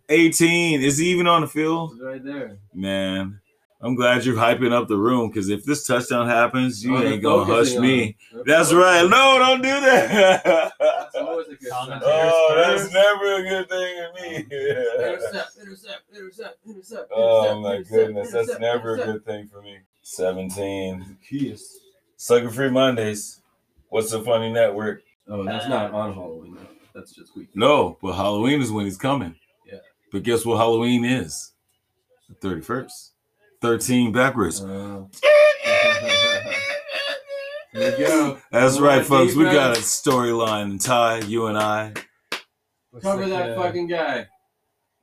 18. 0.08 0.82
Is 0.82 0.98
he 0.98 1.08
even 1.10 1.26
on 1.26 1.42
the 1.42 1.46
field? 1.46 1.92
it's 1.94 2.02
right 2.02 2.24
there. 2.24 2.58
Man. 2.74 3.40
I'm 3.80 3.94
glad 3.94 4.24
you're 4.24 4.34
hyping 4.34 4.72
up 4.72 4.88
the 4.88 4.96
room 4.96 5.28
because 5.30 5.48
if 5.50 5.64
this 5.64 5.86
touchdown 5.86 6.26
happens, 6.26 6.84
you 6.84 6.96
Oh, 6.96 7.00
ain't 7.02 7.22
gonna 7.22 7.44
hush 7.44 7.76
me. 7.76 8.16
That's 8.44 8.70
focusing. 8.72 8.78
right. 8.78 9.02
No, 9.08 9.38
don't 9.38 9.62
do 9.62 9.68
that. 9.68 10.42
That's 10.80 11.14
always 11.14 11.46
a 11.46 11.50
good 11.54 11.68
sign. 11.68 12.00
Oh, 12.02 12.54
that's 12.56 12.92
never 12.92 13.34
a 13.36 13.42
good 13.48 13.68
thing 13.68 13.96
to 13.96 14.10
me. 14.20 14.36
Intercept, 14.50 15.50
intercept, 15.62 16.02
intercept, 16.12 16.58
intercept. 16.66 17.12
oh 17.14 17.60
my 17.60 17.74
intercept, 17.76 17.90
goodness, 17.94 18.32
that's 18.32 18.48
intercept, 18.48 18.60
never 18.60 18.94
a 18.96 19.04
good 19.04 19.24
thing 19.24 19.46
for 19.46 19.62
me. 19.62 19.76
17. 20.02 21.16
Yes. 21.30 21.76
Sucker 22.16 22.50
Free 22.50 22.70
Mondays. 22.70 23.40
What's 23.90 24.10
the 24.10 24.20
funny 24.22 24.50
network? 24.52 25.02
Oh, 25.28 25.44
that's 25.44 25.68
not 25.68 25.92
on 25.92 26.14
Halloween. 26.14 26.58
That's 26.96 27.12
just 27.14 27.36
week. 27.36 27.50
No, 27.54 27.96
but 28.02 28.14
Halloween 28.14 28.60
is 28.60 28.72
when 28.72 28.86
he's 28.86 28.98
coming. 28.98 29.36
Yeah. 30.12 30.12
But 30.12 30.22
guess 30.24 30.44
what 30.44 30.56
Halloween 30.56 31.04
is? 31.04 31.52
The 32.28 32.34
31st. 32.48 32.90
13 33.60 34.12
backwards. 34.12 34.60
Uh, 34.62 35.04
there 37.74 37.98
you 37.98 38.06
go. 38.06 38.38
That's 38.50 38.76
Come 38.76 38.84
right, 38.84 39.04
folks. 39.04 39.34
We 39.34 39.44
got 39.44 39.70
a 39.72 39.74
defense. 39.74 40.00
storyline. 40.02 40.82
Ty, 40.84 41.18
you 41.20 41.46
and 41.46 41.58
I. 41.58 41.92
Cover 43.02 43.26
Looks 43.26 43.30
that 43.30 43.48
like, 43.50 43.58
uh, 43.58 43.62
fucking 43.62 43.86
guy. 43.88 44.26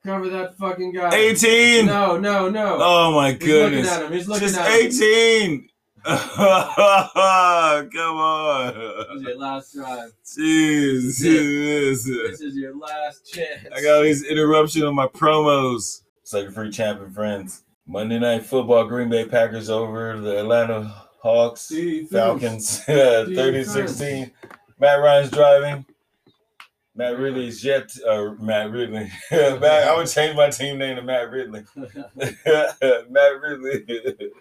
Cover 0.03 0.29
that 0.29 0.57
fucking 0.57 0.93
guy. 0.93 1.13
18. 1.15 1.85
No, 1.85 2.17
no, 2.17 2.49
no. 2.49 2.77
Oh 2.79 3.11
my 3.13 3.31
He's 3.31 3.39
goodness. 3.39 3.85
looking 3.87 4.03
at 4.03 4.05
him. 4.11 4.13
He's 4.17 4.27
looking 4.27 4.47
Just 4.47 4.59
at 4.59 4.67
him. 4.67 4.87
18. 4.87 5.69
Come 6.05 6.17
on. 8.17 8.73
This 8.75 9.17
is 9.17 9.23
your 9.23 9.37
last 9.37 9.73
drive. 9.73 10.11
Jeez. 10.23 11.19
This. 11.19 12.03
This 12.05 12.41
is 12.41 12.55
your 12.55 12.77
last 12.77 13.25
chance. 13.33 13.67
I 13.75 13.81
got 13.81 14.03
these 14.03 14.23
interruption 14.23 14.83
on 14.83 14.93
my 14.93 15.07
promos. 15.07 16.03
Second 16.23 16.53
free 16.53 16.69
champion 16.69 17.09
friends. 17.11 17.63
Monday 17.87 18.19
night 18.19 18.45
football, 18.45 18.85
Green 18.85 19.09
Bay 19.09 19.25
Packers 19.25 19.67
over 19.71 20.19
the 20.19 20.41
Atlanta 20.41 20.93
Hawks. 21.23 21.69
Defense. 21.69 22.11
Falcons 22.11 22.79
30 22.85 23.63
16. 23.63 24.31
Matt 24.79 24.99
Ryan's 24.99 25.31
driving. 25.31 25.85
Matt 26.93 27.17
Ridley's 27.17 27.63
yet 27.63 27.89
uh, 28.07 28.35
Matt 28.39 28.69
Ridley. 28.69 29.09
Matt, 29.31 29.63
I 29.63 29.97
would 29.97 30.07
change 30.07 30.35
my 30.35 30.51
team 30.51 30.77
name 30.77 30.97
to 30.97 31.01
Matt 31.01 31.31
Ridley. 31.31 31.63
Matt 32.15 33.41
Ridley. 33.41 34.31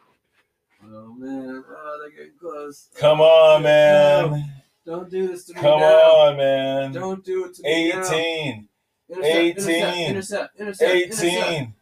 Oh 0.93 1.14
man, 1.18 1.64
oh 1.68 1.99
they're 2.01 2.11
getting 2.11 2.39
close. 2.39 2.89
Come 2.97 3.20
on, 3.20 3.62
man. 3.62 4.51
Don't 4.87 5.11
do 5.11 5.28
this 5.28 5.45
to 5.47 5.55
me 5.55 5.61
Come 5.61 5.80
now. 5.80 5.87
on, 5.87 6.37
man. 6.37 6.93
Don't 6.93 7.24
do 7.24 7.47
it 7.47 7.55
to 7.55 7.62
me 7.62 7.89
now. 7.93 8.03
18. 8.07 8.68
Intercept, 9.09 9.35
18. 9.68 10.09
Intercept, 10.11 10.61
intercept, 10.61 10.93
intercept, 10.93 11.22
18. 11.24 11.74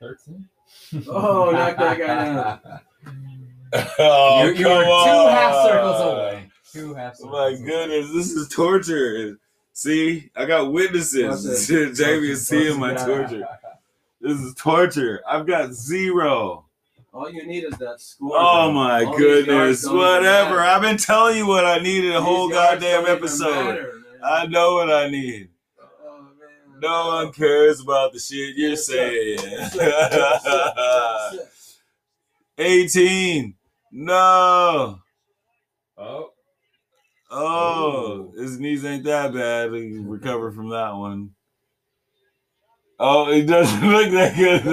13? 0.00 0.48
Oh, 1.08 1.50
knock 1.50 1.76
that 1.76 1.98
guy 1.98 2.24
down. 2.24 2.60
Oh, 3.98 4.44
you're, 4.44 4.54
you're 4.54 4.68
come 4.68 4.84
two 4.84 4.90
on. 4.90 5.30
half 5.32 5.66
circles 5.66 6.00
away. 6.00 6.50
Two 6.72 6.94
half 6.94 7.14
Oh 7.14 7.24
circles. 7.24 7.32
my 7.32 7.46
away. 7.48 7.64
goodness, 7.66 8.12
this 8.12 8.30
is 8.30 8.48
torture. 8.48 9.36
See, 9.72 10.30
I 10.36 10.44
got 10.44 10.70
witnesses. 10.72 11.66
Jamie 11.98 12.30
is 12.30 12.46
seeing 12.46 12.78
my 12.78 12.94
torture. 12.94 13.44
This 14.20 14.38
is 14.38 14.54
torture. 14.54 15.22
I've 15.28 15.46
got 15.48 15.72
zero. 15.72 16.63
All 17.14 17.30
you 17.30 17.46
need 17.46 17.62
is 17.64 17.78
that 17.78 18.00
score. 18.00 18.32
Oh 18.34 18.66
though. 18.66 18.72
my 18.72 19.04
All 19.04 19.16
goodness. 19.16 19.46
yards 19.54 19.82
don't 19.82 19.92
even 19.94 20.04
Whatever. 20.04 20.60
I've 20.60 20.82
been 20.82 20.96
telling 20.96 21.36
you 21.36 21.46
what 21.46 21.64
I 21.64 21.78
needed 21.78 22.10
a 22.10 22.14
These 22.14 22.22
whole 22.22 22.48
goddamn 22.50 23.06
episode. 23.06 23.66
matter. 23.66 23.92
I 24.24 24.46
know 24.46 24.74
what 24.74 24.90
I 24.92 25.08
need. 25.08 25.48
Oh, 25.80 26.22
man. 26.22 26.80
No 26.80 27.06
one 27.08 27.32
cares 27.32 27.80
about 27.80 28.12
the 28.12 28.18
shit 28.18 28.56
you're 28.56 28.74
saying. 28.76 29.38
Intercept, 29.38 30.14
intercept. 30.14 31.50
18. 32.58 33.54
No. 33.92 34.98
Oh, 35.96 36.30
Oh, 37.36 38.32
his 38.36 38.58
knees 38.60 38.84
ain't 38.84 39.04
that 39.04 39.32
bad. 39.34 39.72
He 39.72 39.98
recovered 39.98 40.54
from 40.54 40.68
that 40.70 40.94
one. 40.94 41.30
Oh, 43.00 43.28
it 43.30 43.42
doesn't 43.46 43.88
look 43.90 44.10
that 44.12 44.36
good. 44.36 44.64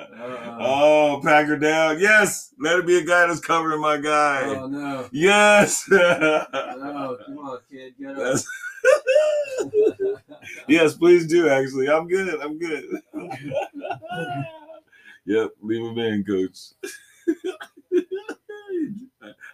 Uh-uh. 0.21 0.57
oh 0.59 1.21
Packer 1.23 1.57
down. 1.57 1.99
Yes. 1.99 2.53
Let 2.59 2.79
it 2.79 2.85
be 2.85 2.97
a 2.97 3.03
guy 3.03 3.25
that's 3.27 3.39
covering 3.39 3.81
my 3.81 3.97
guy. 3.97 4.43
Oh 4.55 4.67
no. 4.67 5.09
Yes. 5.11 5.87
No, 5.91 7.17
come 7.25 7.37
on, 7.39 7.59
kid, 7.69 7.93
get 7.99 8.17
up. 8.17 8.39
Yes, 10.67 10.95
please 10.95 11.27
do. 11.27 11.47
Actually, 11.49 11.89
I'm 11.89 12.07
good. 12.07 12.41
I'm 12.41 12.57
good. 12.57 12.85
yep, 15.25 15.51
leave 15.61 15.85
him 15.85 15.97
in, 15.99 16.23
coach. 16.23 16.57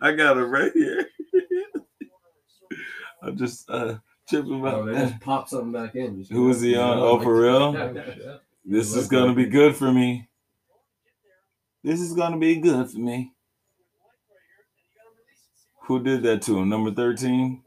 I 0.02 0.12
got 0.14 0.38
him 0.38 0.50
right 0.50 0.72
here. 0.74 1.10
I'm 3.22 3.36
just 3.36 3.70
uh 3.70 3.98
chipped 4.30 4.48
him 4.48 4.64
Oh, 4.64 4.94
just 4.94 5.20
pop 5.20 5.50
something 5.50 5.72
back 5.72 5.96
in. 5.96 6.26
Who 6.32 6.46
was 6.46 6.62
he 6.62 6.76
on? 6.76 6.98
Oh, 7.00 7.20
for 7.20 7.42
real? 7.42 7.74
This 8.64 8.96
is 8.96 9.08
gonna 9.08 9.34
be 9.34 9.46
good 9.46 9.76
for 9.76 9.92
me. 9.92 10.28
This 11.88 12.02
is 12.02 12.12
gonna 12.12 12.38
be 12.38 12.58
good 12.58 12.92
for 12.92 12.98
me. 13.00 13.32
Who 15.84 16.04
did 16.04 16.22
that 16.24 16.42
to 16.42 16.58
him? 16.58 16.68
Number 16.68 16.92
13? 16.92 17.64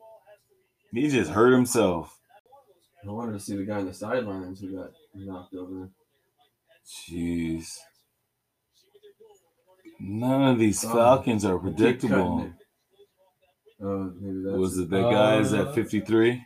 He 0.92 1.08
just 1.08 1.30
hurt 1.30 1.52
himself. 1.52 2.18
I 3.02 3.10
wanted 3.10 3.32
to 3.32 3.40
see 3.40 3.56
the 3.56 3.64
guy 3.64 3.78
on 3.78 3.86
the 3.86 3.94
sidelines 3.94 4.60
who 4.60 4.76
got 4.76 4.90
knocked 5.14 5.54
over. 5.54 5.88
Jeez. 6.86 7.78
None 9.98 10.48
of 10.52 10.58
these 10.58 10.84
Oh, 10.84 10.92
Falcons 10.92 11.46
are 11.46 11.58
predictable. 11.58 12.52
Oh, 13.82 14.12
Was 14.58 14.76
it 14.76 14.90
that 14.90 15.10
guy 15.10 15.38
is 15.38 15.54
at 15.54 15.68
Uh, 15.68 15.72
53? 15.72 16.44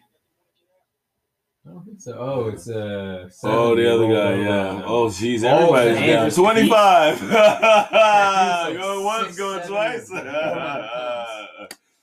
I 1.66 1.70
don't 1.70 1.84
think 1.86 2.00
so. 2.00 2.12
Oh, 2.18 2.48
it's 2.48 2.68
uh. 2.68 3.28
Oh, 3.44 3.74
the 3.74 3.92
other 3.94 4.06
guy, 4.06 4.34
yeah. 4.42 4.82
Oh, 4.84 5.06
jeez, 5.08 5.44
everybody's 5.44 5.94
the 5.96 6.00
down. 6.06 6.10
Andrews 6.16 6.36
25. 6.36 7.22
like 7.30 8.76
going 8.78 9.04
once, 9.04 9.26
six, 9.26 9.36
going 9.38 9.60
seven, 9.62 9.72
twice. 9.72 10.08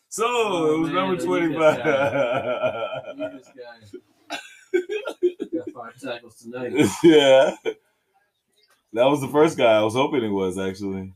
so 0.09 0.23
Oh, 0.25 0.75
it 0.75 0.79
was 0.79 0.89
man, 0.89 0.95
number 0.95 1.15
they 1.15 1.21
need 1.47 1.55
25. 1.55 3.17
Need 3.17 3.31
this 3.33 3.49
guy. 3.55 4.37
got 5.57 5.71
five 5.73 5.99
tackles 6.01 6.35
tonight. 6.35 6.73
yeah. 7.03 7.55
That 8.93 9.05
was 9.05 9.21
the 9.21 9.27
first 9.27 9.57
guy 9.57 9.77
I 9.77 9.83
was 9.83 9.93
hoping 9.93 10.23
it 10.23 10.29
was, 10.29 10.57
actually. 10.57 11.13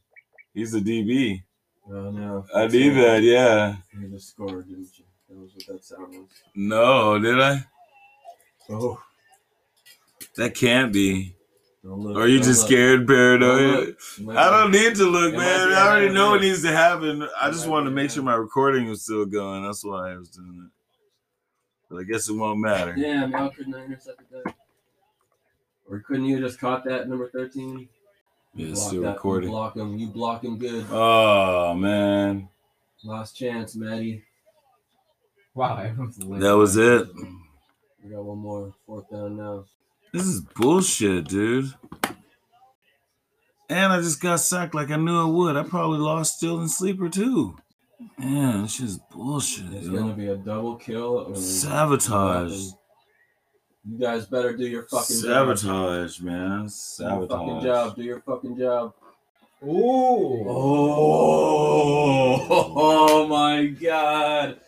He's 0.54 0.74
a 0.76 0.80
DB. 0.82 1.42
Oh 1.90 2.12
no. 2.12 2.46
I 2.56 2.68
need 2.68 2.90
that, 2.92 3.22
yeah. 3.24 3.76
You 4.00 4.08
just 4.10 4.30
scored, 4.30 4.68
didn't 4.70 4.98
you? 4.98 5.06
That 5.30 5.38
was 5.38 5.52
what 5.56 5.66
that 5.68 5.84
sound 5.84 6.14
was. 6.14 6.30
No, 6.56 7.18
did 7.20 7.40
I? 7.42 7.64
Oh. 8.70 9.02
That 10.38 10.56
can't 10.56 10.92
be. 10.92 11.36
Don't 11.84 12.00
look. 12.00 12.18
Are 12.18 12.28
you 12.28 12.40
just 12.40 12.62
look. 12.62 12.68
scared, 12.70 13.08
Don't 13.08 13.16
paranoid? 13.16 13.88
look. 13.88 13.98
You 14.18 14.26
might 14.26 14.38
I 14.38 14.50
don't 14.50 14.72
need 14.72 14.96
to 14.96 15.06
look, 15.06 15.34
It 15.34 15.38
man. 15.38 15.68
be 15.70 15.74
I 15.76 15.88
already 15.88 16.08
a 16.08 16.12
know 16.12 16.32
what 16.32 16.42
needs 16.42 16.64
to 16.64 16.72
happen. 16.72 17.28
I 17.40 17.50
just 17.52 17.66
might 17.68 17.72
wanted 17.74 17.90
to 17.92 17.96
make 17.96 18.10
sure 18.10 18.24
my 18.24 18.34
recording 18.36 18.90
was 18.90 19.04
still 19.04 19.26
going. 19.26 19.64
That's 19.64 19.84
why 19.86 20.12
I 20.14 20.18
was 20.18 20.30
doing 20.30 20.64
it. 20.66 20.72
But 21.90 22.00
I 22.00 22.04
guess 22.04 22.28
it 22.28 22.34
won't 22.34 22.60
matter. 22.60 22.96
Damn, 22.96 23.32
y'all 23.32 23.50
couldn't 23.52 23.74
have 23.74 23.84
intercepted 23.86 24.26
that. 24.32 24.54
Or 25.88 26.00
couldn't 26.00 26.26
you 26.26 26.40
just 26.40 26.60
caught 26.60 26.84
that 26.86 27.08
number 27.08 27.30
13? 27.30 27.88
Yeah, 28.56 28.68
Block 28.74 28.78
still 28.88 29.02
that, 29.04 29.14
recording. 29.14 29.50
You 29.50 29.56
block 29.56 29.76
him. 29.76 29.98
You 30.00 30.08
block 30.08 30.44
him 30.44 30.58
good. 30.58 30.86
Oh 30.90 31.74
man, 31.76 32.50
Last 33.04 33.34
chance, 33.38 33.76
Maddie. 33.76 34.24
Wow, 35.54 35.76
that 36.40 36.52
was 36.58 36.76
it. 36.78 37.08
We 38.06 38.12
got 38.14 38.24
one 38.24 38.38
more. 38.38 38.72
Fourth 38.86 39.10
down 39.10 39.38
now. 39.38 39.66
This 40.14 40.28
is 40.28 40.42
bullshit, 40.42 41.28
dude. 41.28 41.74
And 43.68 43.92
I 43.92 43.98
just 44.00 44.22
got 44.22 44.40
sacked 44.40 44.76
like 44.76 44.92
I 44.92 44.96
knew 44.98 45.20
I 45.20 45.26
would. 45.26 45.58
I 45.58 45.64
probably 45.64 45.98
lost 45.98 46.38
Still 46.38 46.60
and 46.60 46.70
Sleeper 46.70 47.10
too. 47.10 47.58
Man, 48.20 48.62
this 48.64 48.80
is 48.80 49.00
bullshit, 49.12 49.74
It's 49.74 49.88
gonna 49.88 50.14
be 50.14 50.28
a 50.28 50.36
double 50.38 50.76
kill. 50.76 51.26
or 51.30 51.36
Sabotage. 51.36 52.52
nothing. 52.52 52.78
You 53.88 54.00
guys 54.00 54.26
better 54.28 54.56
do 54.56 54.68
your 54.68 54.84
fucking 54.84 55.16
job. 55.22 55.58
Sabotage, 55.58 56.20
man. 56.20 56.70
Sabotage. 56.70 57.28
Do 57.28 57.34
your 57.34 57.40
fucking 57.56 57.62
job. 57.64 57.96
Do 57.96 58.04
your 58.04 58.20
fucking 58.22 58.58
job. 58.58 58.94
Ooh. 59.64 60.46
Oh, 60.48 62.48
oh 62.78 63.28
my 63.28 63.66
god. 63.68 64.60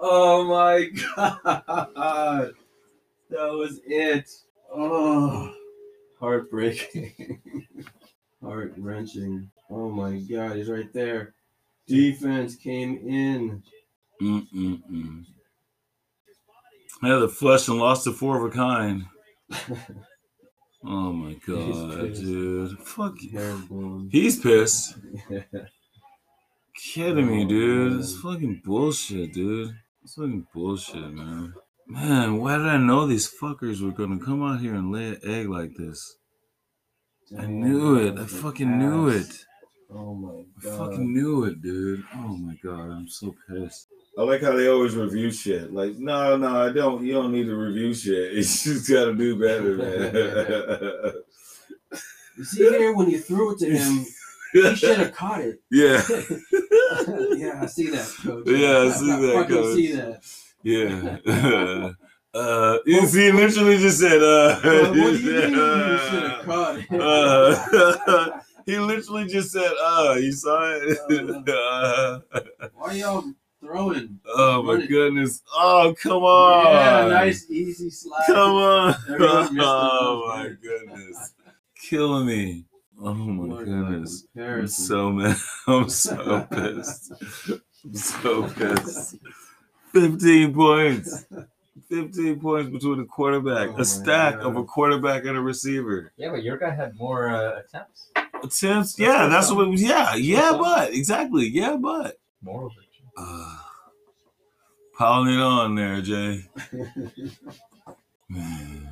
Oh 0.00 0.44
my 0.44 0.86
god. 1.16 2.52
That 3.36 3.52
was 3.52 3.80
it. 3.86 4.30
Oh, 4.74 5.52
heartbreaking. 6.18 7.40
Heart 8.42 8.74
wrenching. 8.78 9.50
Oh 9.70 9.90
my 9.90 10.16
god, 10.20 10.56
he's 10.56 10.70
right 10.70 10.90
there. 10.94 11.34
Defense 11.86 12.56
came 12.56 12.96
in. 13.06 13.62
Mm-mm-mm. 14.22 15.24
Yeah, 17.02 17.16
the 17.16 17.28
flesh 17.28 17.68
and 17.68 17.78
lost 17.78 18.04
to 18.04 18.12
four 18.12 18.38
of 18.44 18.50
a 18.52 18.54
kind. 18.54 19.04
Oh 20.88 21.12
my 21.12 21.32
god, 21.44 22.14
dude. 22.14 22.78
Fuck 22.78 23.14
you. 23.20 24.08
He's 24.12 24.38
pissed. 24.38 24.96
Kidding 26.76 27.26
me, 27.26 27.44
Oh, 27.44 27.48
dude. 27.48 27.98
It's 28.00 28.22
man. 28.22 28.32
fucking 28.34 28.62
bullshit, 28.64 29.32
dude. 29.32 29.74
It's 30.04 30.14
fucking 30.14 30.46
bullshit, 30.54 31.10
man. 31.12 31.54
Man, 31.88 32.38
why 32.40 32.58
did 32.58 32.66
I 32.66 32.78
know 32.78 33.06
these 33.06 33.32
fuckers 33.32 33.80
were 33.80 33.92
gonna 33.92 34.18
come 34.18 34.42
out 34.42 34.60
here 34.60 34.74
and 34.74 34.90
lay 34.92 35.08
an 35.08 35.20
egg 35.24 35.48
like 35.48 35.76
this? 35.76 36.16
I 37.38 37.46
knew 37.46 37.96
it. 37.96 38.18
I 38.18 38.24
fucking 38.24 38.78
knew 38.78 39.08
it. 39.08 39.44
Oh 39.94 40.14
my 40.14 40.32
god. 40.32 40.44
I 40.58 40.64
god. 40.64 40.90
fucking 40.90 41.14
knew 41.14 41.44
it, 41.44 41.62
dude. 41.62 42.02
Oh 42.14 42.36
my 42.36 42.54
god, 42.62 42.90
I'm 42.90 43.08
so 43.08 43.34
pissed. 43.48 43.86
I 44.18 44.22
like 44.22 44.40
how 44.40 44.52
they 44.52 44.66
always 44.66 44.96
review 44.96 45.30
shit. 45.30 45.72
Like, 45.72 45.96
no, 45.96 46.36
no, 46.36 46.66
I 46.66 46.72
don't. 46.72 47.04
You 47.04 47.12
don't 47.12 47.32
need 47.32 47.44
to 47.46 47.54
review 47.54 47.94
shit. 47.94 48.32
You 48.34 48.42
just 48.42 48.90
gotta 48.90 49.14
do 49.14 49.38
better, 49.38 49.76
man. 49.76 51.12
You 52.36 52.44
see 52.44 52.68
here 52.68 52.92
when 52.94 53.08
you 53.08 53.18
threw 53.18 53.52
it 53.52 53.58
to 53.60 53.70
him, 53.70 54.04
he 54.52 54.74
should 54.76 54.98
have 54.98 55.14
caught 55.14 55.40
it. 55.40 55.58
yeah, 55.70 56.02
yeah, 57.34 57.62
I 57.62 57.66
see 57.66 57.88
that, 57.88 58.14
coach. 58.22 58.46
Yeah, 58.46 58.78
I 58.78 58.90
see 58.90 59.06
that, 59.06 59.32
fucking 59.34 59.56
coach. 59.56 59.74
see 59.74 59.92
that. 59.92 60.20
Yeah. 60.66 61.18
uh, 62.34 62.78
he 62.84 63.30
literally 63.32 63.78
just 63.78 64.00
said, 64.00 64.22
uh, 64.22 64.60
Well, 64.64 64.92
do 64.94 65.00
he 65.00 65.08
you 65.10 65.16
said, 65.40 65.50
mean 65.52 65.60
uh, 65.60 66.10
should 66.10 66.22
have 66.30 66.44
caught 66.44 66.78
it? 66.78 67.00
uh, 67.00 68.40
he 68.66 68.78
literally 68.78 69.26
just 69.26 69.52
said, 69.52 69.70
uh, 69.80 70.16
you 70.20 70.32
saw 70.32 70.72
it? 70.74 71.48
Uh, 71.48 72.20
Why 72.74 72.92
y'all 72.94 73.24
throwing? 73.60 74.18
oh 74.34 74.62
my 74.62 74.72
Running. 74.74 74.88
goodness. 74.88 75.42
Oh, 75.54 75.94
come 76.00 76.22
on. 76.24 76.74
Yeah, 76.74 77.08
nice, 77.14 77.46
easy 77.48 77.90
slide. 77.90 78.24
Come 78.26 78.52
on. 78.52 78.94
Everyone 79.08 79.42
missed 79.42 79.56
the 79.56 79.62
Oh 79.62 80.24
my 80.36 80.48
goodness. 80.60 81.32
Killing 81.80 82.26
me. 82.26 82.64
Oh 83.00 83.14
my 83.14 83.62
a 83.62 83.64
goodness. 83.64 84.26
I'm 84.36 84.66
so 84.66 85.12
mad. 85.12 85.36
I'm 85.68 85.88
so 85.88 86.46
pissed. 86.50 87.12
I'm 87.84 87.94
so 87.94 88.48
pissed. 88.48 89.16
15 90.00 90.54
points. 90.54 91.24
15 91.88 92.40
points 92.40 92.70
between 92.70 93.00
a 93.00 93.04
quarterback, 93.04 93.68
Oh 93.70 93.80
a 93.80 93.84
stack 93.84 94.36
God. 94.36 94.46
of 94.46 94.56
a 94.56 94.64
quarterback 94.64 95.24
and 95.24 95.36
a 95.36 95.40
receiver. 95.40 96.12
Yeah, 96.16 96.30
but 96.30 96.42
your 96.42 96.56
guy 96.58 96.74
had 96.74 96.96
more 96.96 97.28
uh, 97.30 97.60
attempts. 97.60 98.10
Attempts, 98.42 98.98
yeah, 98.98 99.28
that's 99.28 99.52
what. 99.52 99.70
Yeah, 99.78 100.16
yeah, 100.16 100.56
but 100.58 100.92
exactly, 100.92 101.46
yeah, 101.48 101.76
but. 101.76 102.18
Moral 102.42 102.70
victory. 102.70 103.04
Uh, 103.16 103.56
piling 104.98 105.34
it 105.34 105.40
on 105.40 105.74
there, 105.76 106.00
Jay. 106.02 106.44
Man. 108.28 108.88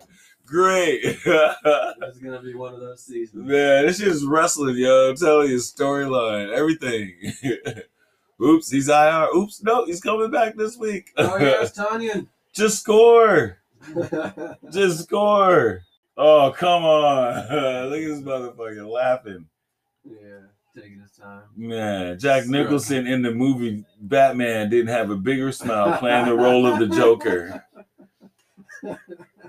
Great. 0.47 1.03
It's 1.25 2.19
gonna 2.19 2.41
be 2.41 2.55
one 2.55 2.73
of 2.73 2.79
those 2.79 3.03
seasons. 3.03 3.45
Man, 3.47 3.85
this 3.85 3.99
shit 3.99 4.07
is 4.07 4.25
wrestling, 4.25 4.77
yo. 4.77 5.09
I'm 5.09 5.15
telling 5.17 5.49
you, 5.49 5.57
storyline, 5.57 6.51
everything. 6.53 7.13
Oops, 8.43 8.69
he's 8.71 8.87
IR. 8.87 9.27
Oops, 9.35 9.61
no, 9.63 9.85
he's 9.85 9.99
coming 10.01 10.31
back 10.31 10.55
this 10.55 10.77
week. 10.77 11.11
Oh 11.17 11.37
yes, 11.37 11.71
Tonyan. 11.77 12.27
Just 12.53 12.79
score. 12.79 13.57
Just 14.71 15.03
score. 15.03 15.81
Oh, 16.17 16.53
come 16.57 16.83
on. 16.83 17.35
Look 17.89 18.01
at 18.01 18.07
this 18.07 18.21
motherfucker 18.21 18.89
laughing. 18.89 19.45
yeah, 20.05 20.39
taking 20.75 21.01
his 21.01 21.11
time. 21.11 21.43
Man, 21.55 22.17
Jack 22.17 22.47
Nicholson 22.47 23.05
in 23.05 23.21
the 23.21 23.31
movie 23.31 23.83
Batman 23.99 24.69
didn't 24.69 24.87
have 24.87 25.09
a 25.11 25.15
bigger 25.17 25.51
smile 25.51 25.97
playing 25.99 26.25
the 26.25 26.35
role 26.35 26.65
of 26.65 26.79
the 26.79 26.87
Joker. 26.87 27.65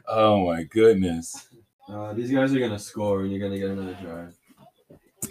Oh 0.09 0.47
my 0.47 0.63
goodness. 0.65 1.49
Uh, 1.89 2.13
these 2.15 2.31
guys 2.31 2.55
are 2.55 2.61
gonna 2.61 2.79
score, 2.79 3.23
and 3.23 3.31
you're 3.31 3.41
gonna 3.41 3.59
get 3.59 3.71
another 3.71 3.97
drive. 4.03 4.35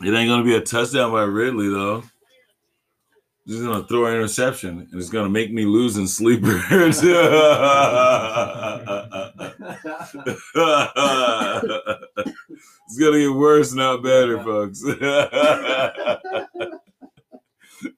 It 0.03 0.13
ain't 0.13 0.29
gonna 0.29 0.43
be 0.43 0.55
a 0.55 0.61
touchdown 0.61 1.11
by 1.11 1.23
Ridley 1.23 1.69
though. 1.69 2.03
He's 3.45 3.61
gonna 3.61 3.87
throw 3.87 4.05
an 4.05 4.15
interception 4.15 4.87
and 4.91 4.93
it's 4.93 5.09
gonna 5.09 5.29
make 5.29 5.53
me 5.53 5.65
lose 5.65 5.97
in 5.97 6.07
sleepers. 6.07 6.61
it's 6.69 7.01
gonna 12.99 13.19
get 13.19 13.33
worse, 13.33 13.73
not 13.73 14.03
better, 14.03 14.43
folks. 14.43 14.83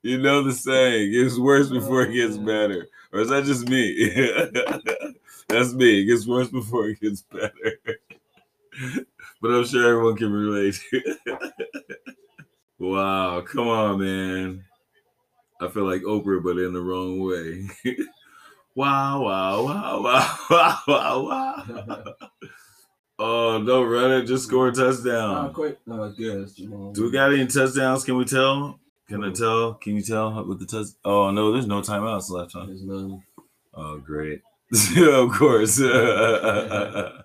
you 0.04 0.20
know 0.20 0.44
the 0.44 0.54
saying, 0.54 1.10
it 1.10 1.24
gets 1.24 1.38
worse 1.38 1.70
before 1.70 2.04
it 2.04 2.14
gets 2.14 2.38
better. 2.38 2.88
Or 3.12 3.22
is 3.22 3.30
that 3.30 3.46
just 3.46 3.68
me? 3.68 4.12
That's 5.50 5.74
me. 5.74 6.02
It 6.02 6.06
gets 6.06 6.28
worse 6.28 6.48
before 6.48 6.90
it 6.90 7.00
gets 7.00 7.24
better. 7.24 7.52
but 9.42 9.52
I'm 9.52 9.66
sure 9.66 9.90
everyone 9.90 10.16
can 10.16 10.32
relate. 10.32 10.80
wow, 12.80 13.42
come 13.42 13.68
on, 13.68 14.00
man. 14.00 14.64
I 15.60 15.68
feel 15.68 15.86
like 15.86 16.04
Oprah, 16.04 16.42
but 16.44 16.58
in 16.58 16.72
the 16.72 16.82
wrong 16.82 17.20
way. 17.20 17.68
wow, 18.76 19.22
wow, 19.24 19.64
wow, 19.64 20.04
wow, 20.50 20.80
wow, 20.88 21.22
wow. 21.28 22.14
Oh, 23.18 23.66
don't 23.66 23.90
run 23.90 24.12
it. 24.12 24.26
Just 24.26 24.46
score 24.46 24.70
a 24.70 24.72
touchdown. 24.72 25.54
quick. 25.54 25.80
No. 25.86 25.96
Jamaal. 26.12 26.94
Do 26.94 27.04
we 27.04 27.12
got 27.12 27.34
any 27.34 27.48
touchdowns? 27.48 28.06
Can 28.06 28.16
we 28.16 28.24
tell? 28.24 28.80
Can 29.10 29.24
I 29.24 29.32
tell? 29.32 29.74
Can 29.74 29.96
you 29.96 30.04
tell 30.04 30.46
with 30.46 30.60
the 30.60 30.66
touch? 30.66 30.88
Oh 31.04 31.32
no, 31.32 31.52
there's 31.52 31.68
no 31.68 31.82
timeouts 31.82 32.30
left. 32.30 32.54
Huh? 32.54 32.68
There's 32.68 32.84
none. 32.84 33.24
Oh 33.74 33.98
great. 33.98 34.42
of 34.98 35.32
course. 35.32 35.80
of 35.82 37.24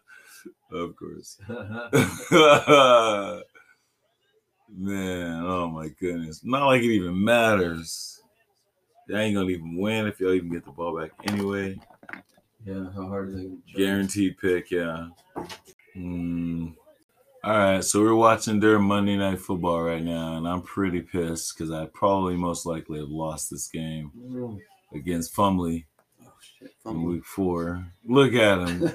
course. 0.96 1.38
Man, 4.76 5.44
oh 5.44 5.68
my 5.68 5.88
goodness. 6.00 6.40
Not 6.44 6.66
like 6.66 6.82
it 6.82 6.86
even 6.86 7.22
matters. 7.22 8.20
They 9.08 9.20
ain't 9.20 9.36
gonna 9.36 9.50
even 9.50 9.76
win 9.76 10.06
if 10.06 10.18
y'all 10.20 10.32
even 10.32 10.50
get 10.50 10.64
the 10.64 10.70
ball 10.72 10.98
back 10.98 11.10
anyway. 11.26 11.78
yeah, 12.64 12.90
how 12.94 13.06
hard 13.06 13.34
is 13.34 13.40
it? 13.42 13.52
Guaranteed 13.76 14.38
pick, 14.38 14.70
yeah. 14.70 15.08
Hmm. 15.92 16.68
All 17.44 17.52
right, 17.52 17.84
so 17.84 18.00
we're 18.00 18.14
watching 18.14 18.58
their 18.58 18.78
Monday 18.78 19.16
Night 19.18 19.38
Football 19.38 19.82
right 19.82 20.02
now, 20.02 20.38
and 20.38 20.48
I'm 20.48 20.62
pretty 20.62 21.02
pissed 21.02 21.56
because 21.56 21.70
I 21.70 21.84
probably 21.92 22.36
most 22.36 22.64
likely 22.64 23.00
have 23.00 23.10
lost 23.10 23.50
this 23.50 23.68
game 23.68 24.10
Oh, 24.34 24.58
against 24.94 25.36
Fumbly 25.36 25.84
in 26.86 27.02
week 27.02 27.24
four. 27.24 27.86
Look 28.06 28.34
at 28.34 28.68
him. 28.68 28.92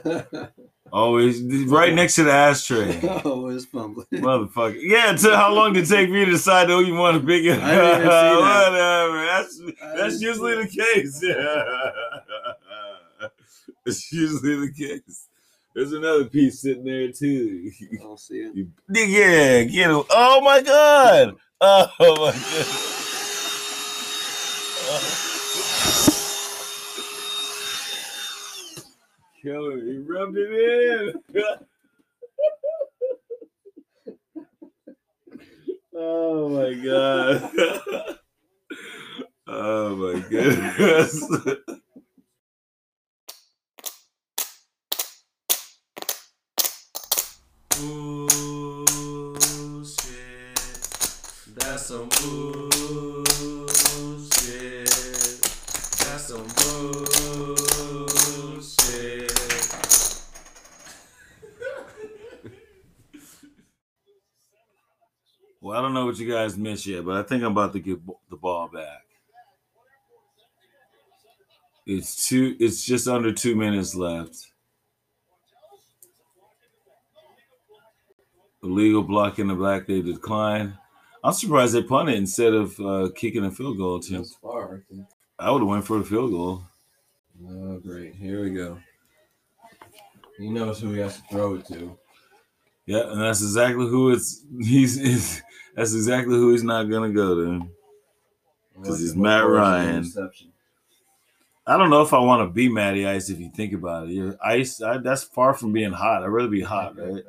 Always 0.91 1.41
right 1.67 1.93
next 1.93 2.15
to 2.15 2.23
the 2.23 2.31
ashtray. 2.31 2.99
oh, 3.23 3.47
it's 3.49 3.65
fumbling. 3.65 4.07
Motherfucker. 4.11 4.79
Yeah, 4.81 5.11
until 5.11 5.35
how 5.35 5.53
long 5.53 5.73
did 5.73 5.83
it 5.83 5.87
take 5.87 6.09
me 6.09 6.25
to 6.25 6.31
decide 6.31 6.67
who 6.67 6.83
you 6.83 6.95
want 6.95 7.21
to 7.21 7.25
pick 7.25 7.43
it? 7.43 7.59
I 7.59 7.75
didn't 7.75 8.01
see 8.01 8.07
that. 8.07 8.69
Whatever. 8.71 9.25
That's 9.25 9.61
that's 9.95 10.21
usually 10.21 10.55
the 10.63 10.67
case. 10.67 11.23
Yeah. 13.21 13.27
it's 13.85 14.11
usually 14.11 14.67
the 14.67 14.73
case. 14.73 15.27
There's 15.75 15.93
another 15.93 16.25
piece 16.25 16.61
sitting 16.61 16.85
there 16.85 17.11
too. 17.11 17.71
I 17.93 17.97
don't 17.97 18.19
see 18.19 18.35
it. 18.35 18.67
Yeah, 18.89 19.63
get 19.63 19.91
him. 19.91 20.03
Oh 20.09 20.41
my 20.41 20.61
god. 20.61 21.35
Oh 21.61 21.91
my 21.99 22.31
god. 22.31 22.65
Kill 24.89 24.97
oh. 24.97 25.28
Him. 29.43 29.81
He 29.85 29.97
rubbed 29.99 30.37
it 30.37 30.51
in. 30.51 31.43
oh 35.95 36.49
my 36.49 36.73
god. 36.73 37.51
oh 39.47 39.95
my 39.95 40.19
goodness. 40.29 41.23
Bullshit. 47.77 48.39
That's 51.55 51.85
some 51.85 52.09
bullshit. 52.09 52.68
Well, 65.61 65.77
I 65.77 65.81
don't 65.81 65.93
know 65.93 66.05
what 66.05 66.17
you 66.17 66.31
guys 66.31 66.57
missed 66.57 66.85
yet, 66.85 67.05
but 67.05 67.17
I 67.17 67.23
think 67.23 67.43
I'm 67.43 67.51
about 67.51 67.73
to 67.73 67.79
get 67.79 67.99
the 68.29 68.37
ball 68.37 68.69
back. 68.73 69.05
It's 71.85 72.27
two. 72.27 72.55
It's 72.59 72.83
just 72.83 73.07
under 73.07 73.33
two 73.33 73.55
minutes 73.55 73.95
left. 73.95 74.51
Illegal 78.61 79.01
block 79.01 79.39
in 79.39 79.47
the 79.47 79.55
back. 79.55 79.87
They 79.87 80.01
decline. 80.01 80.77
I'm 81.23 81.33
surprised 81.33 81.73
they 81.73 81.83
punted 81.83 82.15
instead 82.15 82.53
of 82.53 82.79
uh, 82.79 83.09
kicking 83.15 83.45
a 83.45 83.51
field 83.51 83.77
goal 83.77 83.97
attempt. 83.97 84.29
Far, 84.41 84.83
I. 85.39 85.47
I 85.47 85.51
would 85.51 85.61
have 85.61 85.69
went 85.69 85.85
for 85.85 85.97
the 85.97 86.05
field 86.05 86.31
goal. 86.31 86.63
Oh, 87.47 87.79
great. 87.79 88.15
Here 88.15 88.43
we 88.43 88.51
go. 88.51 88.77
He 90.37 90.49
knows 90.49 90.79
who 90.79 90.91
he 90.91 90.99
has 90.99 91.17
to 91.17 91.23
throw 91.29 91.55
it 91.55 91.65
to. 91.67 91.97
Yeah, 92.89 93.11
and 93.11 93.21
that's 93.21 93.43
exactly 93.43 93.87
who 93.87 94.09
it's. 94.09 94.43
He's. 94.59 95.43
That's 95.75 95.93
exactly 95.93 96.35
who 96.35 96.51
he's 96.53 96.63
not 96.63 96.85
gonna 96.85 97.11
go 97.11 97.35
to. 97.35 97.69
Because 98.75 98.99
he's 98.99 99.15
Matt 99.15 99.45
Ryan. 99.45 100.11
I 101.67 101.77
don't 101.77 101.91
know 101.91 102.01
if 102.01 102.13
I 102.13 102.19
want 102.19 102.49
to 102.49 102.51
be 102.51 102.67
Matty 102.67 103.05
Ice 103.05 103.29
if 103.29 103.39
you 103.39 103.51
think 103.51 103.73
about 103.73 104.09
it. 104.09 104.35
Ice. 104.43 104.81
I, 104.81 104.97
that's 104.97 105.21
far 105.21 105.53
from 105.53 105.71
being 105.71 105.91
hot. 105.91 106.23
I'd 106.23 106.29
rather 106.29 106.49
be 106.49 106.61
hot, 106.61 106.97
right? 106.97 107.23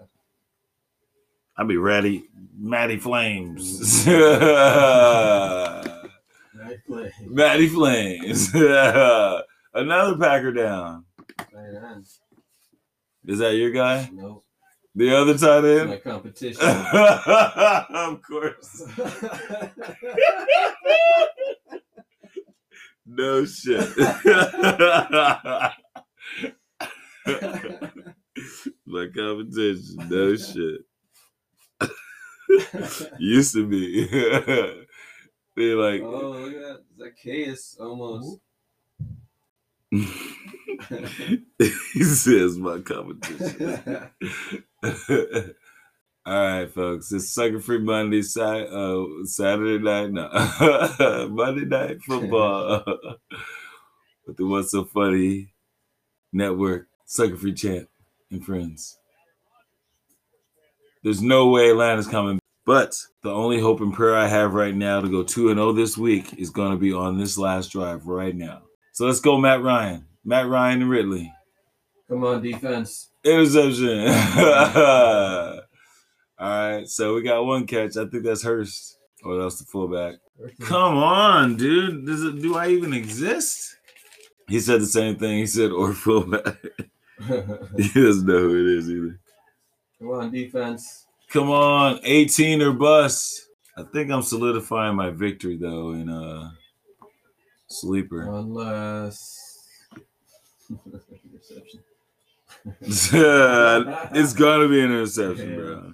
I'd 1.59 1.69
be 1.69 1.77
ready, 1.77 2.25
Matty 2.59 2.97
Flames. 2.97 4.07
Matty 7.27 7.69
Flames. 7.69 8.55
Another 9.75 10.17
Packer 10.17 10.53
down. 10.53 11.05
Is 13.27 13.41
that 13.41 13.57
your 13.57 13.73
guy? 13.73 14.09
Nope. 14.11 14.43
The 15.01 15.17
other 15.17 15.39
tight 15.39 15.65
end? 15.65 15.89
my 15.89 15.97
competition. 15.97 16.61
of 16.63 18.21
course. 18.21 18.83
No 23.13 23.45
shit. 23.45 23.89
My 28.87 29.09
competition. 29.17 29.97
No 30.09 30.37
shit. 30.37 30.83
Used 33.19 33.55
to 33.55 33.67
be. 33.67 34.07
They're 35.57 35.77
like, 35.77 36.03
oh, 36.03 36.31
look 36.31 36.55
at 36.55 36.61
that. 36.61 36.85
Zacchaeus 36.99 37.77
almost. 37.81 38.39
He 39.91 41.43
says 42.03 42.57
my 42.59 42.79
competition. 42.81 44.11
All 46.27 46.35
right, 46.35 46.71
folks. 46.71 47.11
It's 47.13 47.31
Sucker 47.31 47.61
Free 47.61 47.79
Monday, 47.79 48.21
uh, 48.21 49.05
Saturday 49.25 49.83
night, 49.83 50.13
no, 50.13 51.29
Monday 51.33 51.65
night 51.65 52.03
football 52.03 52.85
with 54.27 54.37
the 54.37 54.47
What's 54.47 54.71
So 54.71 54.85
Funny 54.85 55.53
Network, 56.33 56.89
Sucker 57.07 57.37
Free 57.37 57.55
Champ, 57.55 57.89
and 58.31 58.45
friends. 58.45 58.99
There's 61.03 61.23
no 61.23 61.49
way 61.49 61.71
Atlanta's 61.71 62.07
coming, 62.07 62.39
but 62.67 62.95
the 63.23 63.33
only 63.33 63.59
hope 63.59 63.81
and 63.81 63.93
prayer 63.93 64.15
I 64.15 64.29
have 64.29 64.53
right 64.53 64.75
now 64.75 65.01
to 65.01 65.09
go 65.09 65.23
2 65.23 65.49
and 65.49 65.59
0 65.59 65.73
this 65.73 65.97
week 65.97 66.35
is 66.35 66.51
going 66.51 66.73
to 66.73 66.79
be 66.79 66.93
on 66.93 67.19
this 67.19 67.39
last 67.39 67.73
drive 67.73 68.07
right 68.07 68.37
now. 68.37 68.63
So 69.01 69.07
let's 69.07 69.21
go, 69.21 69.39
Matt 69.39 69.63
Ryan. 69.63 70.05
Matt 70.27 70.47
Ryan 70.47 70.83
and 70.83 70.91
Ridley. 70.91 71.33
Come 72.07 72.23
on, 72.23 72.43
defense. 72.43 73.09
Interception. 73.25 74.01
All 74.09 75.63
right, 76.39 76.87
so 76.87 77.15
we 77.15 77.23
got 77.23 77.47
one 77.47 77.67
catch. 77.67 77.97
I 77.97 78.05
think 78.05 78.25
that's 78.25 78.43
Hurst. 78.43 78.99
Or 79.25 79.41
that's 79.41 79.59
the 79.59 79.65
fullback. 79.65 80.17
Come 80.61 80.99
on, 80.99 81.57
dude. 81.57 82.05
Does 82.05 82.23
it, 82.23 82.43
do 82.43 82.59
I 82.59 82.69
even 82.69 82.93
exist? 82.93 83.75
He 84.49 84.61
said 84.61 84.83
the 84.83 84.87
same 84.87 85.17
thing. 85.17 85.39
He 85.39 85.47
said 85.47 85.71
or 85.71 85.95
fullback. 85.95 86.59
he 87.27 87.89
doesn't 87.95 88.27
know 88.27 88.39
who 88.39 88.61
it 88.61 88.79
is 88.81 88.91
either. 88.91 89.19
Come 89.99 90.11
on, 90.11 90.31
defense. 90.31 91.07
Come 91.31 91.51
on, 91.51 92.01
18 92.05 92.61
or 92.61 92.75
bust. 92.75 93.49
I 93.79 93.83
think 93.83 94.11
I'm 94.11 94.21
solidifying 94.21 94.95
my 94.95 95.09
victory 95.09 95.57
though 95.57 95.93
in 95.93 96.11
uh 96.11 96.51
sleeper. 97.71 98.23
Unless. 98.23 99.39
Interception. 100.71 101.81
it's 102.83 104.33
gonna 104.35 104.69
be 104.69 104.81
an 104.81 104.87
interception, 104.87 105.55
bro. 105.57 105.93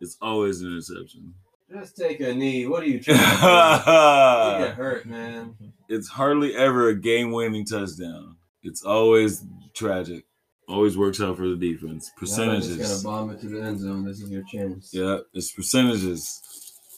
It's 0.00 0.16
always 0.22 0.60
an 0.60 0.68
interception. 0.68 1.34
Just 1.70 1.96
take 1.96 2.20
a 2.20 2.32
knee. 2.34 2.66
What 2.66 2.82
are 2.82 2.86
you 2.86 3.00
trying 3.00 3.18
to 3.18 3.24
do? 3.24 4.62
You 4.62 4.66
get 4.68 4.76
hurt, 4.76 5.06
man. 5.06 5.56
it's 5.88 6.08
hardly 6.08 6.54
ever 6.54 6.88
a 6.88 6.94
game 6.94 7.32
winning 7.32 7.64
touchdown. 7.64 8.36
It's 8.62 8.82
always 8.82 9.44
tragic. 9.74 10.24
Always 10.68 10.96
works 10.96 11.20
out 11.20 11.36
for 11.36 11.48
the 11.48 11.56
defense. 11.56 12.10
Now 12.14 12.20
Percentages. 12.20 12.76
gonna 12.78 13.02
bomb 13.02 13.30
it 13.30 13.40
to 13.40 13.48
the 13.48 13.62
end 13.62 13.80
zone. 13.80 14.04
This 14.04 14.20
is 14.20 14.30
your 14.30 14.44
chance. 14.50 14.90
Yeah, 14.92 15.18
it's 15.34 15.50
percentages. 15.52 16.40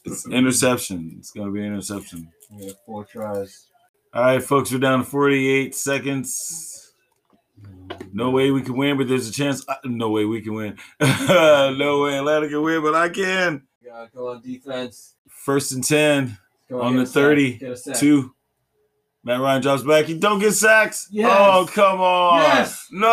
It's 0.05 0.29
interception. 0.29 1.15
It's 1.19 1.31
gonna 1.31 1.51
be 1.51 1.61
an 1.61 1.73
interception. 1.73 2.29
You 2.51 2.67
got 2.69 2.77
four 2.85 3.05
tries. 3.05 3.67
All 4.15 4.23
right, 4.23 4.43
folks, 4.43 4.71
we're 4.73 4.79
down 4.79 5.01
to 5.01 5.05
48 5.05 5.75
seconds. 5.75 6.93
No 8.13 8.31
way 8.31 8.51
we 8.53 8.63
can 8.63 8.77
win, 8.77 8.97
but 8.97 9.09
there's 9.09 9.29
a 9.29 9.33
chance. 9.33 9.65
uh, 9.69 9.75
No 9.85 10.11
way 10.11 10.25
we 10.25 10.41
can 10.41 10.55
win. 10.55 10.79
no 11.01 12.03
way 12.05 12.17
Atlanta 12.19 12.49
can 12.49 12.63
win, 12.63 12.81
but 12.83 12.95
I 12.95 13.09
can. 13.09 13.63
Yeah, 13.85 14.07
go 14.15 14.29
on 14.29 14.41
defense. 14.41 15.17
First 15.29 15.73
and 15.73 15.83
10, 15.83 16.39
Go 16.71 16.81
On 16.81 16.95
the 16.97 17.03
a 17.03 17.07
30, 17.07 17.59
Get 17.59 17.79
two. 17.97 18.35
Matt 19.25 19.41
Ryan 19.41 19.63
drops 19.63 19.83
back. 19.83 20.05
He 20.05 20.17
don't 20.19 20.39
get 20.39 20.53
sacks. 20.53 21.09
Yes. 21.11 21.37
Oh, 21.37 21.67
come 21.73 22.01
on. 22.01 22.41
Yes. 22.43 22.87
No. 22.93 23.09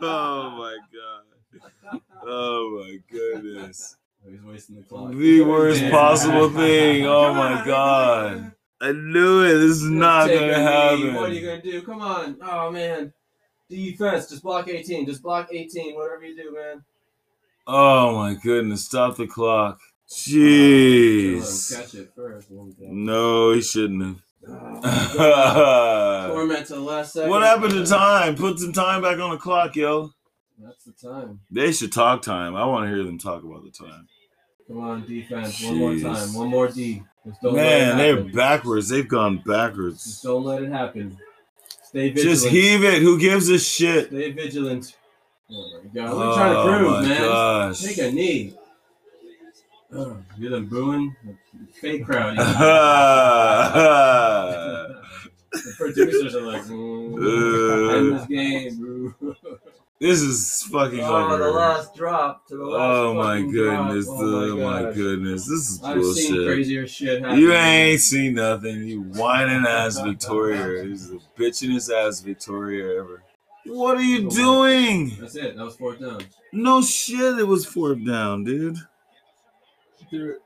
oh, 0.00 0.54
my 0.58 0.76
God. 0.92 2.00
Oh, 2.24 2.82
my 2.84 2.98
goodness. 3.10 3.96
He's 4.30 4.42
wasting 4.42 4.76
the 4.76 4.82
clock. 4.82 5.10
The 5.12 5.40
worst 5.42 5.82
possible 5.90 6.50
thing. 6.50 7.06
Oh, 7.06 7.34
my 7.34 7.64
God. 7.66 8.52
I 8.82 8.90
knew 8.90 9.44
it. 9.44 9.58
This 9.58 9.76
is 9.76 9.88
not 9.88 10.26
going 10.26 10.40
to 10.40 10.54
a 10.54 10.58
knee. 10.58 10.64
happen. 10.64 11.14
What 11.14 11.30
are 11.30 11.34
you 11.34 11.46
gonna 11.46 11.62
do? 11.62 11.82
Come 11.82 12.02
on. 12.02 12.36
Oh 12.42 12.70
man. 12.72 13.12
Defense. 13.70 14.28
Just 14.28 14.42
block 14.42 14.68
18. 14.68 15.06
Just 15.06 15.22
block 15.22 15.48
18. 15.52 15.94
Whatever 15.94 16.24
you 16.26 16.36
do, 16.36 16.52
man. 16.52 16.84
Oh 17.64 18.16
my 18.16 18.34
goodness! 18.34 18.84
Stop 18.84 19.16
the 19.16 19.28
clock. 19.28 19.78
Jeez. 20.10 21.74
Catch 21.74 21.94
it 21.94 22.10
first. 22.16 22.50
and 22.50 22.74
then 22.76 22.88
go. 22.88 22.92
No, 22.92 23.52
he 23.52 23.62
shouldn't 23.62 24.02
have. 24.02 24.22
Oh, 24.48 24.80
ah, 24.84 26.26
what 26.28 26.34
Torment 26.34 26.66
to 26.66 26.74
the 26.74 26.80
last 26.80 27.12
second. 27.12 27.42
happened 27.42 27.72
to 27.74 27.86
time? 27.86 28.34
Put 28.34 28.58
some 28.58 28.72
time 28.72 29.00
back 29.00 29.20
on 29.20 29.30
the 29.30 29.36
clock, 29.36 29.76
yo. 29.76 30.10
That's 30.58 30.84
the 30.84 30.92
time. 30.92 31.40
They 31.50 31.70
should 31.70 31.92
talk 31.92 32.22
time. 32.22 32.56
I 32.56 32.66
want 32.66 32.88
to 32.88 32.94
hear 32.94 33.04
them 33.04 33.18
talk 33.18 33.44
about 33.44 33.62
the 33.62 33.70
time. 33.70 34.08
Come 34.66 34.80
on, 34.80 35.06
defense. 35.06 35.62
One 35.62 35.76
more 35.76 35.96
time. 35.96 36.34
One 36.34 36.48
more 36.48 36.68
D. 36.68 37.04
Just 37.24 37.42
Man, 37.42 37.98
they're 37.98 38.24
backwards. 38.24 38.88
They've 38.88 39.06
gone 39.06 39.36
Just 39.36 39.46
backwards. 39.46 40.20
don't 40.22 40.42
let 40.44 40.62
it 40.62 40.70
happen. 40.72 41.18
Stay 41.84 42.08
vigilant. 42.10 42.30
Just 42.40 42.46
heave 42.48 42.82
it. 42.84 43.00
Who 43.02 43.18
gives 43.18 43.48
a 43.48 43.58
shit? 43.58 44.08
Stay 44.08 44.32
vigilant. 44.32 44.96
Oh 45.50 45.80
my 45.84 45.88
god. 45.94 46.14
What 46.16 46.26
are 46.26 46.30
you 46.30 46.34
trying 46.34 46.52
to 46.52 46.58
Oh 46.58 46.66
prove, 46.78 46.92
my 46.92 47.02
man? 47.08 47.20
gosh. 47.20 47.80
Take 47.82 47.98
a 47.98 48.10
knee. 48.10 48.54
Oh, 49.94 50.16
you're 50.38 50.50
them 50.50 50.66
booing? 50.66 51.14
Fake 51.80 52.04
crowd. 52.06 52.36
the 52.38 52.44
producers 55.76 56.34
are 56.34 56.40
like, 56.40 56.62
mm, 56.62 57.94
end 57.94 58.18
this 58.18 58.26
game, 58.26 59.14
bro. 59.20 59.34
this 60.02 60.20
is 60.20 60.62
fucking 60.64 61.00
Oh, 61.00 61.38
the 61.38 61.50
last 61.50 61.94
drop 61.94 62.46
to 62.48 62.56
the 62.56 62.64
last 62.64 62.80
Oh 62.98 63.14
my 63.14 63.40
goodness. 63.40 64.06
Oh 64.08 64.56
drop. 64.56 64.58
Oh 64.58 64.70
my 64.70 64.82
gosh. 64.82 64.94
goodness. 64.96 65.46
This 65.46 65.70
is 65.70 65.82
I've 65.82 66.04
seen 66.04 66.32
bullshit. 66.34 66.46
crazier 66.48 66.86
shit 66.86 67.22
happen. 67.22 67.38
You 67.38 67.52
ain't 67.52 68.00
seen 68.00 68.34
nothing. 68.34 68.82
You 68.82 69.02
whining 69.02 69.64
ass 69.66 69.98
Victoria. 70.04 70.84
This 70.88 71.02
is 71.02 71.10
the 71.10 71.20
bitchingest 71.38 71.90
ass 71.92 72.20
Victoria 72.20 72.98
ever. 73.00 73.22
What 73.66 73.96
are 73.96 74.02
you 74.02 74.28
doing? 74.28 75.12
That's 75.20 75.36
it. 75.36 75.56
That 75.56 75.64
was 75.64 75.76
fourth 75.76 76.00
down. 76.00 76.20
No 76.52 76.82
shit, 76.82 77.38
it 77.38 77.46
was 77.46 77.64
fourth 77.64 78.04
down, 78.04 78.42
dude. 78.44 78.76
Threw 80.10 80.32
it 80.32 80.38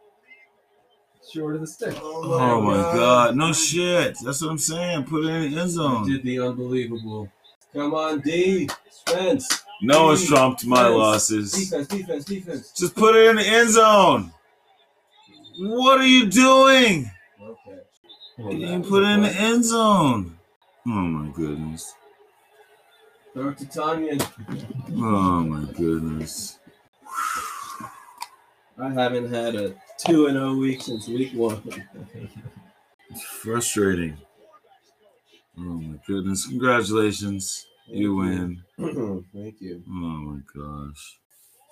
short 1.33 1.55
of 1.57 1.63
the 1.63 1.67
stick. 1.67 1.97
Oh, 2.01 2.23
oh 2.35 2.61
my 2.61 2.77
god, 2.77 3.37
no 3.37 3.53
shit. 3.53 4.17
That's 4.23 4.41
what 4.43 4.51
I'm 4.51 4.59
saying. 4.59 5.05
Put 5.05 5.25
it 5.25 5.29
in 5.29 5.41
the 5.53 5.61
end 5.61 5.71
You 5.71 5.77
zone. 5.77 6.09
did 6.09 6.23
the 6.23 6.41
unbelievable. 6.41 7.29
Come 7.77 7.93
on, 7.95 8.21
D. 8.21 8.69
Spence. 8.91 9.65
No 9.83 10.05
one's 10.07 10.27
trumped 10.27 10.65
my 10.65 10.77
Defense. 10.85 10.97
losses. 10.97 11.53
Defense, 11.53 11.87
defense, 11.89 12.25
defense. 12.25 12.73
Just 12.73 12.95
put 12.95 13.15
it 13.15 13.29
in 13.29 13.37
the 13.37 13.47
end 13.47 13.69
zone. 13.71 14.33
What 15.59 16.01
are 16.01 16.07
you 16.07 16.25
doing? 16.27 17.11
Okay. 17.43 18.57
You 18.57 18.81
put 18.81 19.03
it 19.03 19.09
in 19.09 19.23
the 19.23 19.31
end 19.33 19.63
zone. 19.67 20.39
Oh 20.87 20.91
my 20.91 21.31
goodness. 21.33 21.95
Throw 23.35 23.51
it 23.51 23.59
to 23.59 23.67
Tonyan. 23.67 24.27
Oh 24.97 25.43
my 25.43 25.71
goodness. 25.73 26.59
I 28.79 28.89
haven't 28.89 29.31
had 29.31 29.55
a 29.55 29.75
2 30.07 30.27
and 30.29 30.37
0 30.37 30.57
week 30.57 30.81
since 30.81 31.09
week 31.09 31.33
one. 31.35 31.63
It's 33.11 33.23
frustrating. 33.23 34.17
Oh 35.59 35.63
my 35.63 35.99
goodness. 36.07 36.47
Congratulations. 36.47 37.67
You 37.89 38.17
win. 38.17 38.63
Thank 39.35 39.61
you. 39.61 39.83
Oh 39.89 39.93
my 39.93 40.41
gosh. 40.55 41.19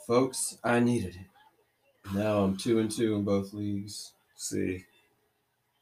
Folks, 0.06 0.58
I 0.64 0.80
needed 0.80 1.16
it. 1.16 2.14
Now 2.14 2.44
I'm 2.44 2.56
2 2.56 2.78
and 2.80 2.90
2 2.90 3.14
in 3.16 3.24
both 3.24 3.52
leagues. 3.52 4.12
See, 4.36 4.84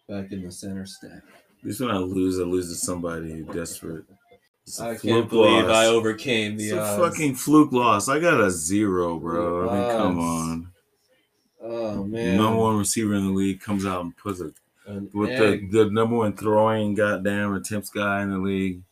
Back 0.09 0.33
in 0.33 0.43
the 0.43 0.51
center 0.53 0.85
stack. 0.85 1.23
at 1.61 1.65
least 1.65 1.81
when 1.81 1.91
I 1.91 1.97
lose, 1.99 2.39
I 2.39 2.43
lose 2.43 2.69
to 2.69 2.75
somebody 2.75 3.43
desperate. 3.53 4.05
It's 4.67 4.81
I 4.81 4.97
can't 4.97 5.29
believe 5.29 5.67
loss. 5.67 5.77
I 5.77 5.87
overcame 5.87 6.55
It's 6.55 6.71
the 6.71 6.79
a 6.79 6.81
odds. 6.83 7.03
fucking 7.03 7.35
fluke 7.37 7.73
loss. 7.73 8.09
I 8.09 8.19
got 8.21 8.41
a 8.41 8.51
zero, 8.51 9.19
bro. 9.19 9.69
I 9.71 9.79
mean, 9.79 9.91
come 9.99 10.19
on. 10.21 10.73
Oh 11.63 12.05
man. 12.05 12.37
Number 12.37 12.59
one 12.61 12.79
receiver 12.79 13.15
in 13.15 13.27
the 13.27 13.33
league 13.33 13.61
comes 13.61 13.87
out 13.87 14.03
and 14.05 14.17
puts 14.17 14.41
a 14.41 14.53
An 14.87 15.11
with 15.15 15.31
egg. 15.31 15.71
the, 15.71 15.85
the 15.85 15.91
number 15.91 16.17
one 16.17 16.37
throwing 16.37 16.95
goddamn 16.95 17.55
attempts 17.55 17.91
guy 17.91 18.23
in 18.23 18.31
the 18.31 18.39
league, 18.39 18.83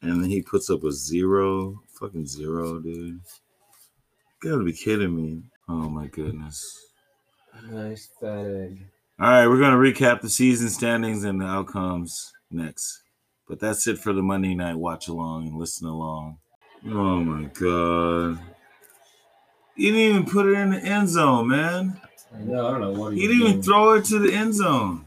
and 0.00 0.22
then 0.22 0.30
he 0.30 0.40
puts 0.40 0.70
up 0.70 0.82
a 0.82 0.92
zero, 0.92 1.82
fucking 1.98 2.26
zero, 2.26 2.80
dude. 2.80 3.20
You 4.42 4.50
gotta 4.50 4.64
be 4.64 4.72
kidding 4.72 5.14
me! 5.14 5.42
Oh 5.68 5.90
my 5.90 6.06
goodness! 6.06 6.86
nice 7.68 8.08
fat 8.18 8.46
egg. 8.46 8.86
All 9.18 9.28
right, 9.28 9.46
we're 9.46 9.60
gonna 9.60 9.76
recap 9.76 10.22
the 10.22 10.30
season 10.30 10.70
standings 10.70 11.24
and 11.24 11.40
the 11.40 11.46
outcomes 11.46 12.32
next, 12.50 13.02
but 13.46 13.60
that's 13.60 13.86
it 13.86 13.98
for 13.98 14.14
the 14.14 14.22
Monday 14.22 14.54
night 14.54 14.76
watch 14.76 15.08
along 15.08 15.48
and 15.48 15.58
listen 15.58 15.86
along. 15.86 16.38
Oh 16.86 17.20
my 17.20 17.44
god! 17.44 18.40
You 19.76 19.92
didn't 19.92 20.00
even 20.00 20.24
put 20.24 20.46
it 20.46 20.54
in 20.54 20.70
the 20.70 20.78
end 20.78 21.10
zone, 21.10 21.48
man. 21.48 22.00
I 22.34 22.38
know. 22.38 22.66
I 22.66 22.70
don't 22.70 22.80
know 22.80 22.92
what 22.92 23.12
He 23.12 23.26
didn't 23.26 23.42
even 23.42 23.62
throw 23.62 23.92
it 23.92 24.06
to 24.06 24.18
the 24.18 24.32
end 24.32 24.54
zone. 24.54 25.04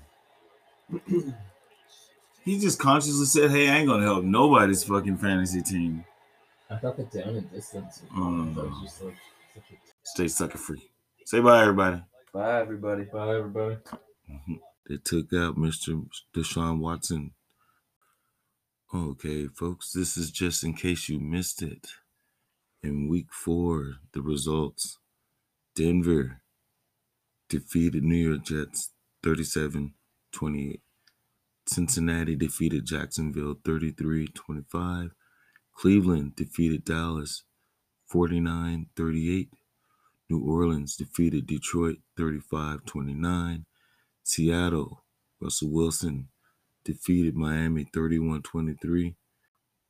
He 2.43 2.59
just 2.59 2.79
consciously 2.79 3.25
said, 3.25 3.51
"Hey, 3.51 3.69
I 3.69 3.77
ain't 3.77 3.87
gonna 3.87 4.03
help 4.03 4.23
nobody's 4.23 4.83
fucking 4.83 5.17
fantasy 5.17 5.61
team. 5.61 6.05
I 6.69 6.77
thought 6.77 6.97
the 6.97 7.03
down 7.03 7.35
and 7.35 7.51
distance. 7.51 8.01
Mm. 8.15 8.55
That 8.55 8.63
was 8.65 8.81
just 8.83 9.03
like 9.03 9.15
such 9.53 9.63
a 9.71 9.75
Stay 10.03 10.27
sucker 10.27 10.57
free." 10.57 10.89
Say 11.25 11.39
bye, 11.39 11.61
everybody. 11.61 12.01
Bye, 12.33 12.61
everybody. 12.61 13.03
Bye, 13.05 13.35
everybody. 13.37 13.77
They 14.87 14.97
took 14.97 15.31
out 15.33 15.55
Mr. 15.55 16.05
Deshaun 16.35 16.79
Watson. 16.79 17.31
Okay, 18.93 19.47
folks, 19.47 19.91
this 19.93 20.17
is 20.17 20.29
just 20.29 20.63
in 20.63 20.73
case 20.73 21.07
you 21.09 21.19
missed 21.19 21.61
it. 21.61 21.87
In 22.83 23.07
week 23.07 23.27
four, 23.31 23.95
the 24.11 24.21
results 24.21 24.99
Denver 25.75 26.41
defeated 27.49 28.03
New 28.03 28.29
York 28.29 28.43
Jets 28.43 28.91
37 29.23 29.93
28. 30.33 30.81
Cincinnati 31.65 32.35
defeated 32.35 32.85
Jacksonville 32.85 33.55
33 33.63 34.27
25. 34.27 35.11
Cleveland 35.73 36.35
defeated 36.35 36.83
Dallas 36.83 37.43
49 38.07 38.87
38. 38.95 39.49
New 40.29 40.43
Orleans 40.45 40.95
defeated 40.95 41.47
Detroit 41.47 41.97
35 42.17 42.85
29. 42.85 43.65
Seattle, 44.23 45.03
Russell 45.39 45.69
Wilson 45.69 46.29
defeated 46.83 47.35
Miami 47.35 47.85
31 47.93 48.41
23. 48.41 49.15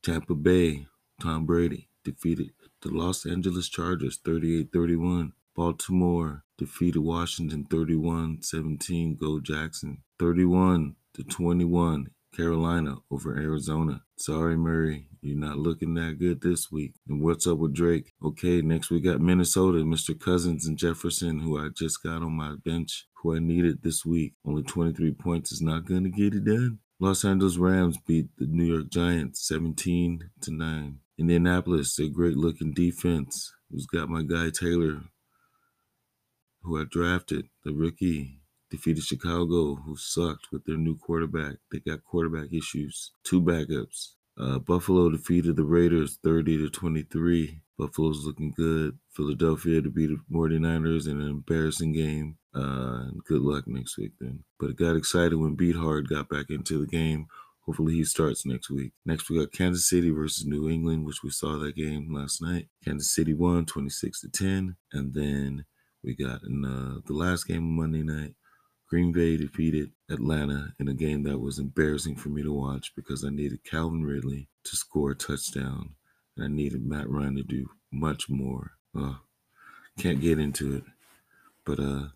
Tampa 0.03 0.35
Bay, 0.35 0.85
Tom 1.22 1.45
Brady 1.45 1.89
defeated 2.03 2.51
the 2.81 2.89
Los 2.89 3.26
Angeles 3.26 3.69
Chargers 3.69 4.19
38 4.23 4.69
31. 4.72 5.34
Baltimore 5.55 6.43
defeated 6.57 6.99
Washington 6.99 7.65
31 7.69 8.41
17. 8.41 9.15
Go 9.15 9.39
Jackson 9.39 10.03
31 10.19 10.95
to 11.15 11.23
21. 11.23 12.07
Carolina 12.35 12.95
over 13.11 13.38
Arizona. 13.38 14.01
Sorry, 14.17 14.57
Murray, 14.57 15.07
you're 15.21 15.38
not 15.38 15.59
looking 15.59 15.93
that 15.93 16.17
good 16.19 16.41
this 16.41 16.71
week. 16.71 16.93
And 17.07 17.21
what's 17.21 17.45
up 17.47 17.59
with 17.59 17.73
Drake? 17.73 18.11
Okay, 18.23 18.61
next 18.61 18.89
we 18.89 18.99
got 18.99 19.21
Minnesota, 19.21 19.80
Mr. 19.80 20.19
Cousins 20.19 20.65
and 20.65 20.77
Jefferson, 20.77 21.39
who 21.39 21.59
I 21.59 21.69
just 21.69 22.01
got 22.03 22.23
on 22.23 22.34
my 22.34 22.55
bench, 22.65 23.05
who 23.21 23.35
I 23.35 23.39
needed 23.39 23.84
this 23.84 24.03
week. 24.03 24.34
Only 24.45 24.63
23 24.63 25.11
points 25.13 25.51
is 25.51 25.61
not 25.61 25.85
going 25.85 26.03
to 26.03 26.09
get 26.09 26.34
it 26.34 26.45
done. 26.45 26.80
Los 26.99 27.23
Angeles 27.23 27.57
Rams 27.57 27.97
beat 28.05 28.30
the 28.38 28.47
New 28.47 28.65
York 28.65 28.89
Giants 28.89 29.47
17 29.47 30.30
to 30.41 30.51
9. 30.51 30.99
Indianapolis, 31.17 31.99
a 31.99 32.07
great 32.07 32.35
looking 32.35 32.73
defense, 32.73 33.53
who's 33.69 33.85
got 33.85 34.09
my 34.09 34.23
guy 34.23 34.49
Taylor, 34.49 35.01
who 36.64 36.80
I 36.80 36.85
drafted, 36.90 37.48
the 37.64 37.73
rookie, 37.73 38.40
defeated 38.69 39.03
Chicago, 39.03 39.76
who 39.76 39.95
sucked 39.95 40.48
with 40.52 40.65
their 40.65 40.77
new 40.77 40.98
quarterback. 40.98 41.57
They 41.72 41.80
got 41.80 42.03
quarterback 42.03 42.52
issues. 42.52 43.11
Two 43.23 43.41
backups. 43.41 44.14
Uh, 44.38 44.57
Buffalo 44.60 45.11
defeated 45.11 45.56
the 45.56 45.64
Raiders 45.64 46.18
30 46.23 46.57
to 46.57 46.69
23. 46.69 47.61
Buffalo's 47.77 48.26
looking 48.26 48.52
good. 48.56 48.98
Philadelphia 49.11 49.81
to 49.81 49.90
beat 49.90 50.07
the 50.07 50.18
49ers 50.31 51.07
in 51.07 51.22
an 51.22 51.30
embarrassing 51.30 51.94
game. 51.94 52.38
Uh, 52.56 53.10
and 53.10 53.23
good 53.26 53.41
luck 53.41 53.68
next 53.68 53.98
week 53.98 54.11
then. 54.19 54.44
But 54.60 54.72
it 54.72 54.77
got 54.77 54.95
excited 54.95 55.35
when 55.35 55.57
Beathard 55.57 56.07
got 56.07 56.30
back 56.30 56.48
into 56.49 56.80
the 56.80 56.88
game. 56.88 57.27
Hopefully 57.65 57.94
he 57.94 58.03
starts 58.03 58.45
next 58.45 58.69
week. 58.69 58.91
Next 59.06 59.30
we 59.30 59.40
got 59.40 59.53
Kansas 59.53 59.88
City 59.88 60.10
versus 60.10 60.45
New 60.45 60.69
England, 60.69 61.06
which 61.06 61.23
we 61.23 61.30
saw 61.30 61.57
that 61.60 61.76
game 61.76 62.14
last 62.14 62.41
night. 62.41 62.68
Kansas 62.84 63.14
City 63.14 63.34
won 63.34 63.65
26 63.65 64.22
to 64.22 64.30
10. 64.30 64.76
And 64.91 65.14
then 65.14 65.65
we 66.03 66.15
got 66.15 66.43
in 66.43 66.65
uh, 66.65 67.01
the 67.05 67.13
last 67.13 67.47
game 67.47 67.57
of 67.57 67.63
Monday 67.63 68.03
night, 68.03 68.35
Green 68.89 69.11
Bay 69.11 69.38
defeated 69.38 69.91
Atlanta 70.09 70.73
in 70.80 70.88
a 70.88 70.93
game 70.93 71.23
that 71.23 71.39
was 71.39 71.59
embarrassing 71.59 72.15
for 72.15 72.30
me 72.30 72.43
to 72.43 72.53
watch 72.53 72.93
because 72.95 73.23
I 73.25 73.30
needed 73.30 73.63
Calvin 73.63 74.03
Ridley 74.03 74.49
to 74.65 74.75
score 74.75 75.11
a 75.11 75.15
touchdown 75.15 75.95
and 76.35 76.45
I 76.45 76.47
needed 76.47 76.85
Matt 76.85 77.09
Ryan 77.09 77.35
to 77.38 77.43
do 77.43 77.69
much 77.91 78.30
more. 78.30 78.73
Uh, 78.95 79.15
can't 79.97 80.21
get 80.21 80.39
into 80.39 80.75
it. 80.75 80.84
But 81.65 81.80
uh, 81.80 82.07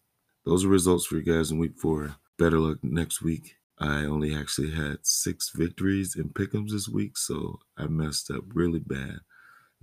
those 0.45 0.65
are 0.65 0.69
results 0.69 1.05
for 1.05 1.15
you 1.15 1.23
guys 1.23 1.51
in 1.51 1.57
week 1.57 1.77
four. 1.77 2.15
Better 2.37 2.59
luck 2.59 2.77
next 2.83 3.21
week. 3.21 3.55
I 3.79 4.05
only 4.05 4.35
actually 4.35 4.71
had 4.71 4.99
six 5.03 5.51
victories 5.53 6.15
in 6.15 6.29
pick'ems 6.29 6.71
this 6.71 6.89
week, 6.89 7.17
so 7.17 7.59
I 7.77 7.85
messed 7.85 8.31
up 8.31 8.43
really 8.53 8.79
bad. 8.79 9.19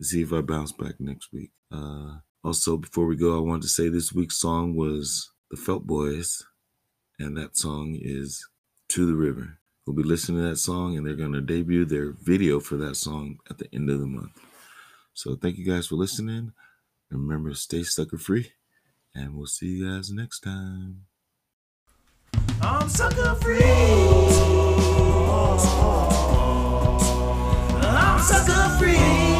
See 0.01 0.22
if 0.22 0.32
I 0.32 0.40
bounce 0.40 0.72
back 0.72 0.94
next 0.98 1.32
week. 1.32 1.52
Uh, 1.70 2.16
also, 2.45 2.77
before 2.77 3.07
we 3.07 3.16
go, 3.16 3.37
I 3.37 3.41
wanted 3.41 3.62
to 3.62 3.69
say 3.69 3.89
this 3.89 4.12
week's 4.12 4.37
song 4.37 4.77
was 4.77 5.31
the 5.51 5.57
Felt 5.57 5.87
Boys, 5.87 6.45
and 7.19 7.35
that 7.39 7.57
song 7.57 7.99
is 7.99 8.47
To 8.91 9.07
the 9.07 9.15
River. 9.15 9.59
We'll 9.87 9.97
be 9.97 10.03
listening 10.03 10.43
to 10.43 10.49
that 10.51 10.57
song, 10.57 10.97
and 10.97 11.07
they're 11.07 11.15
going 11.15 11.33
to 11.33 11.41
debut 11.41 11.87
their 11.87 12.12
video 12.12 12.61
for 12.61 12.77
that 12.77 12.97
song 12.97 13.39
at 13.49 13.57
the 13.57 13.66
end 13.73 13.89
of 13.89 13.99
the 13.99 14.07
month. 14.07 14.39
So, 15.15 15.37
thank 15.37 15.57
you 15.57 15.65
guys 15.65 15.87
for 15.87 15.95
listening. 15.95 16.53
Remember 17.11 17.55
stay 17.55 17.83
sucker 17.83 18.19
free, 18.19 18.53
and 19.15 19.37
we'll 19.37 19.47
see 19.47 19.77
you 19.77 19.89
guys 19.89 20.11
next 20.11 20.41
time. 20.41 21.07
I'm 22.61 22.89
sucker 22.91 23.35
free. 23.37 23.62
I'm 27.83 28.21
sucker 28.21 28.77
free. 28.79 29.34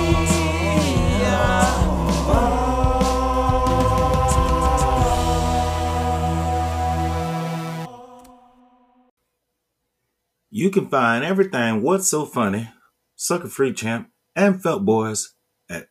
You 10.57 10.71
can 10.71 10.87
find 10.87 11.25
everything 11.25 11.83
What's 11.83 12.07
So 12.07 12.25
Funny, 12.25 12.71
Sucker 13.17 13.49
Free 13.49 13.73
Champ, 13.73 14.11
and 14.37 14.63
Felt 14.63 14.85
Boys 14.85 15.35
at 15.69 15.89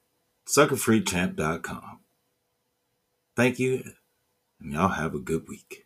suckerfreechamp.com. 0.48 1.99
Thank 3.35 3.60
you, 3.60 3.84
and 4.61 4.72
y'all 4.72 4.88
have 4.88 5.14
a 5.14 5.19
good 5.19 5.49
week. 5.49 5.82